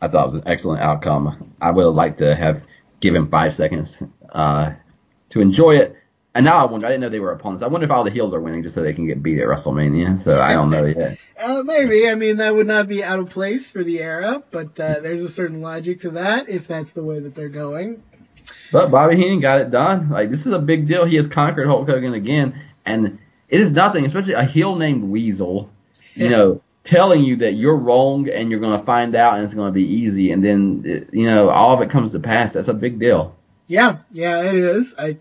[0.00, 1.54] I thought it was an excellent outcome.
[1.60, 2.62] I would have liked to have
[3.00, 4.72] given five seconds uh,
[5.30, 5.96] to enjoy it.
[6.32, 7.62] And now I wonder, I didn't know they were opponents.
[7.62, 9.48] I wonder if all the heels are winning just so they can get beat at
[9.48, 10.22] WrestleMania.
[10.22, 11.18] So I don't know yet.
[11.42, 12.06] Uh, maybe.
[12.06, 15.22] I mean, that would not be out of place for the era, but uh, there's
[15.22, 18.02] a certain logic to that if that's the way that they're going.
[18.72, 20.10] But Bobby Heenan got it done.
[20.10, 21.04] Like this is a big deal.
[21.04, 23.18] He has conquered Hulk Hogan again, and
[23.48, 25.70] it is nothing, especially a heel named Weasel.
[26.14, 26.30] You Yeah.
[26.30, 29.68] know, telling you that you're wrong and you're going to find out and it's going
[29.68, 32.52] to be easy, and then it- you know all of it comes to pass.
[32.54, 33.36] That's a big deal.
[33.66, 34.94] Yeah, yeah, it is.
[34.98, 35.16] I,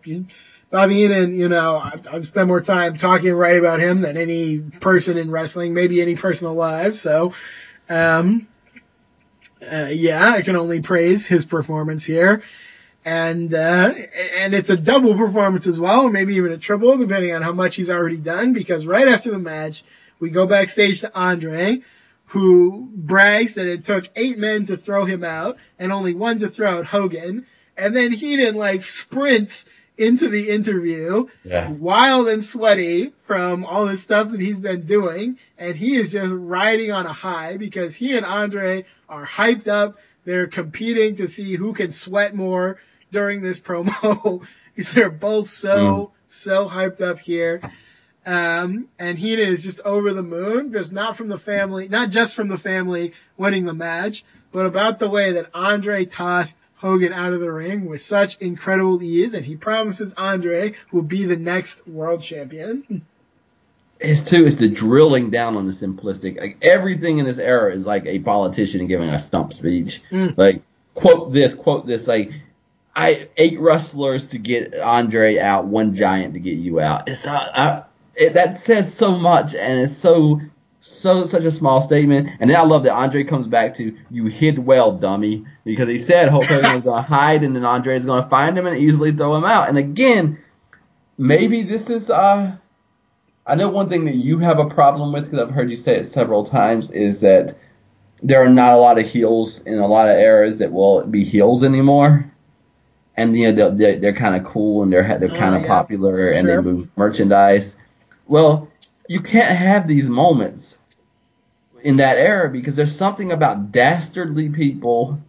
[0.71, 4.59] Bobby Heenan, you know, I've, I've spent more time talking right about him than any
[4.59, 6.95] person in wrestling, maybe any person alive.
[6.95, 7.33] So,
[7.89, 8.47] um,
[9.61, 12.43] uh, yeah, I can only praise his performance here.
[13.05, 13.93] And, uh,
[14.37, 17.53] and it's a double performance as well, or maybe even a triple, depending on how
[17.53, 19.83] much he's already done, because right after the match,
[20.19, 21.81] we go backstage to Andre,
[22.27, 26.47] who brags that it took eight men to throw him out and only one to
[26.47, 27.45] throw out Hogan.
[27.77, 29.65] And then Heenan like sprints
[29.97, 31.69] into the interview, Yeah.
[31.71, 35.37] wild and sweaty from all the stuff that he's been doing.
[35.57, 39.97] And he is just riding on a high because he and Andre are hyped up.
[40.25, 42.79] They're competing to see who can sweat more
[43.11, 44.45] during this promo.
[44.93, 47.61] They're both so, so hyped up here.
[48.25, 52.35] Um, and Heenan is just over the moon, just not from the family, not just
[52.35, 57.33] from the family winning the match, but about the way that Andre tossed Hogan out
[57.33, 61.87] of the ring with such incredible ease, and he promises Andre will be the next
[61.87, 63.05] world champion.
[63.99, 64.45] It's too.
[64.45, 66.39] It's the drilling down on the simplistic.
[66.39, 70.01] Like everything in this era is like a politician giving a stump speech.
[70.09, 70.37] Mm.
[70.37, 70.61] Like
[70.93, 72.07] quote this, quote this.
[72.07, 72.31] Like
[72.95, 77.09] I eight wrestlers to get Andre out, one giant to get you out.
[77.09, 77.83] It's uh, I,
[78.15, 80.39] it, that says so much, and it's so
[80.79, 82.29] so such a small statement.
[82.39, 85.99] And then I love that Andre comes back to you hid well, dummy, because he
[85.99, 88.77] said Hulk Hogan was to hide, and then Andre is going to find him and
[88.77, 89.67] easily throw him out.
[89.67, 90.39] And again,
[91.17, 92.55] maybe this is uh.
[93.49, 95.97] I know one thing that you have a problem with because I've heard you say
[95.97, 97.57] it several times is that
[98.21, 101.23] there are not a lot of heels in a lot of eras that will be
[101.23, 102.31] heels anymore,
[103.17, 105.67] and you know they're, they're, kind of cool and they're they're kind Oh, of yeah.
[105.67, 106.61] popular and Sure.
[106.61, 107.75] they move merchandise.
[108.27, 108.67] Well,
[109.07, 110.77] you can't have these moments
[111.81, 115.19] in that era because there's something about dastardly people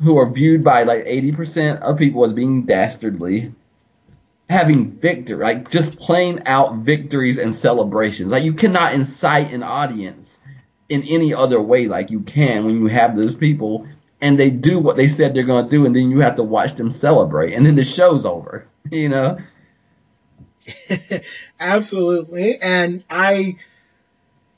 [0.00, 3.52] who are viewed by like 80% of people as being dastardly
[4.52, 8.30] having victory, like just plain out victories and celebrations.
[8.30, 10.38] Like you cannot incite an audience
[10.88, 13.88] in any other way like you can when you have those people
[14.22, 16.44] and they do what they said they're going to do, and then you have to
[16.44, 18.66] watch them celebrate, and then the show's over.
[18.90, 19.38] You know?
[21.60, 22.60] Absolutely.
[22.60, 23.56] And I,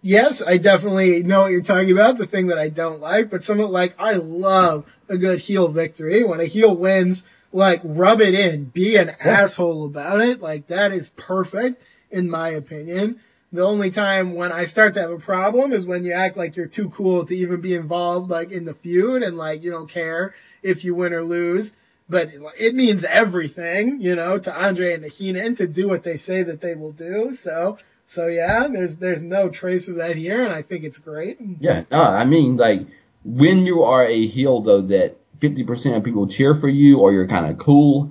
[0.03, 2.19] yes, I definitely know what you're talking about.
[2.19, 6.25] The thing that I don't like, but something like I love a good heel victory.
[6.25, 7.23] When a heel wins,
[7.55, 9.43] like rub it in, be an yeah.
[9.43, 10.43] asshole about it.
[10.43, 13.21] Like that is perfect in my opinion.
[13.53, 16.57] The only time when I start to have a problem is when you act like
[16.57, 19.89] you're too cool to even be involved like in the feud and like you don't
[19.89, 21.73] care if you win or lose.
[22.09, 26.17] But it means everything, you know, to Andre and to Heenan to do what they
[26.17, 27.33] say that they will do.
[27.35, 31.39] So so yeah, there's there's no trace of that here, and I think it's great.
[31.61, 32.89] Yeah, no, I mean like
[33.25, 37.29] when you are a heel though that 50% of people cheer for you or you're
[37.29, 38.11] kind of cool,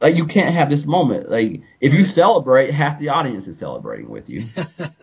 [0.00, 1.30] like you can't have this moment.
[1.30, 4.46] Like if you celebrate, half the audience is celebrating with you.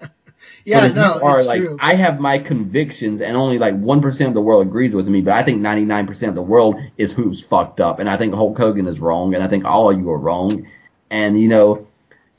[0.65, 1.77] yeah, no, are it's like true.
[1.80, 5.22] I have my convictions and only like one percent of the world agrees with me,
[5.22, 8.18] but I think ninety nine percent of the world is who's fucked up, and I
[8.18, 10.68] think Hulk Hogan is wrong, and I think all of you are wrong,
[11.10, 11.88] and you know.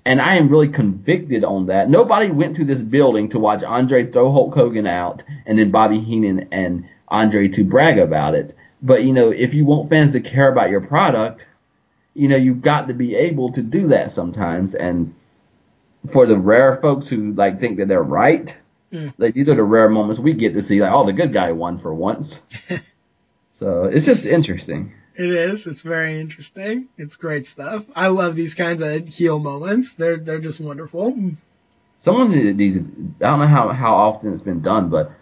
[0.03, 1.91] And I am really convicted on that.
[1.91, 6.01] Nobody went to this building to watch Andre throw Hulk Hogan out and then Bobby
[6.01, 8.55] Heenan and Andre to brag about it.
[8.83, 11.47] But you know, if you want fans to care about your product,
[12.15, 14.75] you know, you've got to be able to do that sometimes.
[14.75, 15.15] And
[16.13, 18.55] for the rare folks who like think that they're right,
[18.93, 19.13] mm.
[19.19, 21.53] like these are the rare moments we get to see like, oh, the good guy
[21.53, 22.41] won for once.
[23.59, 24.95] so it's just interesting.
[25.15, 25.67] It is.
[25.67, 26.89] It's very interesting.
[26.97, 27.85] It's great stuff.
[27.95, 29.95] I love these kinds of heel moments.
[29.95, 31.35] They're they're just wonderful.
[32.01, 35.13] Someone these I don't know how how often it's been done, but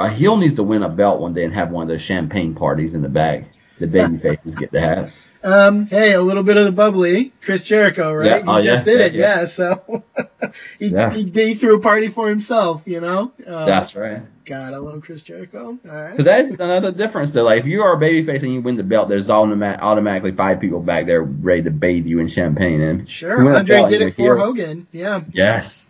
[0.00, 2.54] a heel needs to win a belt one day and have one of those champagne
[2.54, 3.46] parties in the bag
[3.78, 5.12] the baby faces get to have.
[5.42, 8.26] Um, hey, a little bit of the bubbly, Chris Jericho, right?
[8.26, 8.36] Yeah.
[8.38, 8.92] He oh, just yeah.
[8.92, 9.44] did yeah, it, yeah.
[9.46, 10.04] So
[10.78, 13.32] he, he, he threw a party for himself, you know.
[13.46, 14.22] Uh, That's right.
[14.44, 15.78] God, I love Chris Jericho.
[15.82, 16.10] All right.
[16.10, 17.30] Because that's another difference.
[17.30, 20.32] Though, like if you are a babyface and you win the belt, there's automa- automatically
[20.32, 22.80] five people back there ready to bathe you in champagne.
[22.80, 24.44] And Sure, you win a Andre belt did it for heel.
[24.44, 24.88] Hogan.
[24.92, 25.22] Yeah.
[25.32, 25.86] Yes,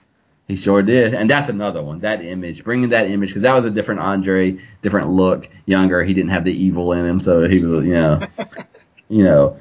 [0.50, 1.14] he sure did.
[1.14, 2.00] And that's another one.
[2.00, 6.02] That image, bringing that image, because that was a different Andre, different look, younger.
[6.02, 8.20] He didn't have the evil in him, so he was, you know,
[9.08, 9.58] you know.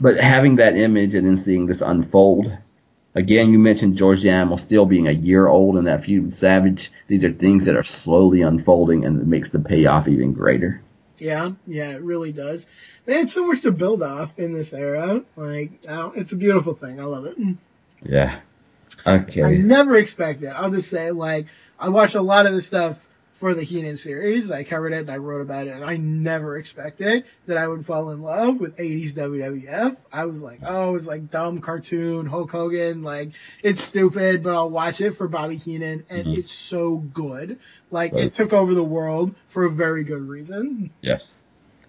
[0.00, 2.52] But having that image and then seeing this unfold.
[3.16, 6.34] Again, you mentioned George the Animal Steele being a year old in that feud with
[6.34, 6.90] Savage.
[7.06, 10.82] These are things that are slowly unfolding and it makes the payoff even greater.
[11.18, 12.66] Yeah, yeah, it really does.
[13.04, 15.22] They had so much to build off in this era.
[15.36, 16.98] Like, oh, it's a beautiful thing.
[16.98, 17.38] I love it.
[18.02, 18.40] Yeah.
[19.06, 19.58] I Okay.
[19.58, 20.50] never expected.
[20.50, 21.46] I'll just say, like,
[21.78, 24.50] I watched a lot of the stuff for the Heenan series.
[24.50, 27.84] I covered it and I wrote about it, and I never expected that I would
[27.84, 29.96] fall in love with 80s WWF.
[30.12, 34.70] I was like, oh, it's like dumb cartoon, Hulk Hogan, like, it's stupid, but I'll
[34.70, 36.38] watch it for Bobby Heenan, and Mhm.
[36.38, 37.58] it's so good.
[37.90, 38.24] Like, Right.
[38.24, 40.90] it took over the world for a very good reason.
[41.02, 41.32] Yes.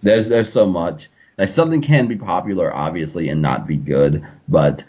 [0.04, 1.10] There's there's so much.
[1.38, 4.84] Like something can be popular, obviously, and not be good, but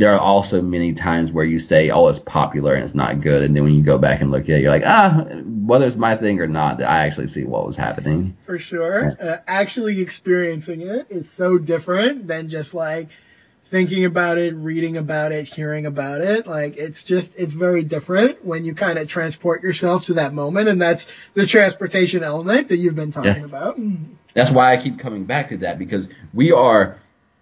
[0.00, 3.42] there are also many times where you say, "Oh, it's popular and it's not good,"
[3.42, 5.94] and then when you go back and look at it, you're like, "Ah, whether it's
[5.94, 9.14] my thing or not, I actually see what was happening." For sure.
[9.20, 13.10] Uh, actually experiencing it is so different than just like
[13.64, 16.46] thinking about it, reading about it, hearing about it.
[16.46, 20.68] Like it's just, it's very different when you kind of transport yourself to that moment.
[20.68, 23.44] And that's the transportation element that you've been talking Yeah.
[23.44, 23.78] about.
[24.32, 26.96] That's why I keep coming back to that because we are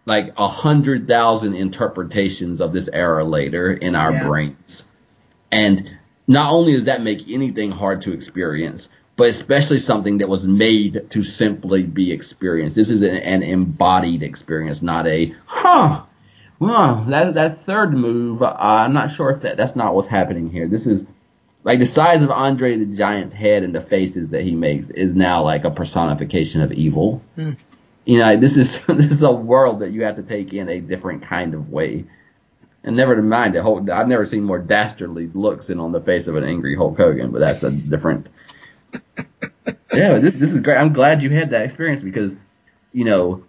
[0.08, 4.26] like a hundred thousand interpretations of this error later in our Yeah.
[4.26, 4.82] brains.
[5.52, 5.90] And
[6.26, 11.10] not only does that make anything hard to experience, but especially something that was made
[11.10, 12.74] to simply be experienced.
[12.74, 16.02] This is an, an embodied experience, not a, huh,
[16.58, 20.50] well, that, that third move, uh, I'm not sure if that, that's not what's happening
[20.50, 20.68] here.
[20.68, 21.04] This is,
[21.64, 25.14] like the size of Andre the Giant's head and the faces that he makes is
[25.14, 27.20] now like a personification of evil.
[27.34, 27.52] Hmm.
[28.08, 30.80] You know, this is this is a world that you have to take in a
[30.80, 32.06] different kind of way.
[32.82, 36.00] And never to mind that Hulk, I've never seen more dastardly looks than on the
[36.00, 38.30] face of an angry Hulk Hogan, but that's a different.
[39.92, 40.78] yeah, this, this is great.
[40.78, 42.34] I'm glad you had that experience because,
[42.94, 43.44] you know,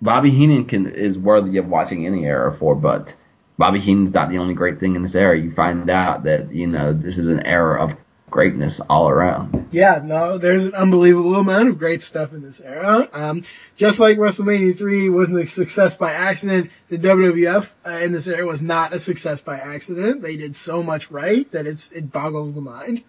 [0.00, 3.16] Bobby Heenan can is worthy of watching any era for, but
[3.56, 5.36] Bobby Heenan's not the only great thing in this era.
[5.36, 7.96] You find out that you know this is an era of
[8.30, 9.68] greatness all around.
[9.70, 13.08] Yeah, no, there's an unbelievable amount of great stuff in this era.
[13.12, 13.44] Um,
[13.76, 18.46] just like WrestleMania 3 wasn't a success by accident, the WWF uh, in this era
[18.46, 20.22] was not a success by accident.
[20.22, 23.02] They did so much right that it's, it boggles the mind.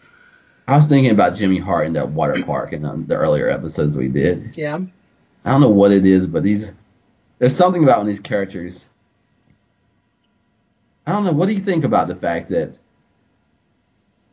[0.67, 3.97] I was thinking about Jimmy Hart in that water park in um, the earlier episodes
[3.97, 4.55] we did.
[4.55, 4.79] Yeah.
[5.43, 6.71] I don't know what it is, but these
[7.39, 8.85] there's something about when these characters.
[11.07, 11.31] I don't know.
[11.31, 12.75] What do you think about the fact that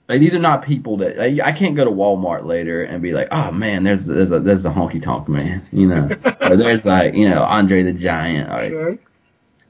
[0.09, 3.13] Like these are not people that like, I can't go to Walmart later and be
[3.13, 6.09] like, oh man, there's there's a there's a honky tonk man, you know,
[6.43, 8.99] or there's like you know Andre the Giant, or Sure.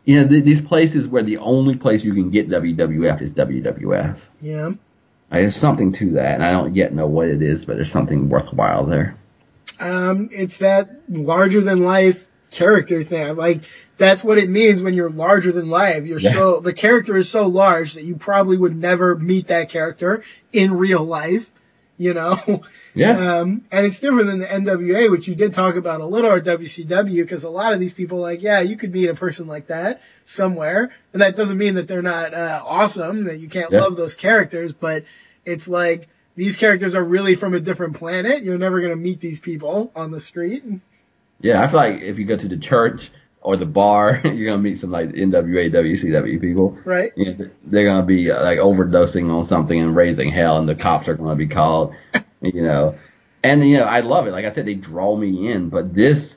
[0.05, 4.19] you know th- these places where the only place you can get WWF is WWF.
[4.41, 4.67] Yeah.
[5.29, 7.91] Like, there's something to that, and I don't yet know what it is, but there's
[7.91, 9.17] something worthwhile there.
[9.81, 13.37] Um, it's that larger than life character thing.
[13.37, 13.61] Like
[13.99, 16.05] that's what it means when you're larger than life.
[16.07, 16.33] You're Yeah.
[16.33, 20.23] so the character is so large that you probably would never meet that character
[20.53, 21.53] in real life.
[21.99, 22.63] You know.
[22.99, 26.33] Yeah, Um, and it's different than the NWA, which you did talk about a little
[26.33, 29.47] at WCW, because a lot of these people, like, yeah, you could meet a person
[29.49, 33.71] like that somewhere, and that doesn't mean that they're not uh, awesome, that you can't
[33.71, 33.81] Yeah.
[33.81, 35.05] love those characters, but
[35.45, 38.43] it's like these characters are really from a different planet.
[38.43, 40.65] You're never gonna meet these people on the street.
[41.47, 41.63] Yeah.
[41.63, 43.11] I feel like if you go to the church
[43.41, 46.79] or the bar, you're gonna meet some like NWA, WCW people.
[46.85, 47.13] Right?
[47.17, 50.75] You know, they're gonna be uh, like overdosing on something and raising hell, and the
[50.75, 51.95] cops are gonna be called.
[52.43, 52.97] You know,
[53.43, 54.33] and you know I love it.
[54.33, 55.71] Like I said, they draw me in.
[55.71, 56.37] But this,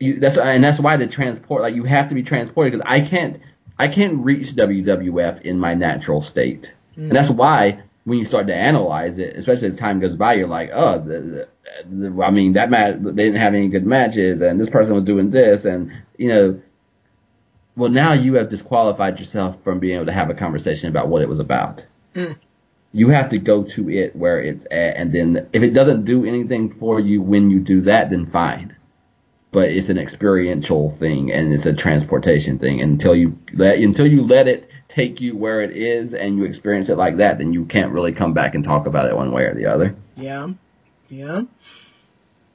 [0.00, 1.62] you, that's and that's why the transport.
[1.62, 3.38] Like you have to be transported because I can't
[3.78, 8.54] I can't reach WWF in my natural state, and that's why when you start to
[8.54, 11.48] analyze it, especially as time goes by, you're like, oh, the,
[11.88, 14.94] the, the, I mean that match they didn't have any good matches, and this person
[14.94, 16.62] was doing this, and you know.
[17.76, 21.22] Well, now you have disqualified yourself from being able to have a conversation about what
[21.22, 21.84] it was about.
[22.14, 22.36] Mm.
[22.92, 26.24] You have to go to it where it's at, and then if it doesn't do
[26.24, 28.76] anything for you when you do that, then fine.
[29.50, 32.80] But it's an experiential thing, and it's a transportation thing.
[32.80, 36.88] Until you let until you let it take you where it is, and you experience
[36.88, 39.44] it like that, then you can't really come back and talk about it one way
[39.44, 39.96] or the other.
[40.14, 40.50] Yeah.
[41.08, 41.42] Yeah.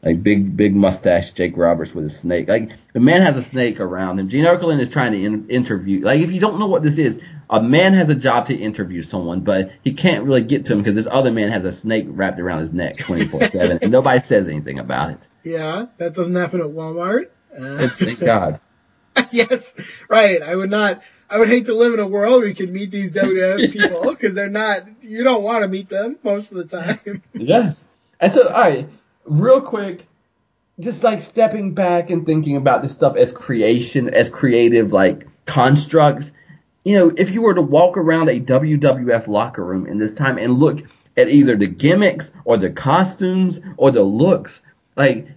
[0.02, 2.48] Like big, big mustache Jake Roberts with a snake.
[2.48, 4.30] Like the man has a snake around him.
[4.30, 6.02] Gene Okerlund is trying to in, interview.
[6.02, 9.02] Like if you don't know what this is, a man has a job to interview
[9.02, 12.06] someone, but he can't really get to him because this other man has a snake
[12.08, 15.20] wrapped around his neck 24/7, and nobody says anything about it.
[15.44, 15.88] Yeah.
[15.98, 17.28] That doesn't happen at Walmart.
[17.58, 18.62] Uh, Thank God.
[19.32, 19.76] yes,
[20.08, 20.42] right.
[20.42, 21.02] I would not.
[21.30, 24.10] I would hate to live in a world where you could meet these WWF people
[24.10, 24.84] because they're not.
[25.02, 27.22] You don't want to meet them most of the time.
[27.34, 27.86] Yes.
[28.20, 28.90] And so, all right,
[29.26, 30.06] real quick,
[30.80, 36.32] just like stepping back and thinking about this stuff as creation, as creative, like constructs.
[36.84, 40.38] You know, if you were to walk around a WWF locker room in this time
[40.38, 40.82] and look
[41.16, 44.62] at either the gimmicks or the costumes or the looks,
[44.96, 45.28] like,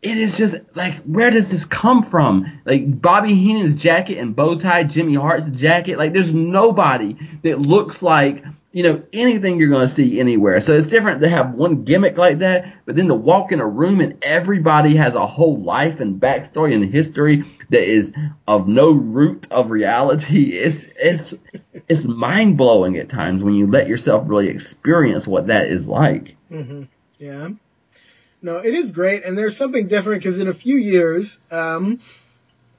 [0.00, 2.60] it is just like, where does this come from?
[2.64, 5.98] Like Bobby Heenan's jacket and bow tie, Jimmy Hart's jacket.
[5.98, 10.60] Like, there's nobody that looks like you know anything you're to see anywhere.
[10.60, 13.66] So it's different to have one gimmick like that, but then to walk in a
[13.66, 18.12] room and everybody has a whole life and backstory and history that is
[18.46, 20.56] of no root of reality.
[20.68, 21.34] It's it's
[21.88, 26.36] it's mind blowing at times when you let yourself really experience what that is like.
[26.48, 26.84] hmm
[27.18, 27.50] Yeah.
[28.40, 32.00] No, it is great, and there's something different because in a few years, um,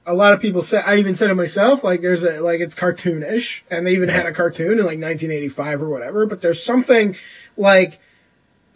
[0.06, 2.74] a lot of people said I even said it myself, like there's a like it's
[2.74, 6.26] cartoonish, and they even had a cartoon in like 1985 or whatever.
[6.26, 7.16] But there's something
[7.56, 8.00] like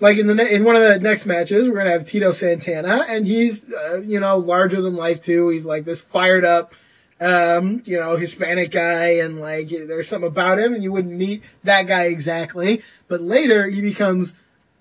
[0.01, 3.27] like in the in one of the next matches, we're gonna have Tito Santana, and
[3.27, 5.49] he's uh, you know larger than life too.
[5.49, 6.75] He's like this fired up.
[7.21, 11.43] Um, you know, Hispanic guy, and like there's something about him, and you wouldn't meet
[11.63, 12.83] that guy exactly.
[13.09, 14.35] But later, he becomes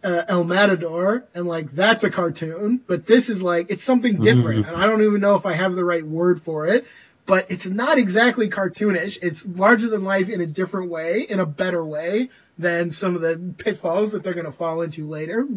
[0.04, 4.68] uh, El Matador, and like that's a cartoon, but this is like it's something different,
[4.68, 6.86] and I don't even know if I have the right word for it,
[7.26, 9.20] but it's not exactly cartoonish.
[9.22, 13.22] It's larger than life in a different way, in a better way than some of
[13.22, 15.48] the pitfalls that they're gonna fall into later.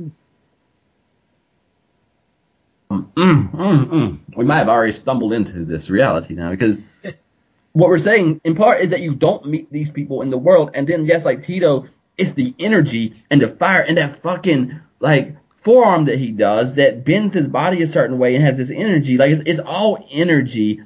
[2.90, 4.18] Mm, mm, mm.
[4.36, 6.81] We might have already stumbled into this reality now because
[7.73, 10.70] what we're saying in part is that you don't meet these people in the world,
[10.74, 11.89] and then yes, like Tito,
[12.19, 17.05] it's the energy and the fire and that fucking like forearm that he does that
[17.05, 19.17] bends his body a certain way and has this energy.
[19.17, 20.83] Like it's, it's all energy,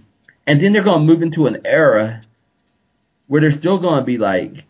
[0.47, 2.23] and then they're gonna move into an era
[3.27, 4.65] where they're still gonna be like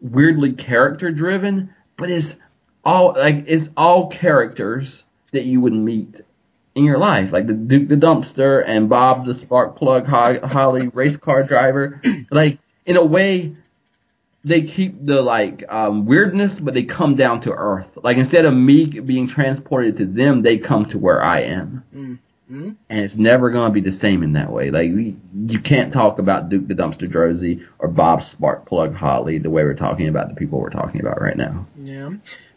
[0.00, 2.36] weirdly character driven, but it's
[2.84, 5.02] all like it's all characters
[5.32, 6.20] that you would meet
[6.74, 11.16] in your life, like the Duke the Dumpster and Bob the Spark Plug Holly race
[11.16, 12.00] car driver.
[12.30, 13.54] Like in a way,
[14.44, 17.98] they keep the like um, weirdness, but they come down to earth.
[18.02, 21.84] Like instead of me being transported to them, they come to where I am.
[21.94, 22.70] Mm-hmm.
[22.90, 24.70] And it's never gonna be the same in that way.
[24.70, 25.16] Like we,
[25.46, 29.74] you can't talk about Duke the Dumpster Droese or Bob Sparkplug Holly the way we're
[29.74, 31.66] talking about the people we're talking about right now.
[31.78, 32.10] Yeah.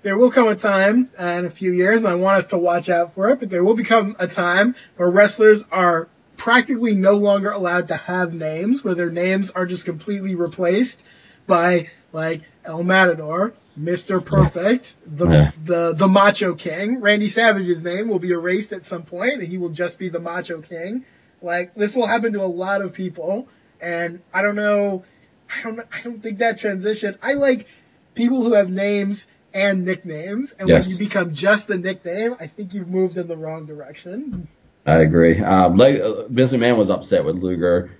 [0.03, 2.57] There will come a time uh, in a few years, and I want us to
[2.57, 7.13] watch out for it, but there will become a time where wrestlers are practically no
[7.13, 11.03] longer allowed to have names, where their names are just completely replaced
[11.47, 14.23] by, like, El Matador, Mr.
[14.23, 15.51] Perfect, the, Yeah.
[15.63, 16.99] the, the Macho King.
[17.01, 20.19] Randy Savage's name will be erased at some point and he will just be the
[20.19, 21.05] Macho King.
[21.41, 23.47] Like, this will happen to a lot of people.
[23.79, 25.03] And I don't know,
[25.49, 27.67] I don't, I don't think that transition, I like
[28.15, 30.53] people who have names and nicknames.
[30.59, 30.81] And Yes.
[30.83, 34.47] when you become just a nickname, I think you've moved in the wrong direction.
[34.85, 35.39] I agree.
[35.39, 37.91] Um, like, uh, Vince McMahon was upset with Luger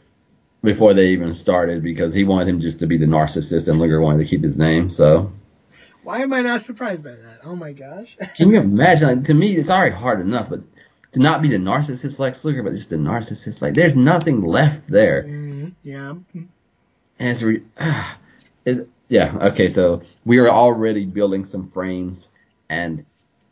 [0.64, 4.02] before they even started because he wanted him just to be the narcissist, and Luger
[4.02, 4.90] wanted to keep his name.
[4.90, 5.32] So,
[6.04, 7.40] Why am I not surprised by that?
[7.44, 8.18] Oh my gosh.
[8.36, 9.08] can you imagine?
[9.08, 10.62] Like, to me, it's already hard enough, but
[11.14, 14.88] to not be the narcissist like Luger, but just the narcissist, like there's nothing left
[14.90, 15.24] there.
[15.24, 16.16] Mm, yeah.
[17.20, 18.18] And it's, re- ah,
[18.66, 22.28] it's yeah, okay, so we are already building some frames,
[22.70, 23.06] and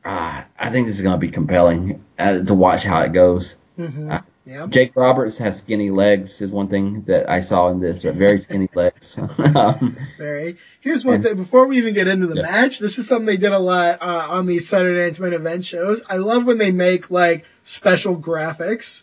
[0.03, 3.56] ah, I think this is going to be compelling uh, to watch how it goes.
[3.77, 4.68] hmm Uh, Yeah.
[4.68, 8.70] Jake Roberts has skinny legs is one thing that I saw in this, very skinny
[8.76, 9.18] legs.
[9.40, 10.58] um, Very.
[10.82, 11.36] Here's one And- thing.
[11.38, 12.44] Before we even get into the Yeah.
[12.44, 15.66] match, this is something they did a lot uh, on these Saturday Night's Main Event
[15.66, 16.04] shows.
[16.08, 19.02] I love when they make like special graphics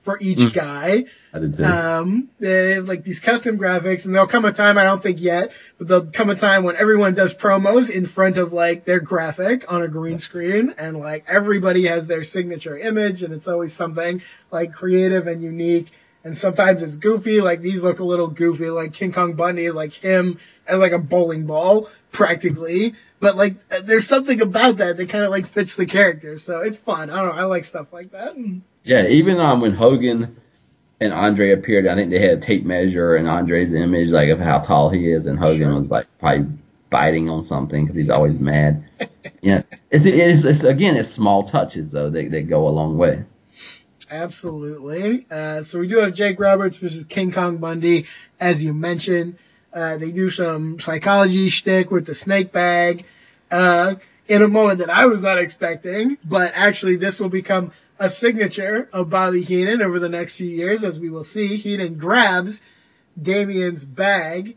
[0.00, 0.52] for each Mm.
[0.54, 1.04] guy.
[1.32, 1.64] I did too.
[1.64, 5.20] Um, they have like these custom graphics, and there'll come a time I don't think
[5.20, 9.00] yet, but there'll come a time when everyone does promos in front of like their
[9.00, 13.72] graphic on a green screen, and like everybody has their signature image, and it's always
[13.72, 15.90] something like creative and unique.
[16.22, 19.74] And sometimes it's goofy, like these look a little goofy, like King Kong Bundy is
[19.74, 22.94] like him as like a bowling ball, practically.
[23.20, 26.76] But like, there's something about that that kind of like fits the character, so it's
[26.76, 27.08] fun.
[27.08, 28.36] I don't know, I like stuff like that.
[28.84, 30.36] yeah, even um, when Hogan
[31.00, 34.38] and Andre appeared, I think they had a tape measure and Andre's image, like of
[34.38, 35.74] how tall he is, and Hogan Sure.
[35.74, 36.46] was like probably
[36.90, 38.84] biting on something because he's always mad.
[39.40, 43.24] yeah, it's, it's it's again, it's small touches though that that go a long way.
[44.10, 45.24] Absolutely.
[45.30, 48.06] Uh, so we do have Jake Roberts versus King Kong Bundy,
[48.40, 49.38] as you mentioned.
[49.72, 53.04] Uh, they do some psychology shtick with the snake bag,
[53.52, 53.94] uh,
[54.26, 58.88] in a moment that I was not expecting, but actually this will become a signature
[58.92, 61.56] of Bobby Heenan over the next few years, as we will see.
[61.56, 62.62] Heenan grabs
[63.20, 64.56] Damien's bag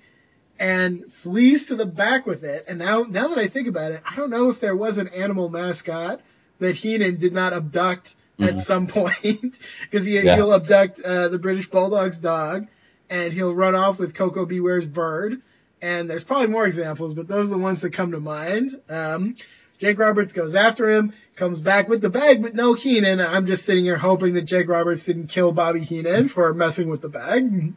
[0.60, 2.66] and flees to the back with it.
[2.68, 5.10] And now, now that I think about it, I don't know if there was an
[5.10, 6.22] animal mascot
[6.60, 8.60] that Heenan did not abduct at Mhm.
[8.62, 10.36] some point because he, Yeah.
[10.38, 12.68] he'll abduct uh, the British Bulldog's dog
[13.10, 14.60] and he'll run off with Koko B.
[14.62, 15.42] Ware's bird.
[15.82, 18.72] And there's probably more examples, but those are the ones that come to mind.
[18.90, 19.36] Um,
[19.80, 23.20] Jake Roberts goes after him, comes back with the bag, but no Heenan.
[23.20, 27.02] I'm just sitting here hoping that Jake Roberts didn't kill Bobby Heenan for messing with
[27.02, 27.74] the bag.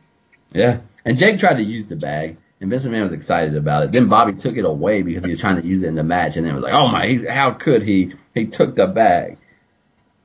[0.52, 3.92] Yeah, and Jake tried to use the bag, and Vince McMahon was excited about it.
[3.92, 6.36] Then Bobby took it away because he was trying to use it in the match,
[6.36, 8.14] and it was like, oh my, how could he?
[8.34, 9.38] He took the bag.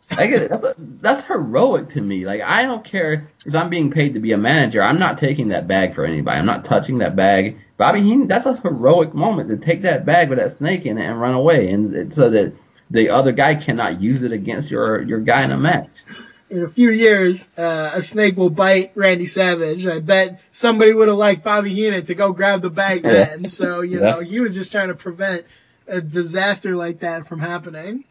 [0.10, 0.50] I get it.
[0.50, 2.26] That's a, that's heroic to me.
[2.26, 4.84] Like I don't care if I'm being paid to be a manager.
[4.84, 6.38] I'm not taking that bag for anybody.
[6.38, 7.60] I'm not touching that bag.
[7.78, 11.06] Bobby Heenan, that's a heroic moment to take that bag with that snake in it
[11.06, 12.54] and run away, and so that
[12.92, 15.90] the other guy cannot use it against your your guy in a match.
[16.50, 19.88] in a few years, uh, a snake will bite Randy Savage.
[19.88, 23.46] I bet somebody would have liked Bobby Heenan to go grab the bag then.
[23.48, 24.12] So, you Yeah.
[24.12, 25.46] know, he was just trying to prevent
[25.88, 28.04] a disaster like that from happening.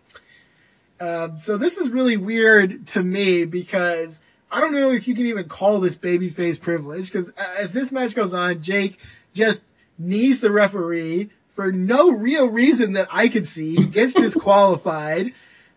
[1.00, 4.20] Um, so this is really weird to me because
[4.50, 8.14] I don't know if you can even call this babyface privilege because as this match
[8.14, 8.98] goes on, Jake
[9.34, 9.64] just
[9.98, 11.30] knees the referee
[11.60, 13.74] for no real reason that I could see.
[13.76, 15.34] He gets disqualified.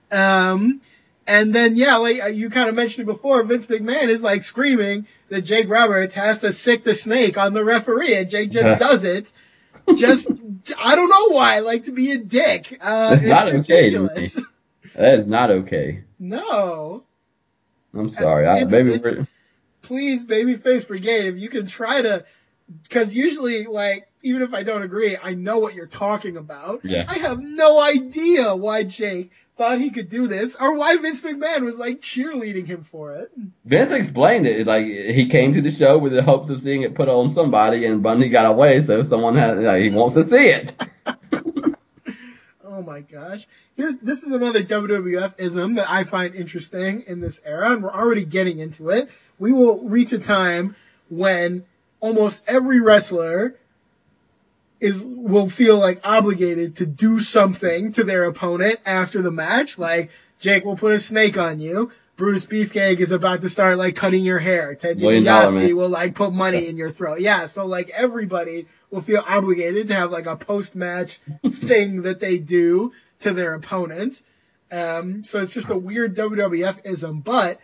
[0.09, 0.79] Um,
[1.27, 4.43] and then, yeah, like uh, you kind of mentioned it before, Vince McMahon is like
[4.43, 8.65] screaming that Jake Roberts has to sick the snake on the referee, and Jake just
[8.65, 8.75] Yeah.
[8.75, 9.33] does it.
[9.97, 10.29] Just,
[10.79, 12.79] I don't know why, like to be a dick.
[12.81, 14.35] Uh, It's not okay ridiculous.
[14.95, 16.05] That is not okay.
[16.17, 17.03] No.
[17.93, 18.47] I'm sorry.
[18.47, 19.27] I, maybe it's-
[19.81, 22.23] Please, Babyface Brigade, if you can try to,
[22.89, 26.81] cause usually, like, even if I don't agree, I know what you're talking about.
[26.83, 27.05] Yeah.
[27.07, 31.61] I have no idea why Jake thought he could do this, or why Vince McMahon
[31.61, 33.31] was like cheerleading him for it.
[33.65, 34.65] Vince explained it.
[34.65, 37.85] Like he came to the show with the hopes of seeing it put on somebody,
[37.85, 40.73] and Bundy got away, so someone had like, he wants to see it.
[42.75, 43.45] Oh my gosh.
[43.75, 47.93] Here's, this is another WWF ism that I find interesting in this era, and we're
[47.93, 49.09] already getting into it.
[49.37, 50.75] We will reach a time
[51.07, 51.65] when
[51.99, 53.55] almost every wrestler
[54.83, 59.79] is, will feel like obligated to do something to their opponent after the match.
[59.79, 60.11] Like,
[60.41, 61.89] Jake will put a snake on you.
[62.17, 64.75] Brutus Beefcake is about to start like cutting your hair.
[64.75, 67.21] Ted DiBiase will like put money in your throat.
[67.21, 71.17] Yeah, so like everybody will feel obligated to have like a post match
[71.49, 72.91] thing that they do
[73.21, 74.21] to their opponent.
[74.69, 77.57] Um, so it's just a weird WWF ism, but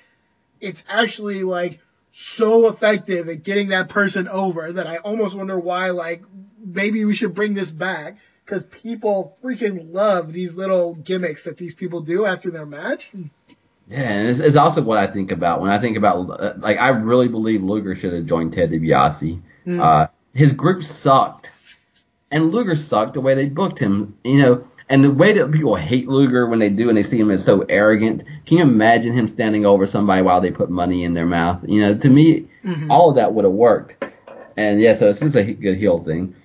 [0.62, 1.80] it's actually like
[2.12, 6.24] so effective at getting that person over that I almost wonder why like
[6.64, 8.18] maybe we should bring this back.
[8.46, 13.12] because people freaking love these little gimmicks that these people do after their match.
[13.88, 16.90] Yeah, and it's, it's also what I think about when I think about like I
[16.90, 19.42] really believe Luger should have joined Ted DiBiase.
[19.66, 19.80] Mm.
[19.80, 21.50] Uh, his group sucked,
[22.32, 24.16] and Luger sucked the way they booked him.
[24.24, 27.20] You know, and the way that people hate Luger when they do and they see
[27.20, 28.24] him as so arrogant.
[28.46, 31.64] Can you imagine him standing over somebody while they put money in their mouth?
[31.68, 32.90] You know, to me, Mhm.
[32.92, 34.04] all of that would have worked.
[34.58, 36.36] And yeah, so it's just a good heel thing.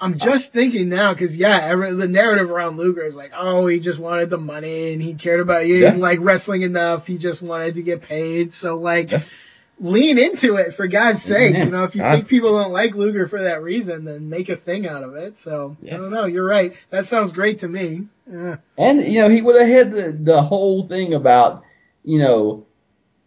[0.00, 3.80] I'm just thinking now because yeah, every, the narrative around Luger is like, oh, he
[3.80, 5.76] just wanted the money and he cared about you.
[5.76, 5.94] Yeah.
[5.94, 7.06] like wrestling enough.
[7.06, 8.54] He just wanted to get paid.
[8.54, 9.30] So like, Yes.
[9.78, 11.54] lean into it for God's sake.
[11.54, 11.64] Yeah.
[11.64, 12.14] You know, if you God.
[12.14, 15.36] think people don't like Luger for that reason, then make a thing out of it.
[15.36, 16.24] So I don't know.
[16.26, 16.74] You're right.
[16.90, 18.08] That sounds great to me.
[18.30, 18.56] Yeah.
[18.78, 21.62] And you know, he would have had the, the whole thing about,
[22.04, 22.64] you know,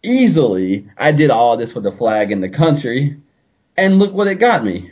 [0.02, 3.20] easily I did all this for the flag and the country,
[3.76, 4.90] and look what it got me.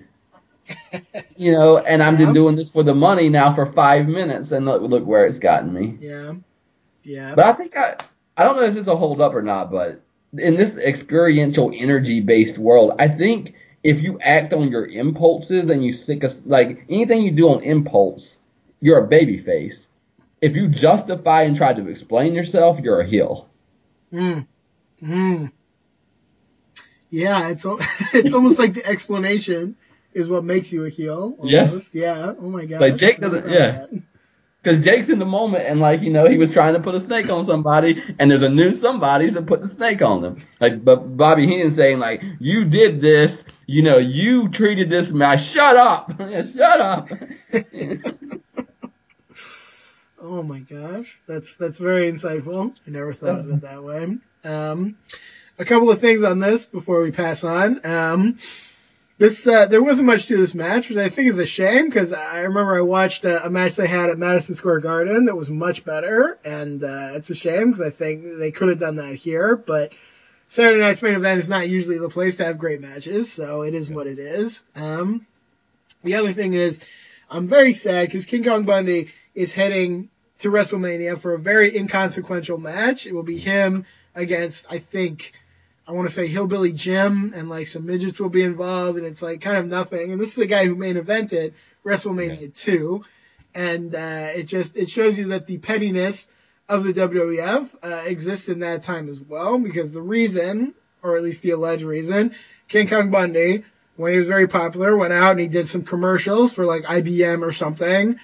[1.36, 2.26] You know, and I've Yeah.
[2.26, 5.38] been doing this for the money now for five minutes, and look, look where it's
[5.38, 5.98] gotten me.
[6.00, 6.34] Yeah.
[7.02, 7.34] Yeah.
[7.34, 7.96] But I think I,
[8.36, 10.00] I don't know if this will hold up or not, but
[10.36, 15.84] in this experiential energy based world, I think if you act on your impulses and
[15.84, 18.38] you sick of, like anything you do on impulse,
[18.80, 19.88] you're a baby face.
[20.40, 23.48] If you justify and try to explain yourself, you're a heel.
[24.12, 24.46] Mm.
[25.02, 25.52] Mm.
[27.10, 27.64] Yeah, it's
[28.14, 29.76] it's almost like the explanation
[30.14, 31.36] is what makes you a heel.
[31.42, 31.94] Yes.
[31.94, 32.34] Yeah.
[32.38, 32.80] Oh my god.
[32.80, 33.86] Like, Jake doesn't- yeah.
[34.62, 37.00] Because Jake's in the moment and like, you know, he was trying to put a
[37.00, 40.36] snake on somebody and there's a new somebody to put the snake on them.
[40.60, 45.38] Like, but Bobby Heenan saying like, you did this, you know, you treated this man,
[45.38, 47.08] shut up, shut up.
[50.24, 52.72] Oh my gosh, that's that's very insightful.
[52.86, 54.18] I never thought of it that way.
[54.44, 54.96] Um,
[55.58, 57.84] a couple of things on this before we pass on.
[57.84, 58.38] Um,
[59.22, 62.12] this uh, there wasn't much to this match, which I think is a shame because
[62.12, 65.48] I remember I watched a, a match they had at Madison Square Garden that was
[65.48, 69.14] much better, and uh, it's a shame because I think they could have done that
[69.14, 69.54] here.
[69.54, 69.92] But
[70.48, 73.74] Saturday night's main event is not usually the place to have great matches, so it
[73.74, 74.64] is what it is.
[74.74, 75.24] Um,
[76.02, 76.80] the other thing is,
[77.30, 82.58] I'm very sad because King Kong Bundy is heading to WrestleMania for a very inconsequential
[82.58, 83.06] match.
[83.06, 83.86] It will be him
[84.16, 85.32] against, I think,
[85.92, 89.20] I want to say Hillbilly Jim and like some midgets will be involved and it's
[89.20, 90.10] like kind of nothing.
[90.10, 91.52] And this is a guy who main evented
[91.84, 93.04] WrestleMania 2.
[93.54, 96.28] And, uh, it just, it shows you that the pettiness
[96.66, 101.22] of the WWF, uh, exists in that time as well because the reason, or at
[101.22, 102.34] least the alleged reason,
[102.68, 103.64] King Kong Bundy,
[103.96, 107.42] when he was very popular, went out and he did some commercials for like IBM
[107.42, 108.18] or something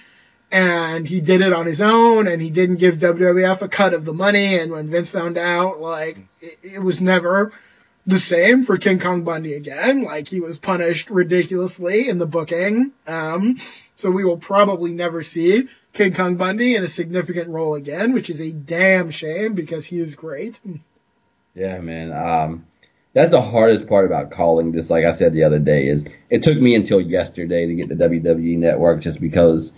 [0.50, 4.04] and he did it on his own and he didn't give WWF a cut of
[4.04, 7.52] the money and when Vince found out like it, it was never
[8.06, 12.92] the same for King Kong Bundy again like he was punished ridiculously in the booking
[13.06, 13.58] um
[13.96, 18.30] so we will probably never see King Kong Bundy in a significant role again which
[18.30, 20.60] is a damn shame because he is great
[21.54, 22.12] Yeah, man.
[22.12, 22.66] Um,
[23.14, 24.90] that's the hardest part about calling this.
[24.90, 27.96] Like I said the other day, is it took me until yesterday to get the
[27.96, 29.72] WWE Network, just because.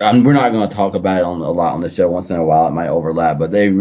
[0.00, 2.10] Um, we're not going to talk about it on a lot on the show.
[2.10, 3.72] Once in a while, it might overlap, but they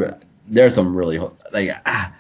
[0.48, 1.20] there's some really
[1.52, 1.72] like.
[1.86, 2.14] Ah,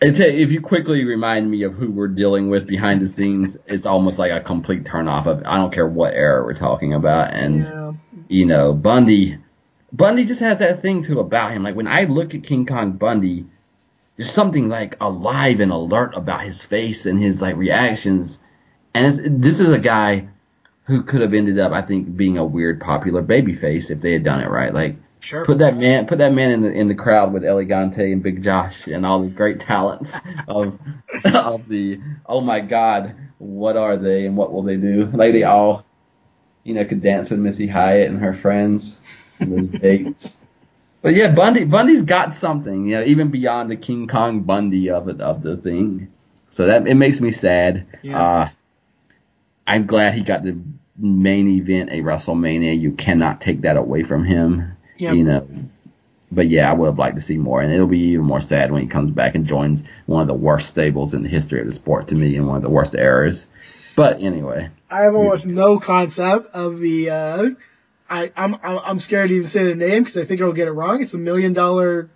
[0.00, 3.56] it's a, if you quickly remind me of who we're dealing with behind the scenes,
[3.66, 5.42] it's almost like a complete turnoff of.
[5.44, 7.92] I don't care what era we're talking about, and yeah
[8.28, 9.38] you know, Bundy,
[9.92, 11.62] Bundy just has that thing too about him.
[11.62, 13.46] Like when I look at King Kong Bundy,
[14.16, 18.38] there's something like alive and alert about his face and his like reactions.
[18.94, 20.28] And it's, this is a guy
[20.88, 24.24] who could have ended up, I think, being a weird popular babyface if they had
[24.24, 24.72] done it right.
[24.72, 27.58] Like sure put that man, put that man in the in the crowd with El
[27.58, 30.16] Gigante and Big Josh and all these great talents
[30.48, 30.78] of
[31.26, 35.04] of the oh my God, what are they and what will they do?
[35.12, 35.84] Like they all,
[36.64, 38.96] you know, could dance with Missy Hyatt and her friends
[39.40, 40.38] and those dates.
[41.02, 45.08] But yeah, Bundy Bundy's got something, you know, even beyond the King Kong Bundy of
[45.08, 46.10] it of the thing.
[46.48, 47.86] So that it makes me sad.
[48.00, 48.22] Yeah.
[48.22, 48.48] Uh,
[49.66, 50.58] I'm glad he got the
[50.98, 52.78] main event a WrestleMania.
[52.78, 54.76] You cannot take that away from him.
[54.98, 55.14] Yep.
[55.14, 55.48] You know.
[56.30, 58.70] But yeah, I would have liked to see more, and it'll be even more sad
[58.70, 61.66] when he comes back and joins one of the worst stables in the history of
[61.66, 63.46] the sport to me, and one of the worst eras.
[63.96, 67.10] But anyway, I have almost no concept of the.
[67.10, 67.50] Uh,
[68.10, 70.68] I I'm I'm I'm scared to even say the name because I think I'll get
[70.68, 71.00] it wrong.
[71.00, 72.10] It's a million dollar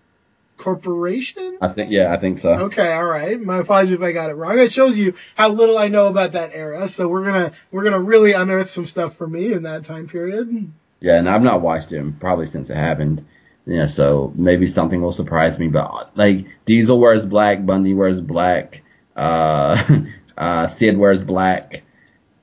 [0.63, 1.59] corporation.
[1.61, 2.51] I think yeah, I think so.
[2.51, 3.41] Okay, all right.
[3.41, 4.59] My apologies if I got it wrong.
[4.59, 6.87] It shows you how little I know about that era.
[6.87, 10.73] So we're gonna we're gonna really unearth some stuff for me in that time period.
[11.01, 13.27] Yeah, and I've not watched him probably since it happened.
[13.67, 15.69] Yeah, so maybe something will surprise me.
[15.69, 18.83] But like Diesel wears black, Bundy wears black,
[19.17, 19.83] uh,
[20.39, 21.83] uh, Sid wears black.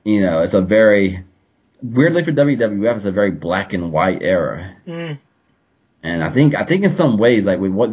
[0.04, 1.24] You know, it's a very
[1.82, 4.76] weirdly for WWF, it's a very black and white era.
[4.86, 5.18] Mm.
[6.02, 7.90] And I think I think in some ways, like with what,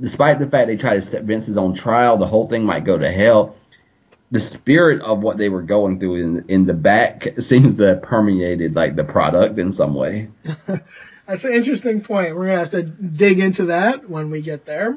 [0.00, 2.98] despite the fact they try to set Vince's on trial, the whole thing might go
[2.98, 3.56] to hell.
[4.30, 8.02] The spirit of what they were going through in in the back seems to have
[8.02, 10.28] permeated like the product in some way.
[11.26, 12.34] That's an interesting point.
[12.36, 14.96] We're gonna have to dig into that when we get there.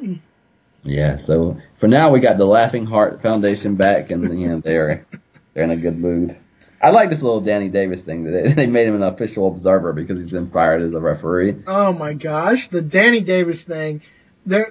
[0.84, 1.18] Yeah.
[1.18, 5.06] So for now, we got the Laughing Hart Foundation back, and you know they're
[5.54, 6.38] they're in a good mood.
[6.84, 8.26] I like this little Danny Davis thing.
[8.26, 11.64] They, they made him an official observer because he's been fired as a referee.
[11.66, 14.02] Oh my gosh, the Danny Davis thing.
[14.46, 14.68] There,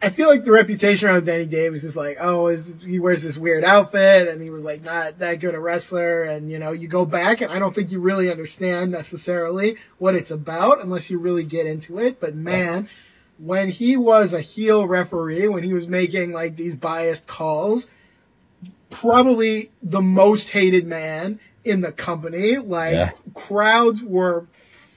[0.00, 3.36] I feel like the reputation around Danny Davis is like, oh, is, he wears this
[3.36, 6.22] weird outfit and he was like not that good a wrestler.
[6.22, 10.14] And you know, you go back and I don't think you really understand necessarily what
[10.14, 12.20] it's about unless you really get into it.
[12.20, 12.88] But man,
[13.38, 17.90] when he was a heel referee, when he was making like these biased calls,
[18.88, 22.56] probably the most hated man in the company.
[22.56, 23.10] Like Yeah.
[23.34, 24.46] crowds were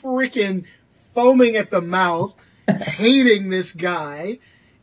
[0.03, 0.65] freaking
[1.13, 4.39] foaming at the mouth, hating this guy.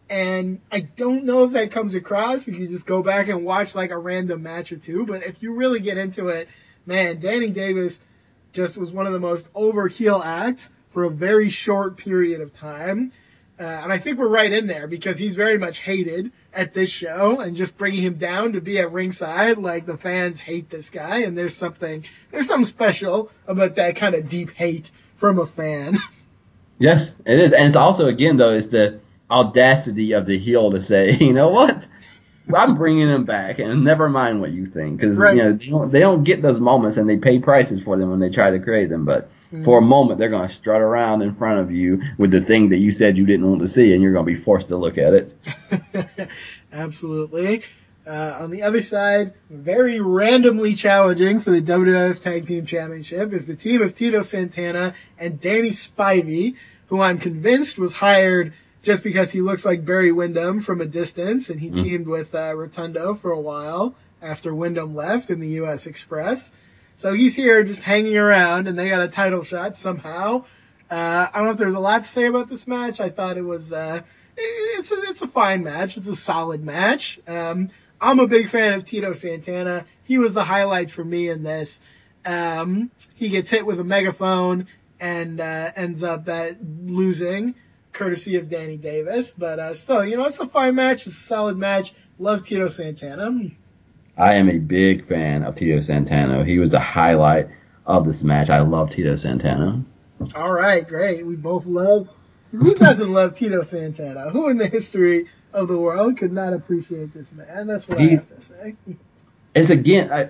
[0.08, 3.74] And I don't know if that comes across if you just go back and watch
[3.74, 6.48] like a random match or two, but if you really get into it,
[6.84, 8.00] man, Danny Davis
[8.52, 12.52] just was one of the most over heel acts for a very short period of
[12.52, 13.12] time.
[13.58, 16.90] Uh, and I think we're right in there because he's very much hated at this
[16.90, 20.90] show and just bringing him down to be at ringside, like the fans hate this
[20.90, 25.46] guy and there's something, there's something special about that kind of deep hate from a
[25.46, 25.98] fan.
[26.78, 29.00] Yes, it is, and it's also again though, it's the
[29.30, 31.86] audacity of the heel to say, you know what,
[32.54, 35.34] I'm bringing him back, and never mind what you think, because Right.
[35.36, 38.10] you know they don't, they don't get those moments, and they pay prices for them
[38.10, 39.06] when they try to create them.
[39.06, 39.30] But
[39.64, 42.70] for a moment, they're going to strut around in front of you with the thing
[42.70, 44.76] that you said you didn't want to see, and you're going to be forced to
[44.76, 46.30] look at it.
[46.72, 47.62] Absolutely.
[48.06, 53.46] Uh, on the other side, very randomly challenging for the WWF Tag Team Championship is
[53.46, 56.54] the team of Tito Santana and Danny Spivey,
[56.86, 58.52] who I'm convinced was hired
[58.82, 62.54] just because he looks like Barry Windham from a distance, and he teamed with uh,
[62.54, 65.88] Rotunda for a while after Windham left in the U.S.
[65.88, 66.52] Express.
[66.96, 70.44] So he's here just hanging around, and they got a title shot somehow.
[70.90, 73.00] Uh, I don't know if there's a lot to say about this match.
[73.00, 74.00] I thought it was, uh,
[74.36, 75.96] it's a, it's a fine match.
[75.96, 77.20] It's a solid match.
[77.26, 77.68] Um,
[78.00, 79.84] I'm a big fan of Tito Santana.
[80.04, 81.80] He was the highlight for me in this.
[82.24, 84.66] Um, he gets hit with a megaphone
[84.98, 87.54] and, uh, ends up that losing
[87.92, 89.34] courtesy of Danny Davis.
[89.34, 91.06] But, uh, still, you know, it's a fine match.
[91.06, 91.92] It's a solid match.
[92.18, 93.50] Love Tito Santana.
[94.16, 96.44] I am a big fan of Tito Santana.
[96.44, 97.48] He was the highlight
[97.84, 98.50] of this match.
[98.50, 99.84] I love Tito Santana.
[100.34, 101.26] All right, great.
[101.26, 102.10] We both love.
[102.50, 104.30] Who doesn't love Tito Santana?
[104.30, 107.66] Who in the history of the world could not appreciate this man?
[107.66, 108.76] That's what I have to say.
[109.54, 110.28] it's again I,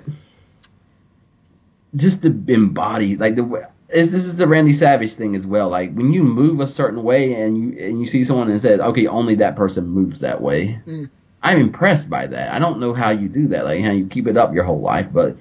[1.94, 5.68] just to embody like the way this is a Randy Savage thing as well.
[5.68, 8.80] Like when you move a certain way and you and you see someone and says,
[8.80, 10.80] okay, only that person moves that way.
[10.86, 11.10] Mm.
[11.46, 12.52] I'm impressed by that.
[12.52, 14.80] I don't know how you do that, like how you keep it up your whole
[14.80, 15.36] life, but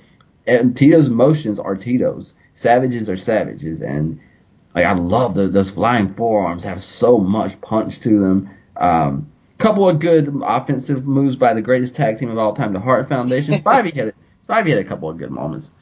[0.45, 2.35] and Tito's motions are Tito's.
[2.53, 4.19] Savages are savages, and
[4.75, 8.49] like I love the, those flying forearms have so much punch to them.
[8.77, 12.79] Um, couple of good offensive moves by the greatest tag team of all time, the
[12.79, 13.55] Hart Foundation.
[13.63, 14.13] Spivey had
[14.47, 15.73] Spivey had a couple of good moments,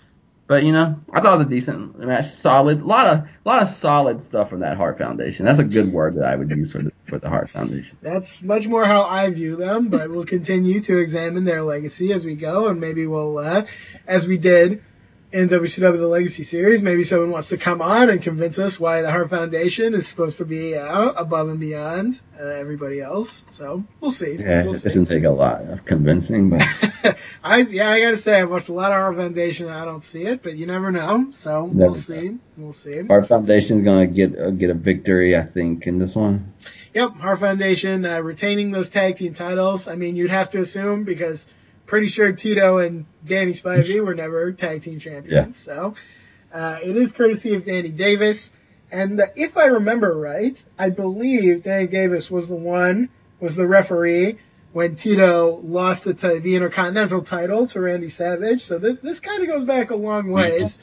[0.47, 2.81] but you know I thought it was a decent match, solid.
[2.81, 5.45] A lot of lot of solid stuff from that Hart Foundation.
[5.45, 7.97] That's a good word that I would use for the for the Hart Foundation.
[8.01, 12.25] That's much more how I view them, but we'll continue to examine their legacy as
[12.25, 13.63] we go, and maybe we'll, uh,
[14.07, 14.83] as we did
[15.33, 19.01] in WCW The Legacy Series, maybe someone wants to come on and convince us why
[19.01, 23.43] the Hart Foundation is supposed to be uh, above and beyond uh, everybody else.
[23.49, 24.35] So we'll see.
[24.35, 24.83] Yeah, we'll it see.
[24.89, 26.61] doesn't take a lot of convincing, but
[27.43, 29.65] I yeah, I gotta say I've watched a lot of Hart Foundation.
[29.65, 31.29] and I don't see it, but you never know.
[31.31, 31.93] So Never we'll know.
[31.95, 32.37] see.
[32.55, 33.01] We'll see.
[33.07, 36.53] Hart Foundation's gonna get uh, get a victory, I think, in this one.
[36.93, 39.87] Yep, Hart Foundation uh, retaining those tag team titles.
[39.87, 41.47] I mean, you'd have to assume because
[41.85, 45.65] pretty sure Tito and Danny Spivey were never tag team champions.
[45.67, 45.73] Yeah.
[45.73, 45.95] So
[46.53, 48.51] uh, it is courtesy of Danny Davis.
[48.91, 53.67] And uh, if I remember right, I believe Danny Davis was the one, was the
[53.67, 54.37] referee
[54.71, 58.61] when Tito lost the, ti- the Intercontinental title to Randy Savage.
[58.61, 60.79] So this, this kind of goes back a long ways.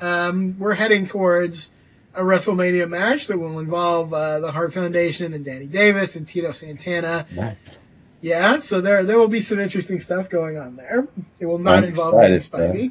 [0.00, 1.70] Um, we're heading towards
[2.14, 6.52] a WrestleMania match that will involve uh, the Hart Foundation and Danny Davis and Tito
[6.52, 7.26] Santana.
[7.32, 7.82] Nice.
[8.24, 11.06] Yeah, so there there will be some interesting stuff going on there.
[11.38, 12.40] It will not I'm involve excited,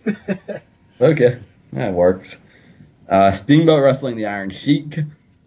[0.03, 0.61] Spivey.
[1.01, 1.39] Okay,
[1.73, 2.38] that works.
[3.10, 4.99] Uh, Steamboat wrestling the Iron Sheik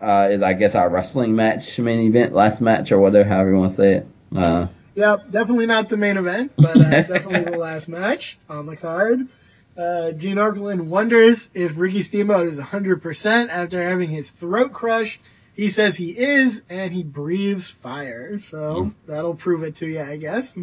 [0.02, 3.56] uh, is, I guess, our wrestling match, main event, last match, or whatever, however you
[3.58, 4.06] want to say it.
[4.36, 8.76] Uh, Yep, definitely not the main event, but uh, definitely the last match on the
[8.76, 9.28] card.
[9.78, 15.20] Uh, Gene Okerlund wonders if Ricky Steamboat is 100% after having his throat crushed.
[15.56, 18.38] He says he is, and he breathes fire.
[18.38, 20.56] So that'll prove it to you, I guess.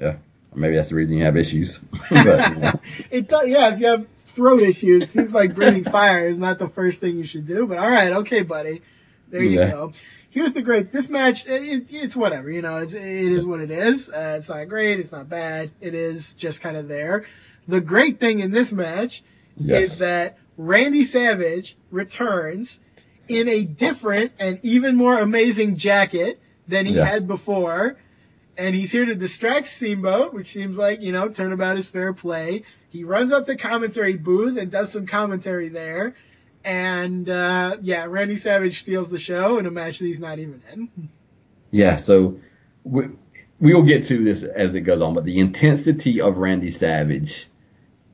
[0.00, 0.16] Yeah.
[0.52, 1.78] Maybe that's the reason you have issues.
[2.10, 2.24] but,
[2.58, 2.72] yeah.
[3.12, 6.68] it does, yeah, if you have throat issues, seems like breathing fire is not the
[6.68, 7.66] first thing you should do.
[7.66, 8.82] But all right, okay, buddy.
[9.28, 9.70] There you Yeah.
[9.70, 9.92] go.
[10.30, 10.90] Here's the great.
[10.92, 12.50] This match, it, it's whatever.
[12.50, 13.02] You know, it's, it
[13.32, 14.08] is what it is.
[14.10, 14.98] Uh, it's not great.
[14.98, 15.70] It's not bad.
[15.80, 17.26] It is just kind of there.
[17.68, 19.22] The great thing in this match
[19.56, 19.82] Yes.
[19.82, 22.80] is that Randy Savage returns
[23.30, 27.04] in a different and even more amazing jacket than he Yeah.
[27.04, 27.96] had before.
[28.58, 32.64] And he's here to distract Steamboat, which seems like, you know, turnabout is fair play.
[32.90, 36.14] He runs up to commentary booth and does some commentary there.
[36.64, 40.60] And, uh, yeah, Randy Savage steals the show in a match that he's not even
[40.72, 41.08] in.
[41.70, 42.40] Yeah, so
[42.84, 43.04] we,
[43.60, 47.48] we will get to this as it goes on, but the intensity of Randy Savage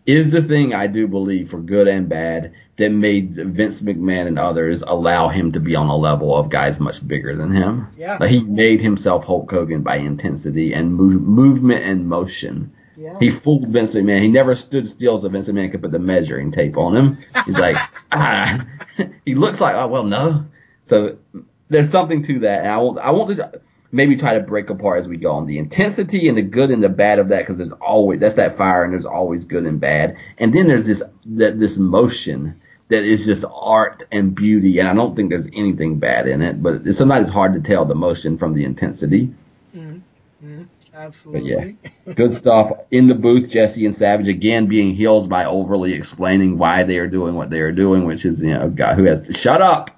[0.05, 4.39] is the thing I do believe, for good and bad, that made Vince McMahon and
[4.39, 7.89] others allow him to be on a level of guys much bigger than him.
[7.97, 8.19] Yeah.
[8.20, 12.73] Like he made himself Hulk Hogan by intensity and move, movement and motion.
[12.97, 13.19] Yeah.
[13.19, 14.20] He fooled Vince McMahon.
[14.20, 17.19] He never stood still so Vince McMahon could put the measuring tape on him.
[17.47, 17.77] He's like,
[18.12, 18.66] ah,
[19.24, 20.47] he looks like, oh well, no.
[20.85, 21.19] So
[21.69, 22.61] there's something to that.
[22.61, 25.47] And I want, I want to maybe try to break apart as we go on
[25.47, 28.57] the intensity and the good and the bad of that because there's always that's that
[28.57, 30.16] fire and there's always good and bad.
[30.36, 34.78] And then there's this that this motion that is just art and beauty.
[34.78, 37.60] And I don't think there's anything bad in it, but it's sometimes it's hard to
[37.60, 39.32] tell the motion from the intensity.
[39.74, 40.62] Mm-hmm.
[40.94, 41.76] Absolutely.
[42.06, 43.50] yeah, Good stuff in the booth.
[43.50, 47.60] Jesse and Savage again being healed by overly explaining why they are doing what they
[47.60, 49.90] are doing, which is you know a guy who has to shut up,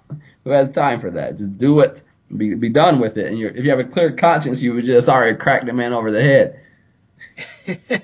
[0.43, 1.39] who has time for that.
[1.39, 2.03] Just do it,
[2.37, 3.27] be be done with it.
[3.27, 5.93] And you're, if you have a clear conscience, you would just already crack the man
[5.93, 6.61] over the head.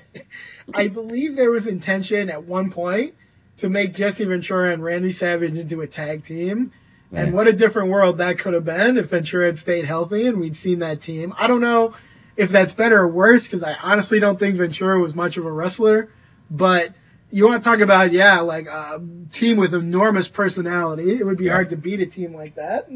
[0.73, 3.13] I believe there was intention at one point
[3.57, 6.71] to make Jesse Ventura and Randy Savage into a tag team.
[7.13, 10.39] And what a different world that could have been if Ventura had stayed healthy and
[10.39, 11.33] we'd seen that team.
[11.37, 11.93] I don't know
[12.35, 15.51] if that's better or worse because I honestly don't think Ventura was much of a
[15.51, 16.09] wrestler.
[16.51, 16.89] But
[17.31, 19.01] you want to talk about, yeah, like a
[19.31, 21.11] team with enormous personality.
[21.11, 21.53] It would be Yeah.
[21.53, 22.89] hard to beat a team like that.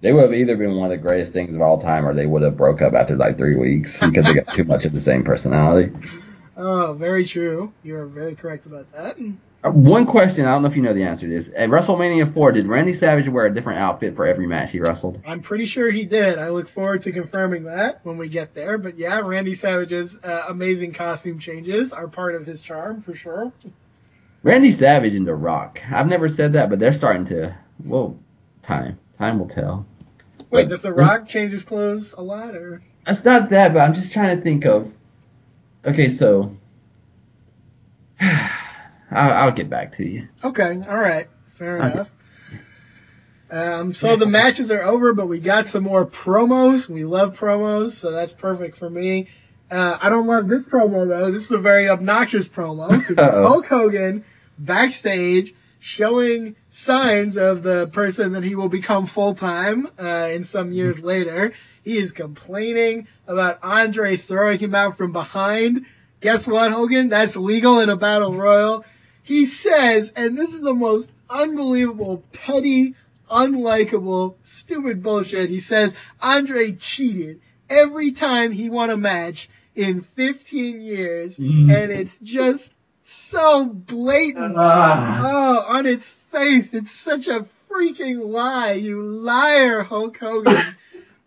[0.00, 2.26] They would have either been one of the greatest things of all time, or they
[2.26, 5.00] would have broke up after like three weeks because they got too much of the
[5.00, 5.92] same personality.
[6.56, 7.72] Oh, very true.
[7.84, 9.16] You're very correct about that.
[9.64, 11.48] One question, I don't know if you know the answer to this.
[11.48, 15.22] At WrestleMania 4, did Randy Savage wear a different outfit for every match he wrestled?
[15.26, 16.38] I'm pretty sure he did.
[16.38, 18.76] I look forward to confirming that when we get there.
[18.76, 23.52] But yeah, Randy Savage's uh, amazing costume changes are part of his charm for sure.
[24.42, 25.80] Randy Savage and The Rock.
[25.90, 27.56] I've never said that, but they're starting to.
[27.82, 28.18] Well,
[28.60, 28.98] time.
[29.16, 29.86] Time will tell.
[30.50, 33.80] Wait, But does The Rock change his clothes a lot, or It's not that, but
[33.80, 34.92] I'm just trying to think of.
[35.86, 36.54] Okay, so.
[39.14, 40.28] I'll, I'll get back to you.
[40.42, 41.92] okay, all right, fair Okay.
[41.92, 42.10] enough.
[43.50, 46.88] Um, so the matches are over, but we got some more promos.
[46.88, 49.28] We love promos, so that's perfect for me.
[49.70, 51.30] Uh, I don't love this promo though.
[51.30, 54.24] This is a very obnoxious promo because it's Hulk Hogan
[54.58, 60.72] backstage showing signs of the person that he will become full time uh, in some
[60.72, 61.52] years later.
[61.84, 65.84] He is complaining about Andre throwing him out from behind.
[66.20, 67.10] Guess what, Hogan?
[67.10, 68.84] That's legal in a battle royal.
[69.24, 72.94] He says, and this is the most unbelievable, petty,
[73.30, 75.50] unlikable, stupid bullshit.
[75.50, 81.70] He says Andre cheated every time he won a match in 15 years, Mm.
[81.74, 82.72] and it's just
[83.02, 84.54] so blatant.
[84.56, 85.22] Ah.
[85.24, 88.72] Oh, on its face, it's such a freaking lie.
[88.72, 90.62] You liar, Hulk Hogan.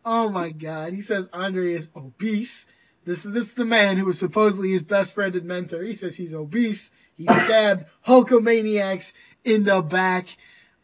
[0.06, 0.94] oh my god.
[0.94, 2.66] He says Andre is obese.
[3.06, 5.82] This is this is the man who was supposedly his best friend and mentor.
[5.84, 6.92] He says he's obese.
[7.18, 9.14] He stabbed Hulkamaniacs
[9.44, 10.28] in the back.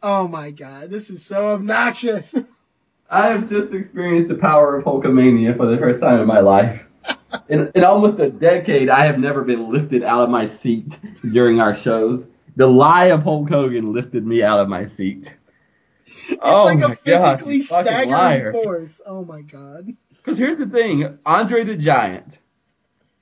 [0.02, 2.34] Oh my god, this is so obnoxious.
[3.10, 6.84] I have just experienced the power of Hulkamania for the first time in my life.
[7.48, 10.98] In, in almost a decade, I have never been lifted out of my seat
[11.32, 12.28] during our shows.
[12.56, 15.32] The lie of Hulk Hogan lifted me out of my seat.
[16.30, 18.52] It's oh like a physically staggering liar.
[18.52, 19.02] force.
[19.06, 19.96] Oh my god.
[20.10, 22.40] Because here's the thing Andre the Giant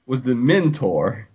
[0.05, 1.27] was the mentor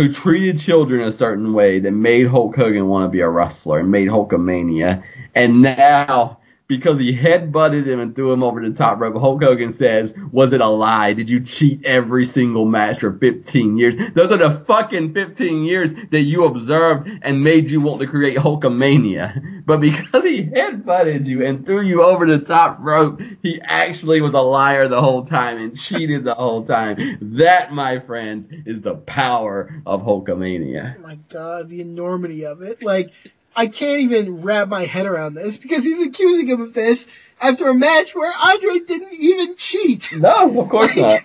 [0.00, 3.80] who treated children a certain way that made Hulk Hogan want to be a wrestler
[3.80, 5.02] and made Hulkamania.
[5.34, 6.39] And now
[6.70, 9.16] because he headbutted him and threw him over the top rope.
[9.16, 11.14] Hulk Hogan says, was it a lie?
[11.14, 13.96] Did you cheat every single match for 15 years?
[14.14, 18.38] Those are the fucking 15 years that you observed and made you want to create
[18.38, 19.56] Hulkamania.
[19.70, 24.34] But because he headbutted you and threw you over the top rope, he actually was
[24.34, 27.18] a liar the whole time and cheated the whole time.
[27.36, 30.96] That, my friends, is the power of Hulkamania.
[30.98, 32.82] Oh my god, the enormity of it.
[32.82, 33.12] Like,
[33.60, 37.06] I can't even wrap my head around this because he's accusing him of this
[37.38, 40.12] after a match where Andre didn't even cheat.
[40.16, 41.20] No, of course not.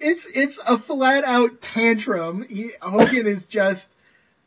[0.00, 2.42] It's it's a flat out tantrum.
[2.42, 3.88] He, Hogan is just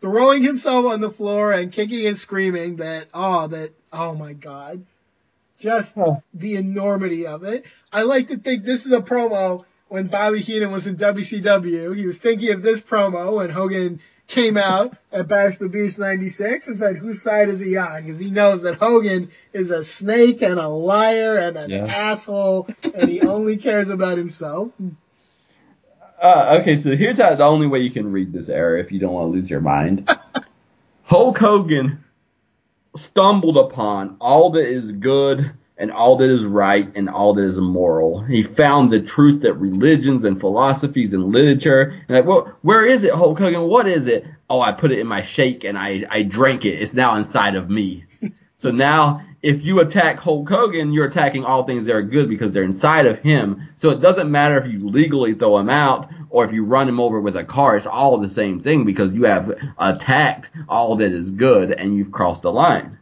[0.01, 4.83] throwing himself on the floor and kicking and screaming that oh that oh my god.
[5.59, 6.15] Just Huh.
[6.33, 7.63] the enormity of it.
[7.93, 11.93] I like to think this is a promo when Bobby Heenan was in WCW.
[11.93, 16.69] He was thinking of this promo when Hogan came out at Bash the Beach 96
[16.69, 18.03] and said, whose side is he on?
[18.03, 21.85] Because he knows that Hogan is a snake and a liar and an Yeah.
[21.87, 24.71] asshole and he only cares about himself.
[26.21, 28.99] Uh, okay, so here's how the only way you can read this error if you
[28.99, 30.07] don't want to lose your mind.
[31.03, 32.01] Hulk Hogan
[32.95, 35.51] stumbled upon all that is good
[35.81, 38.21] and all that is right and all that is moral.
[38.21, 43.03] He found the truth that religions and philosophies and literature and like, well, where is
[43.03, 43.63] it, Hulk Hogan?
[43.63, 44.25] What is it?
[44.47, 46.79] Oh, I put it in my shake and I, I drank it.
[46.79, 48.05] It's now inside of me.
[48.55, 52.53] So now, if you attack Hulk Hogan, you're attacking all things that are good because
[52.53, 53.69] they're inside of him.
[53.75, 56.99] So it doesn't matter if you legally throw him out or if you run him
[56.99, 57.75] over with a car.
[57.75, 62.11] It's all the same thing because you have attacked all that is good and you've
[62.11, 62.99] crossed the line.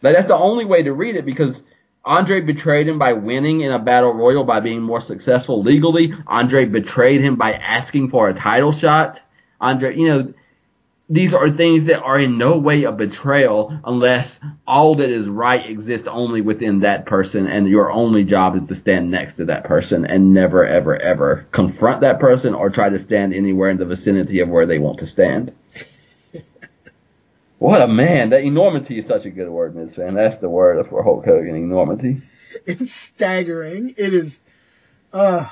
[0.00, 1.62] But that's the only way to read it because
[2.04, 6.14] Andre betrayed him by winning in a battle royal by being more successful legally.
[6.26, 9.20] Andre betrayed him by asking for a title shot.
[9.60, 10.34] Andre, you know,
[11.10, 15.68] these are things that are in no way a betrayal unless all that is right
[15.68, 19.64] exists only within that person and your only job is to stand next to that
[19.64, 23.84] person and never ever ever confront that person or try to stand anywhere in the
[23.84, 25.52] vicinity of where they want to stand.
[27.60, 28.30] What a man.
[28.30, 29.94] That enormity is such a good word, Ms.
[29.94, 30.14] Fan.
[30.14, 32.22] That's the word for Hulk Hogan, enormity.
[32.64, 33.94] It's staggering.
[33.98, 34.40] It is,
[35.12, 35.46] uh,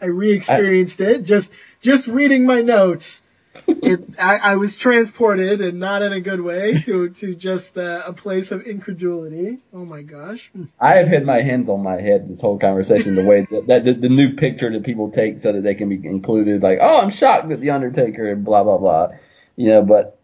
[0.00, 1.52] I re-experienced it just,
[1.82, 3.20] just reading my notes.
[3.66, 8.04] It, I, I was transported and not in a good way to, to just uh,
[8.06, 9.58] a place of incredulity.
[9.74, 10.52] Oh my gosh.
[10.78, 13.16] I have had my hands on my head this whole conversation.
[13.16, 15.88] The way that, that the, the new picture that people take so that they can
[15.88, 19.08] be included, like, oh, I'm shocked that the Undertaker and blah blah blah,
[19.56, 19.82] you know.
[19.82, 20.19] But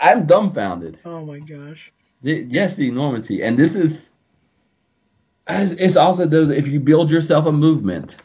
[0.00, 0.98] I'm dumbfounded.
[1.04, 1.92] Oh my gosh.
[2.22, 4.10] The- yes, the enormity, and this is.
[5.48, 8.16] It's also though if you build yourself a movement,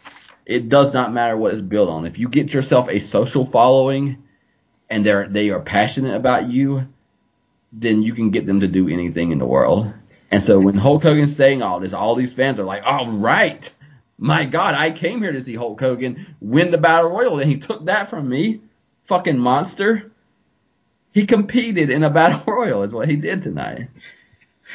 [0.45, 2.05] it does not matter what it's built on.
[2.05, 4.23] If you get yourself a social following,
[4.89, 6.87] and they're they are passionate about you,
[7.71, 9.93] then you can get them to do anything in the world.
[10.31, 13.69] And so when Hulk Hogan's saying all this, all these fans are like, "All right,
[14.17, 17.57] my God, I came here to see Hulk Hogan win the battle royal, and he
[17.57, 18.61] took that from me,
[19.05, 20.10] fucking monster."
[21.11, 23.89] He competed in a battle royal, is what he did tonight.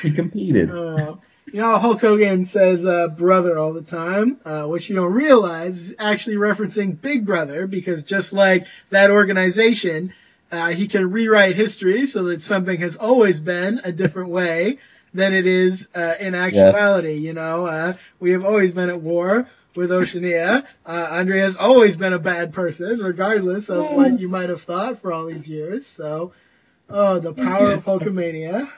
[0.02, 0.70] He competed.
[0.70, 1.16] Uh,
[1.52, 4.38] you know, Hulk Hogan says uh, brother all the time.
[4.44, 10.12] Uh, what you don't realize is actually referencing Big Brother because just like that organization,
[10.50, 14.78] uh, he can rewrite history so that something has always been a different way
[15.14, 17.14] than it is uh, in actuality.
[17.14, 20.65] You know, uh, we have always been at war with Oceania.
[20.85, 25.01] Uh, Andre has always been a bad person, regardless of what you might have thought
[25.01, 25.86] for all these years.
[25.86, 26.32] So,
[26.89, 28.70] oh, the power of Hulkamania.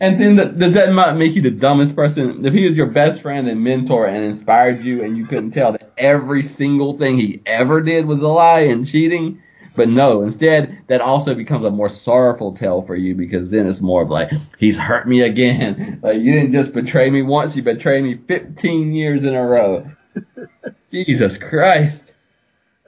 [0.00, 2.44] And then the, does that not make you the dumbest person?
[2.44, 5.72] If he was your best friend and mentor and inspired you, and you couldn't tell
[5.72, 9.42] that every single thing he ever did was a lie and cheating,
[9.74, 13.80] but no, instead that also becomes a more sorrowful tale for you because then it's
[13.80, 16.00] more of like he's hurt me again.
[16.02, 19.90] Like you didn't just betray me once, you betrayed me 15 years in a row.
[20.90, 22.12] Jesus Christ.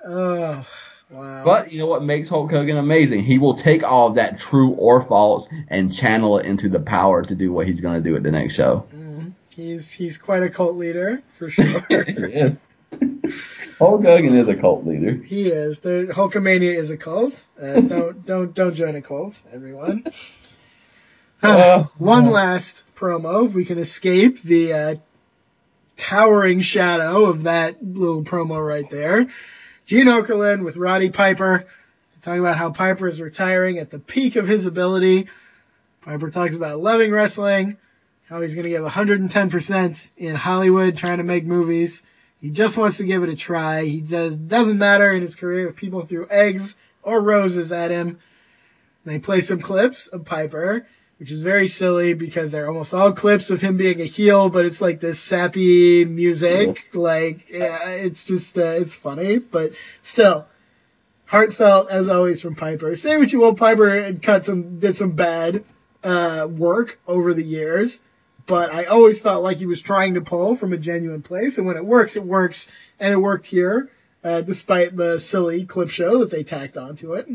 [0.05, 0.66] Oh,
[1.11, 1.44] wow.
[1.44, 3.24] But you know what makes Hulk Hogan amazing?
[3.24, 7.23] He will take all of that true or false and channel it into the power
[7.23, 8.86] to do what he's going to do at the next show.
[9.51, 11.85] He's he's quite a cult leader for sure.
[11.90, 12.59] yes.
[13.78, 15.12] Hulk Hogan is a cult leader.
[15.12, 15.81] he is.
[15.81, 17.44] The Hulkamania is a cult.
[17.61, 20.05] Uh, don't don't don't join a cult, everyone.
[21.43, 24.94] Uh, One last promo, if we can escape the uh,
[25.97, 29.28] towering shadow of that little promo right there.
[29.86, 31.66] Gene Okerlund with Roddy Piper
[32.23, 35.28] talking about how Piper is retiring at the peak of his ability.
[36.02, 37.77] Piper talks about loving wrestling,
[38.28, 42.05] how he's going to give 110% in Hollywood trying to make movies.
[42.40, 43.85] He just wants to give it a try.
[43.85, 48.20] He does, doesn't matter in his career if people threw eggs or roses at him.
[49.05, 50.86] They play some clips of Piper
[51.18, 54.64] which is very silly because they're almost all clips of him being a heel, but
[54.64, 56.89] it's like this sappy music.
[56.94, 59.70] Like, yeah, it's just, uh, it's funny, but
[60.02, 60.47] still,
[61.26, 62.97] heartfelt as always from Piper.
[62.97, 65.64] Say what you will, Piper cut some, did some bad,
[66.02, 68.01] uh, work over the years,
[68.47, 71.66] but I always felt like he was trying to pull from a genuine place, and
[71.66, 72.68] when it works, it works,
[72.98, 73.89] and it worked here,
[74.24, 77.28] uh, despite the silly clip show that they tacked onto it.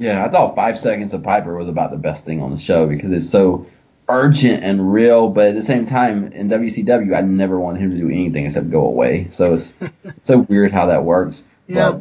[0.00, 2.86] Yeah, I thought five seconds of Piper was about the best thing on the show
[2.86, 3.66] because it's so
[4.08, 7.98] urgent and real, but at the same time, in WCW, I never wanted him to
[7.98, 9.28] do anything except go away.
[9.32, 11.42] So it's, it's so weird how that works.
[11.66, 12.00] Yeah.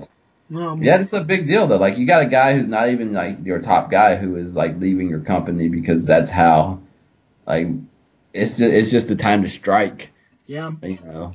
[0.49, 1.77] But Um, yeah, it's a big deal though.
[1.77, 4.79] Like you got a guy who's not even like your top guy who is like
[4.79, 6.79] leaving your company because that's how,
[7.45, 7.67] like,
[8.33, 10.09] it's just it's just the time to strike.
[10.45, 10.71] yeah.
[10.81, 11.33] You know.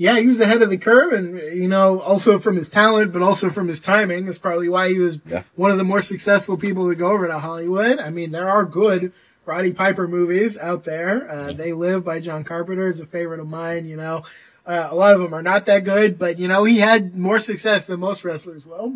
[0.00, 3.20] Yeah, he was ahead of the curve, and you know, also from his talent, but
[3.20, 4.24] also from his timing.
[4.24, 5.42] That's probably why he was Yeah.
[5.56, 7.98] one of the more successful people to go over to Hollywood.
[7.98, 9.12] I mean, there are good
[9.44, 11.30] Roddy Piper movies out there.
[11.30, 13.84] Uh, they Live by John Carpenter is a favorite of mine.
[13.84, 14.22] You know,
[14.64, 17.38] uh, a lot of them are not that good, but you know, he had more
[17.38, 18.94] success than most wrestlers will.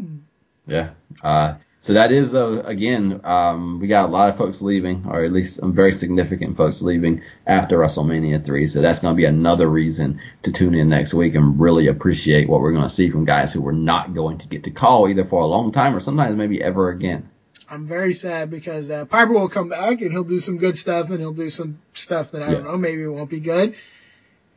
[0.67, 0.91] Yeah.
[1.23, 5.23] Uh, so that is, uh, again, um, we got a lot of folks leaving, or
[5.23, 8.69] at least some very significant folks leaving after WrestleMania 3.
[8.69, 12.49] So that's going to be another reason to tune in next week and really appreciate
[12.49, 15.11] what we're going to see from guys who we're not going to get to call
[15.11, 17.29] either for a long time or sometimes maybe ever again.
[17.69, 21.11] I'm very sad because uh, Piper will come back and he'll do some good stuff
[21.11, 23.75] and he'll do some stuff that I don't know, maybe it won't be good.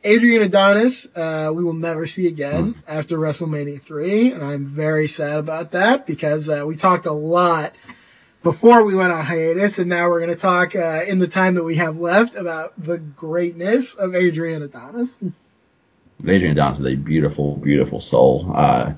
[0.04, 2.80] Adrian Adonis, uh, we will never see again Hmm.
[2.86, 7.72] after WrestleMania 3, and I'm very sad about that because uh, we talked a lot
[8.42, 11.56] before we went on hiatus, and now we're going to talk uh, in the time
[11.56, 15.18] that we have left about the greatness of Adrian Adonis.
[16.20, 18.52] Adrian Adonis is a beautiful, beautiful soul.
[18.54, 18.92] Uh,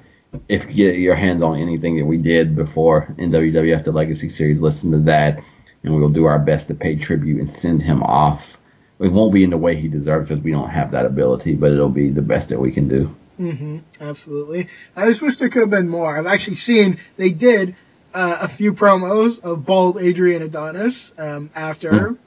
[0.48, 4.28] if you get your hands on anything that we did before in WWF the Legacy
[4.28, 5.42] Series, listen to that,
[5.82, 8.58] and we will do our best to pay tribute and send him off.
[9.00, 11.72] It won't be in the way he deserves because we don't have that ability, but
[11.72, 13.14] it'll be the best that we can do.
[13.40, 14.68] Mm-hmm, absolutely.
[14.94, 16.18] I just wish there could have been more.
[16.18, 17.74] I've actually seen they did
[18.12, 22.18] uh, a few promos of bald Adrian Adonis um, after,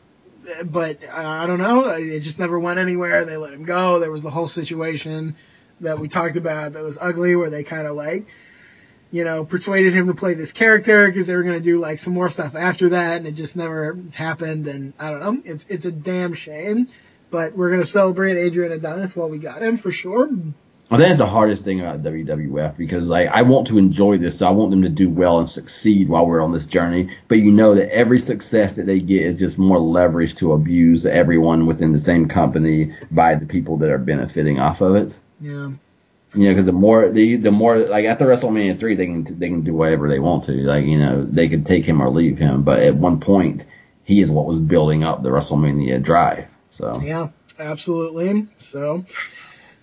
[0.66, 1.90] but uh, I don't know.
[1.90, 3.24] It just never went anywhere.
[3.26, 4.00] They let him go.
[4.00, 5.36] There was the whole situation
[5.82, 8.26] that we talked about that was ugly, where they kind of like,
[9.14, 12.00] you know, persuaded him to play this character because they were going to do like
[12.00, 14.66] some more stuff after that, and it just never happened.
[14.66, 15.42] And I don't know.
[15.46, 16.88] It's it's a damn shame.
[17.30, 20.28] But we're gonna celebrate Adrian Adonis while we got him for sure.
[20.90, 24.48] Well, that's the hardest thing about WWF because like I want to enjoy this, so
[24.48, 27.16] I want them to do well and succeed while we're on this journey.
[27.28, 31.06] But you know that every success that they get is just more leverage to abuse
[31.06, 35.16] everyone within the same company by the people that are benefiting off of it.
[35.40, 35.72] Yeah.
[36.34, 39.48] You know, because the more the the more like after WrestleMania three, they can they
[39.48, 40.54] can do whatever they want to.
[40.54, 42.64] Like you know, they could take him or leave him.
[42.64, 43.66] But at one point,
[44.04, 46.48] he is what was building up the WrestleMania drive.
[46.70, 47.30] So Yeah,
[47.60, 48.48] absolutely.
[48.60, 49.06] So,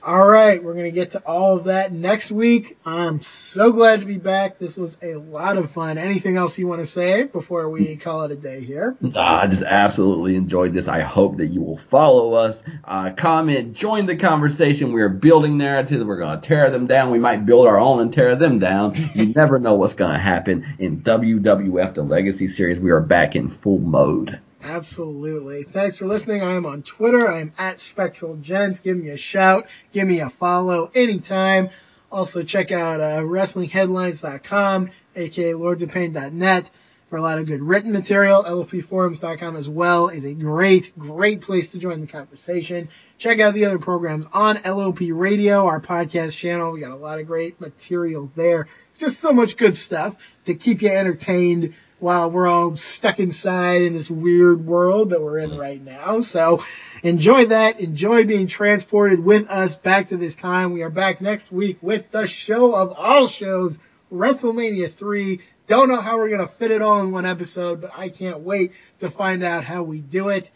[0.03, 2.79] all right, we're going to get to all of that next week.
[2.87, 4.59] I'm so glad to be back.
[4.59, 5.99] This was a lot of fun.
[5.99, 8.97] Anything else you want to say before we call it a day here?
[9.15, 10.89] I just absolutely enjoyed this.
[10.89, 14.93] I hope that you will follow us, uh, comment, join the conversation.
[14.93, 16.03] We're building narratives.
[16.03, 17.11] We're going to tear them down.
[17.11, 18.95] We might build our own and tear them down.
[19.15, 22.81] You never know what's going to happen in WWF, the Legacy Series.
[22.81, 24.41] We are back in full mode.
[24.63, 25.65] Absolutely.
[25.65, 26.43] Thanks for listening.
[26.43, 27.31] I am on Twitter.
[27.31, 28.81] I'm at Spectral Gents.
[28.81, 29.67] Give me a shout.
[29.93, 31.71] Give me a follow anytime.
[32.13, 36.71] Also check out uh, WrestlingHeadlines.com, aka LordsOfPain.net
[37.09, 38.45] for a lot of good written material.
[38.45, 42.89] LOPforums.com as well is a great, great place to join the conversation.
[43.19, 46.73] Check out the other programs on LOP Radio, our podcast channel.
[46.73, 48.69] We got a lot of great material there.
[48.99, 53.93] Just so much good stuff to keep you entertained while we're all stuck inside in
[53.93, 56.21] this weird world that we're in right now.
[56.21, 56.65] So
[57.03, 57.81] enjoy that.
[57.81, 60.73] Enjoy being transported with us back to this time.
[60.73, 63.79] We are back next week with the show of all shows,
[64.13, 65.41] WrestleMania 3.
[65.67, 68.41] Don't know how we're going to fit it all in one episode, but I can't
[68.41, 70.51] wait to find out how we do it.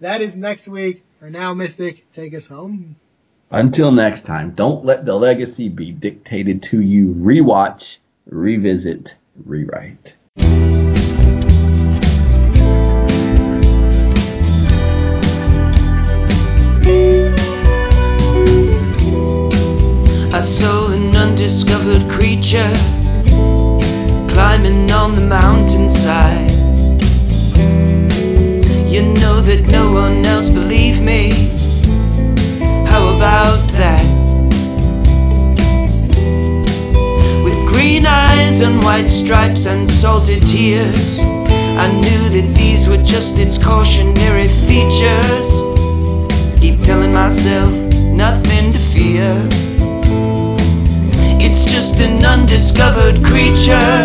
[0.00, 1.04] That is next week.
[1.20, 2.96] For now, Mystic, take us home.
[3.50, 7.14] Until next time, don't let the legacy be dictated to you.
[7.14, 7.96] Rewatch,
[8.26, 10.14] revisit, rewrite.
[20.38, 22.72] I saw an undiscovered creature
[24.30, 26.52] climbing on the mountainside.
[28.88, 31.30] You know that no one else believed me.
[32.86, 34.04] How about that?
[37.42, 43.40] With green eyes and white stripes and salted tears, I knew that these were just
[43.40, 45.62] its cautionary features.
[46.60, 47.72] Keep telling myself
[48.14, 49.77] nothing to fear.
[51.50, 54.04] It's just an undiscovered creature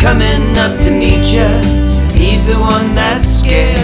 [0.00, 1.52] coming up to meet you.
[2.16, 3.76] He's the one that's scared.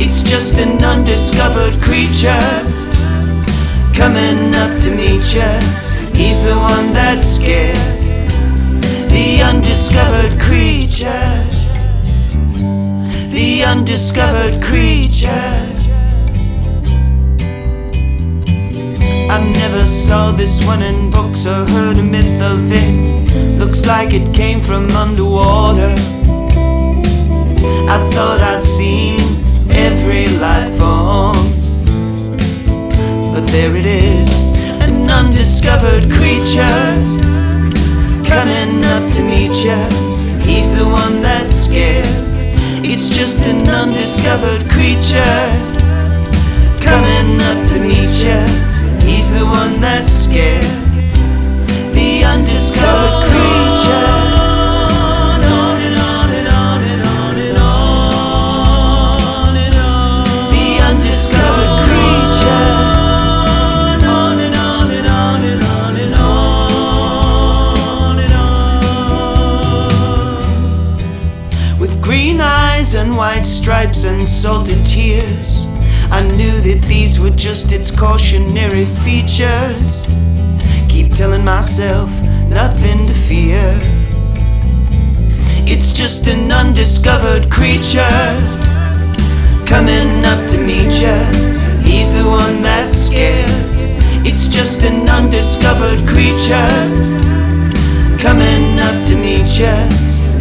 [0.00, 2.50] It's just an undiscovered creature
[3.98, 5.50] coming up to meet you.
[6.14, 7.76] He's the one that's scared.
[9.10, 11.34] The undiscovered creature.
[13.34, 15.79] The undiscovered creature.
[19.30, 23.58] I never saw this one in books or heard a myth of it.
[23.60, 25.94] Looks like it came from underwater.
[27.94, 29.20] I thought I'd seen
[29.70, 31.46] every life form.
[33.32, 34.50] But there it is,
[34.82, 36.82] an undiscovered creature
[38.26, 39.78] coming up to meet you.
[40.42, 42.04] He's the one that's scared.
[42.82, 45.46] It's just an undiscovered creature
[46.82, 48.69] coming up to meet you.
[49.20, 50.64] He's the one that's scared.
[51.92, 54.30] The undiscovered creature.
[72.92, 75.49] And white stripes and salted tears.
[76.12, 80.06] I knew that these were just its cautionary features.
[80.88, 82.10] Keep telling myself
[82.48, 83.62] nothing to fear.
[85.70, 88.26] It's just an undiscovered creature
[89.70, 91.18] coming up to meet you.
[91.86, 93.46] He's the one that's scared.
[94.26, 96.74] It's just an undiscovered creature
[98.18, 99.76] coming up to meet you.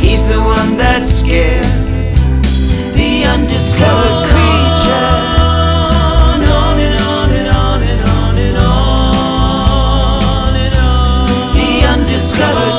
[0.01, 1.63] He's the one that's scared.
[2.97, 4.29] The undiscovered
[12.39, 12.78] discovered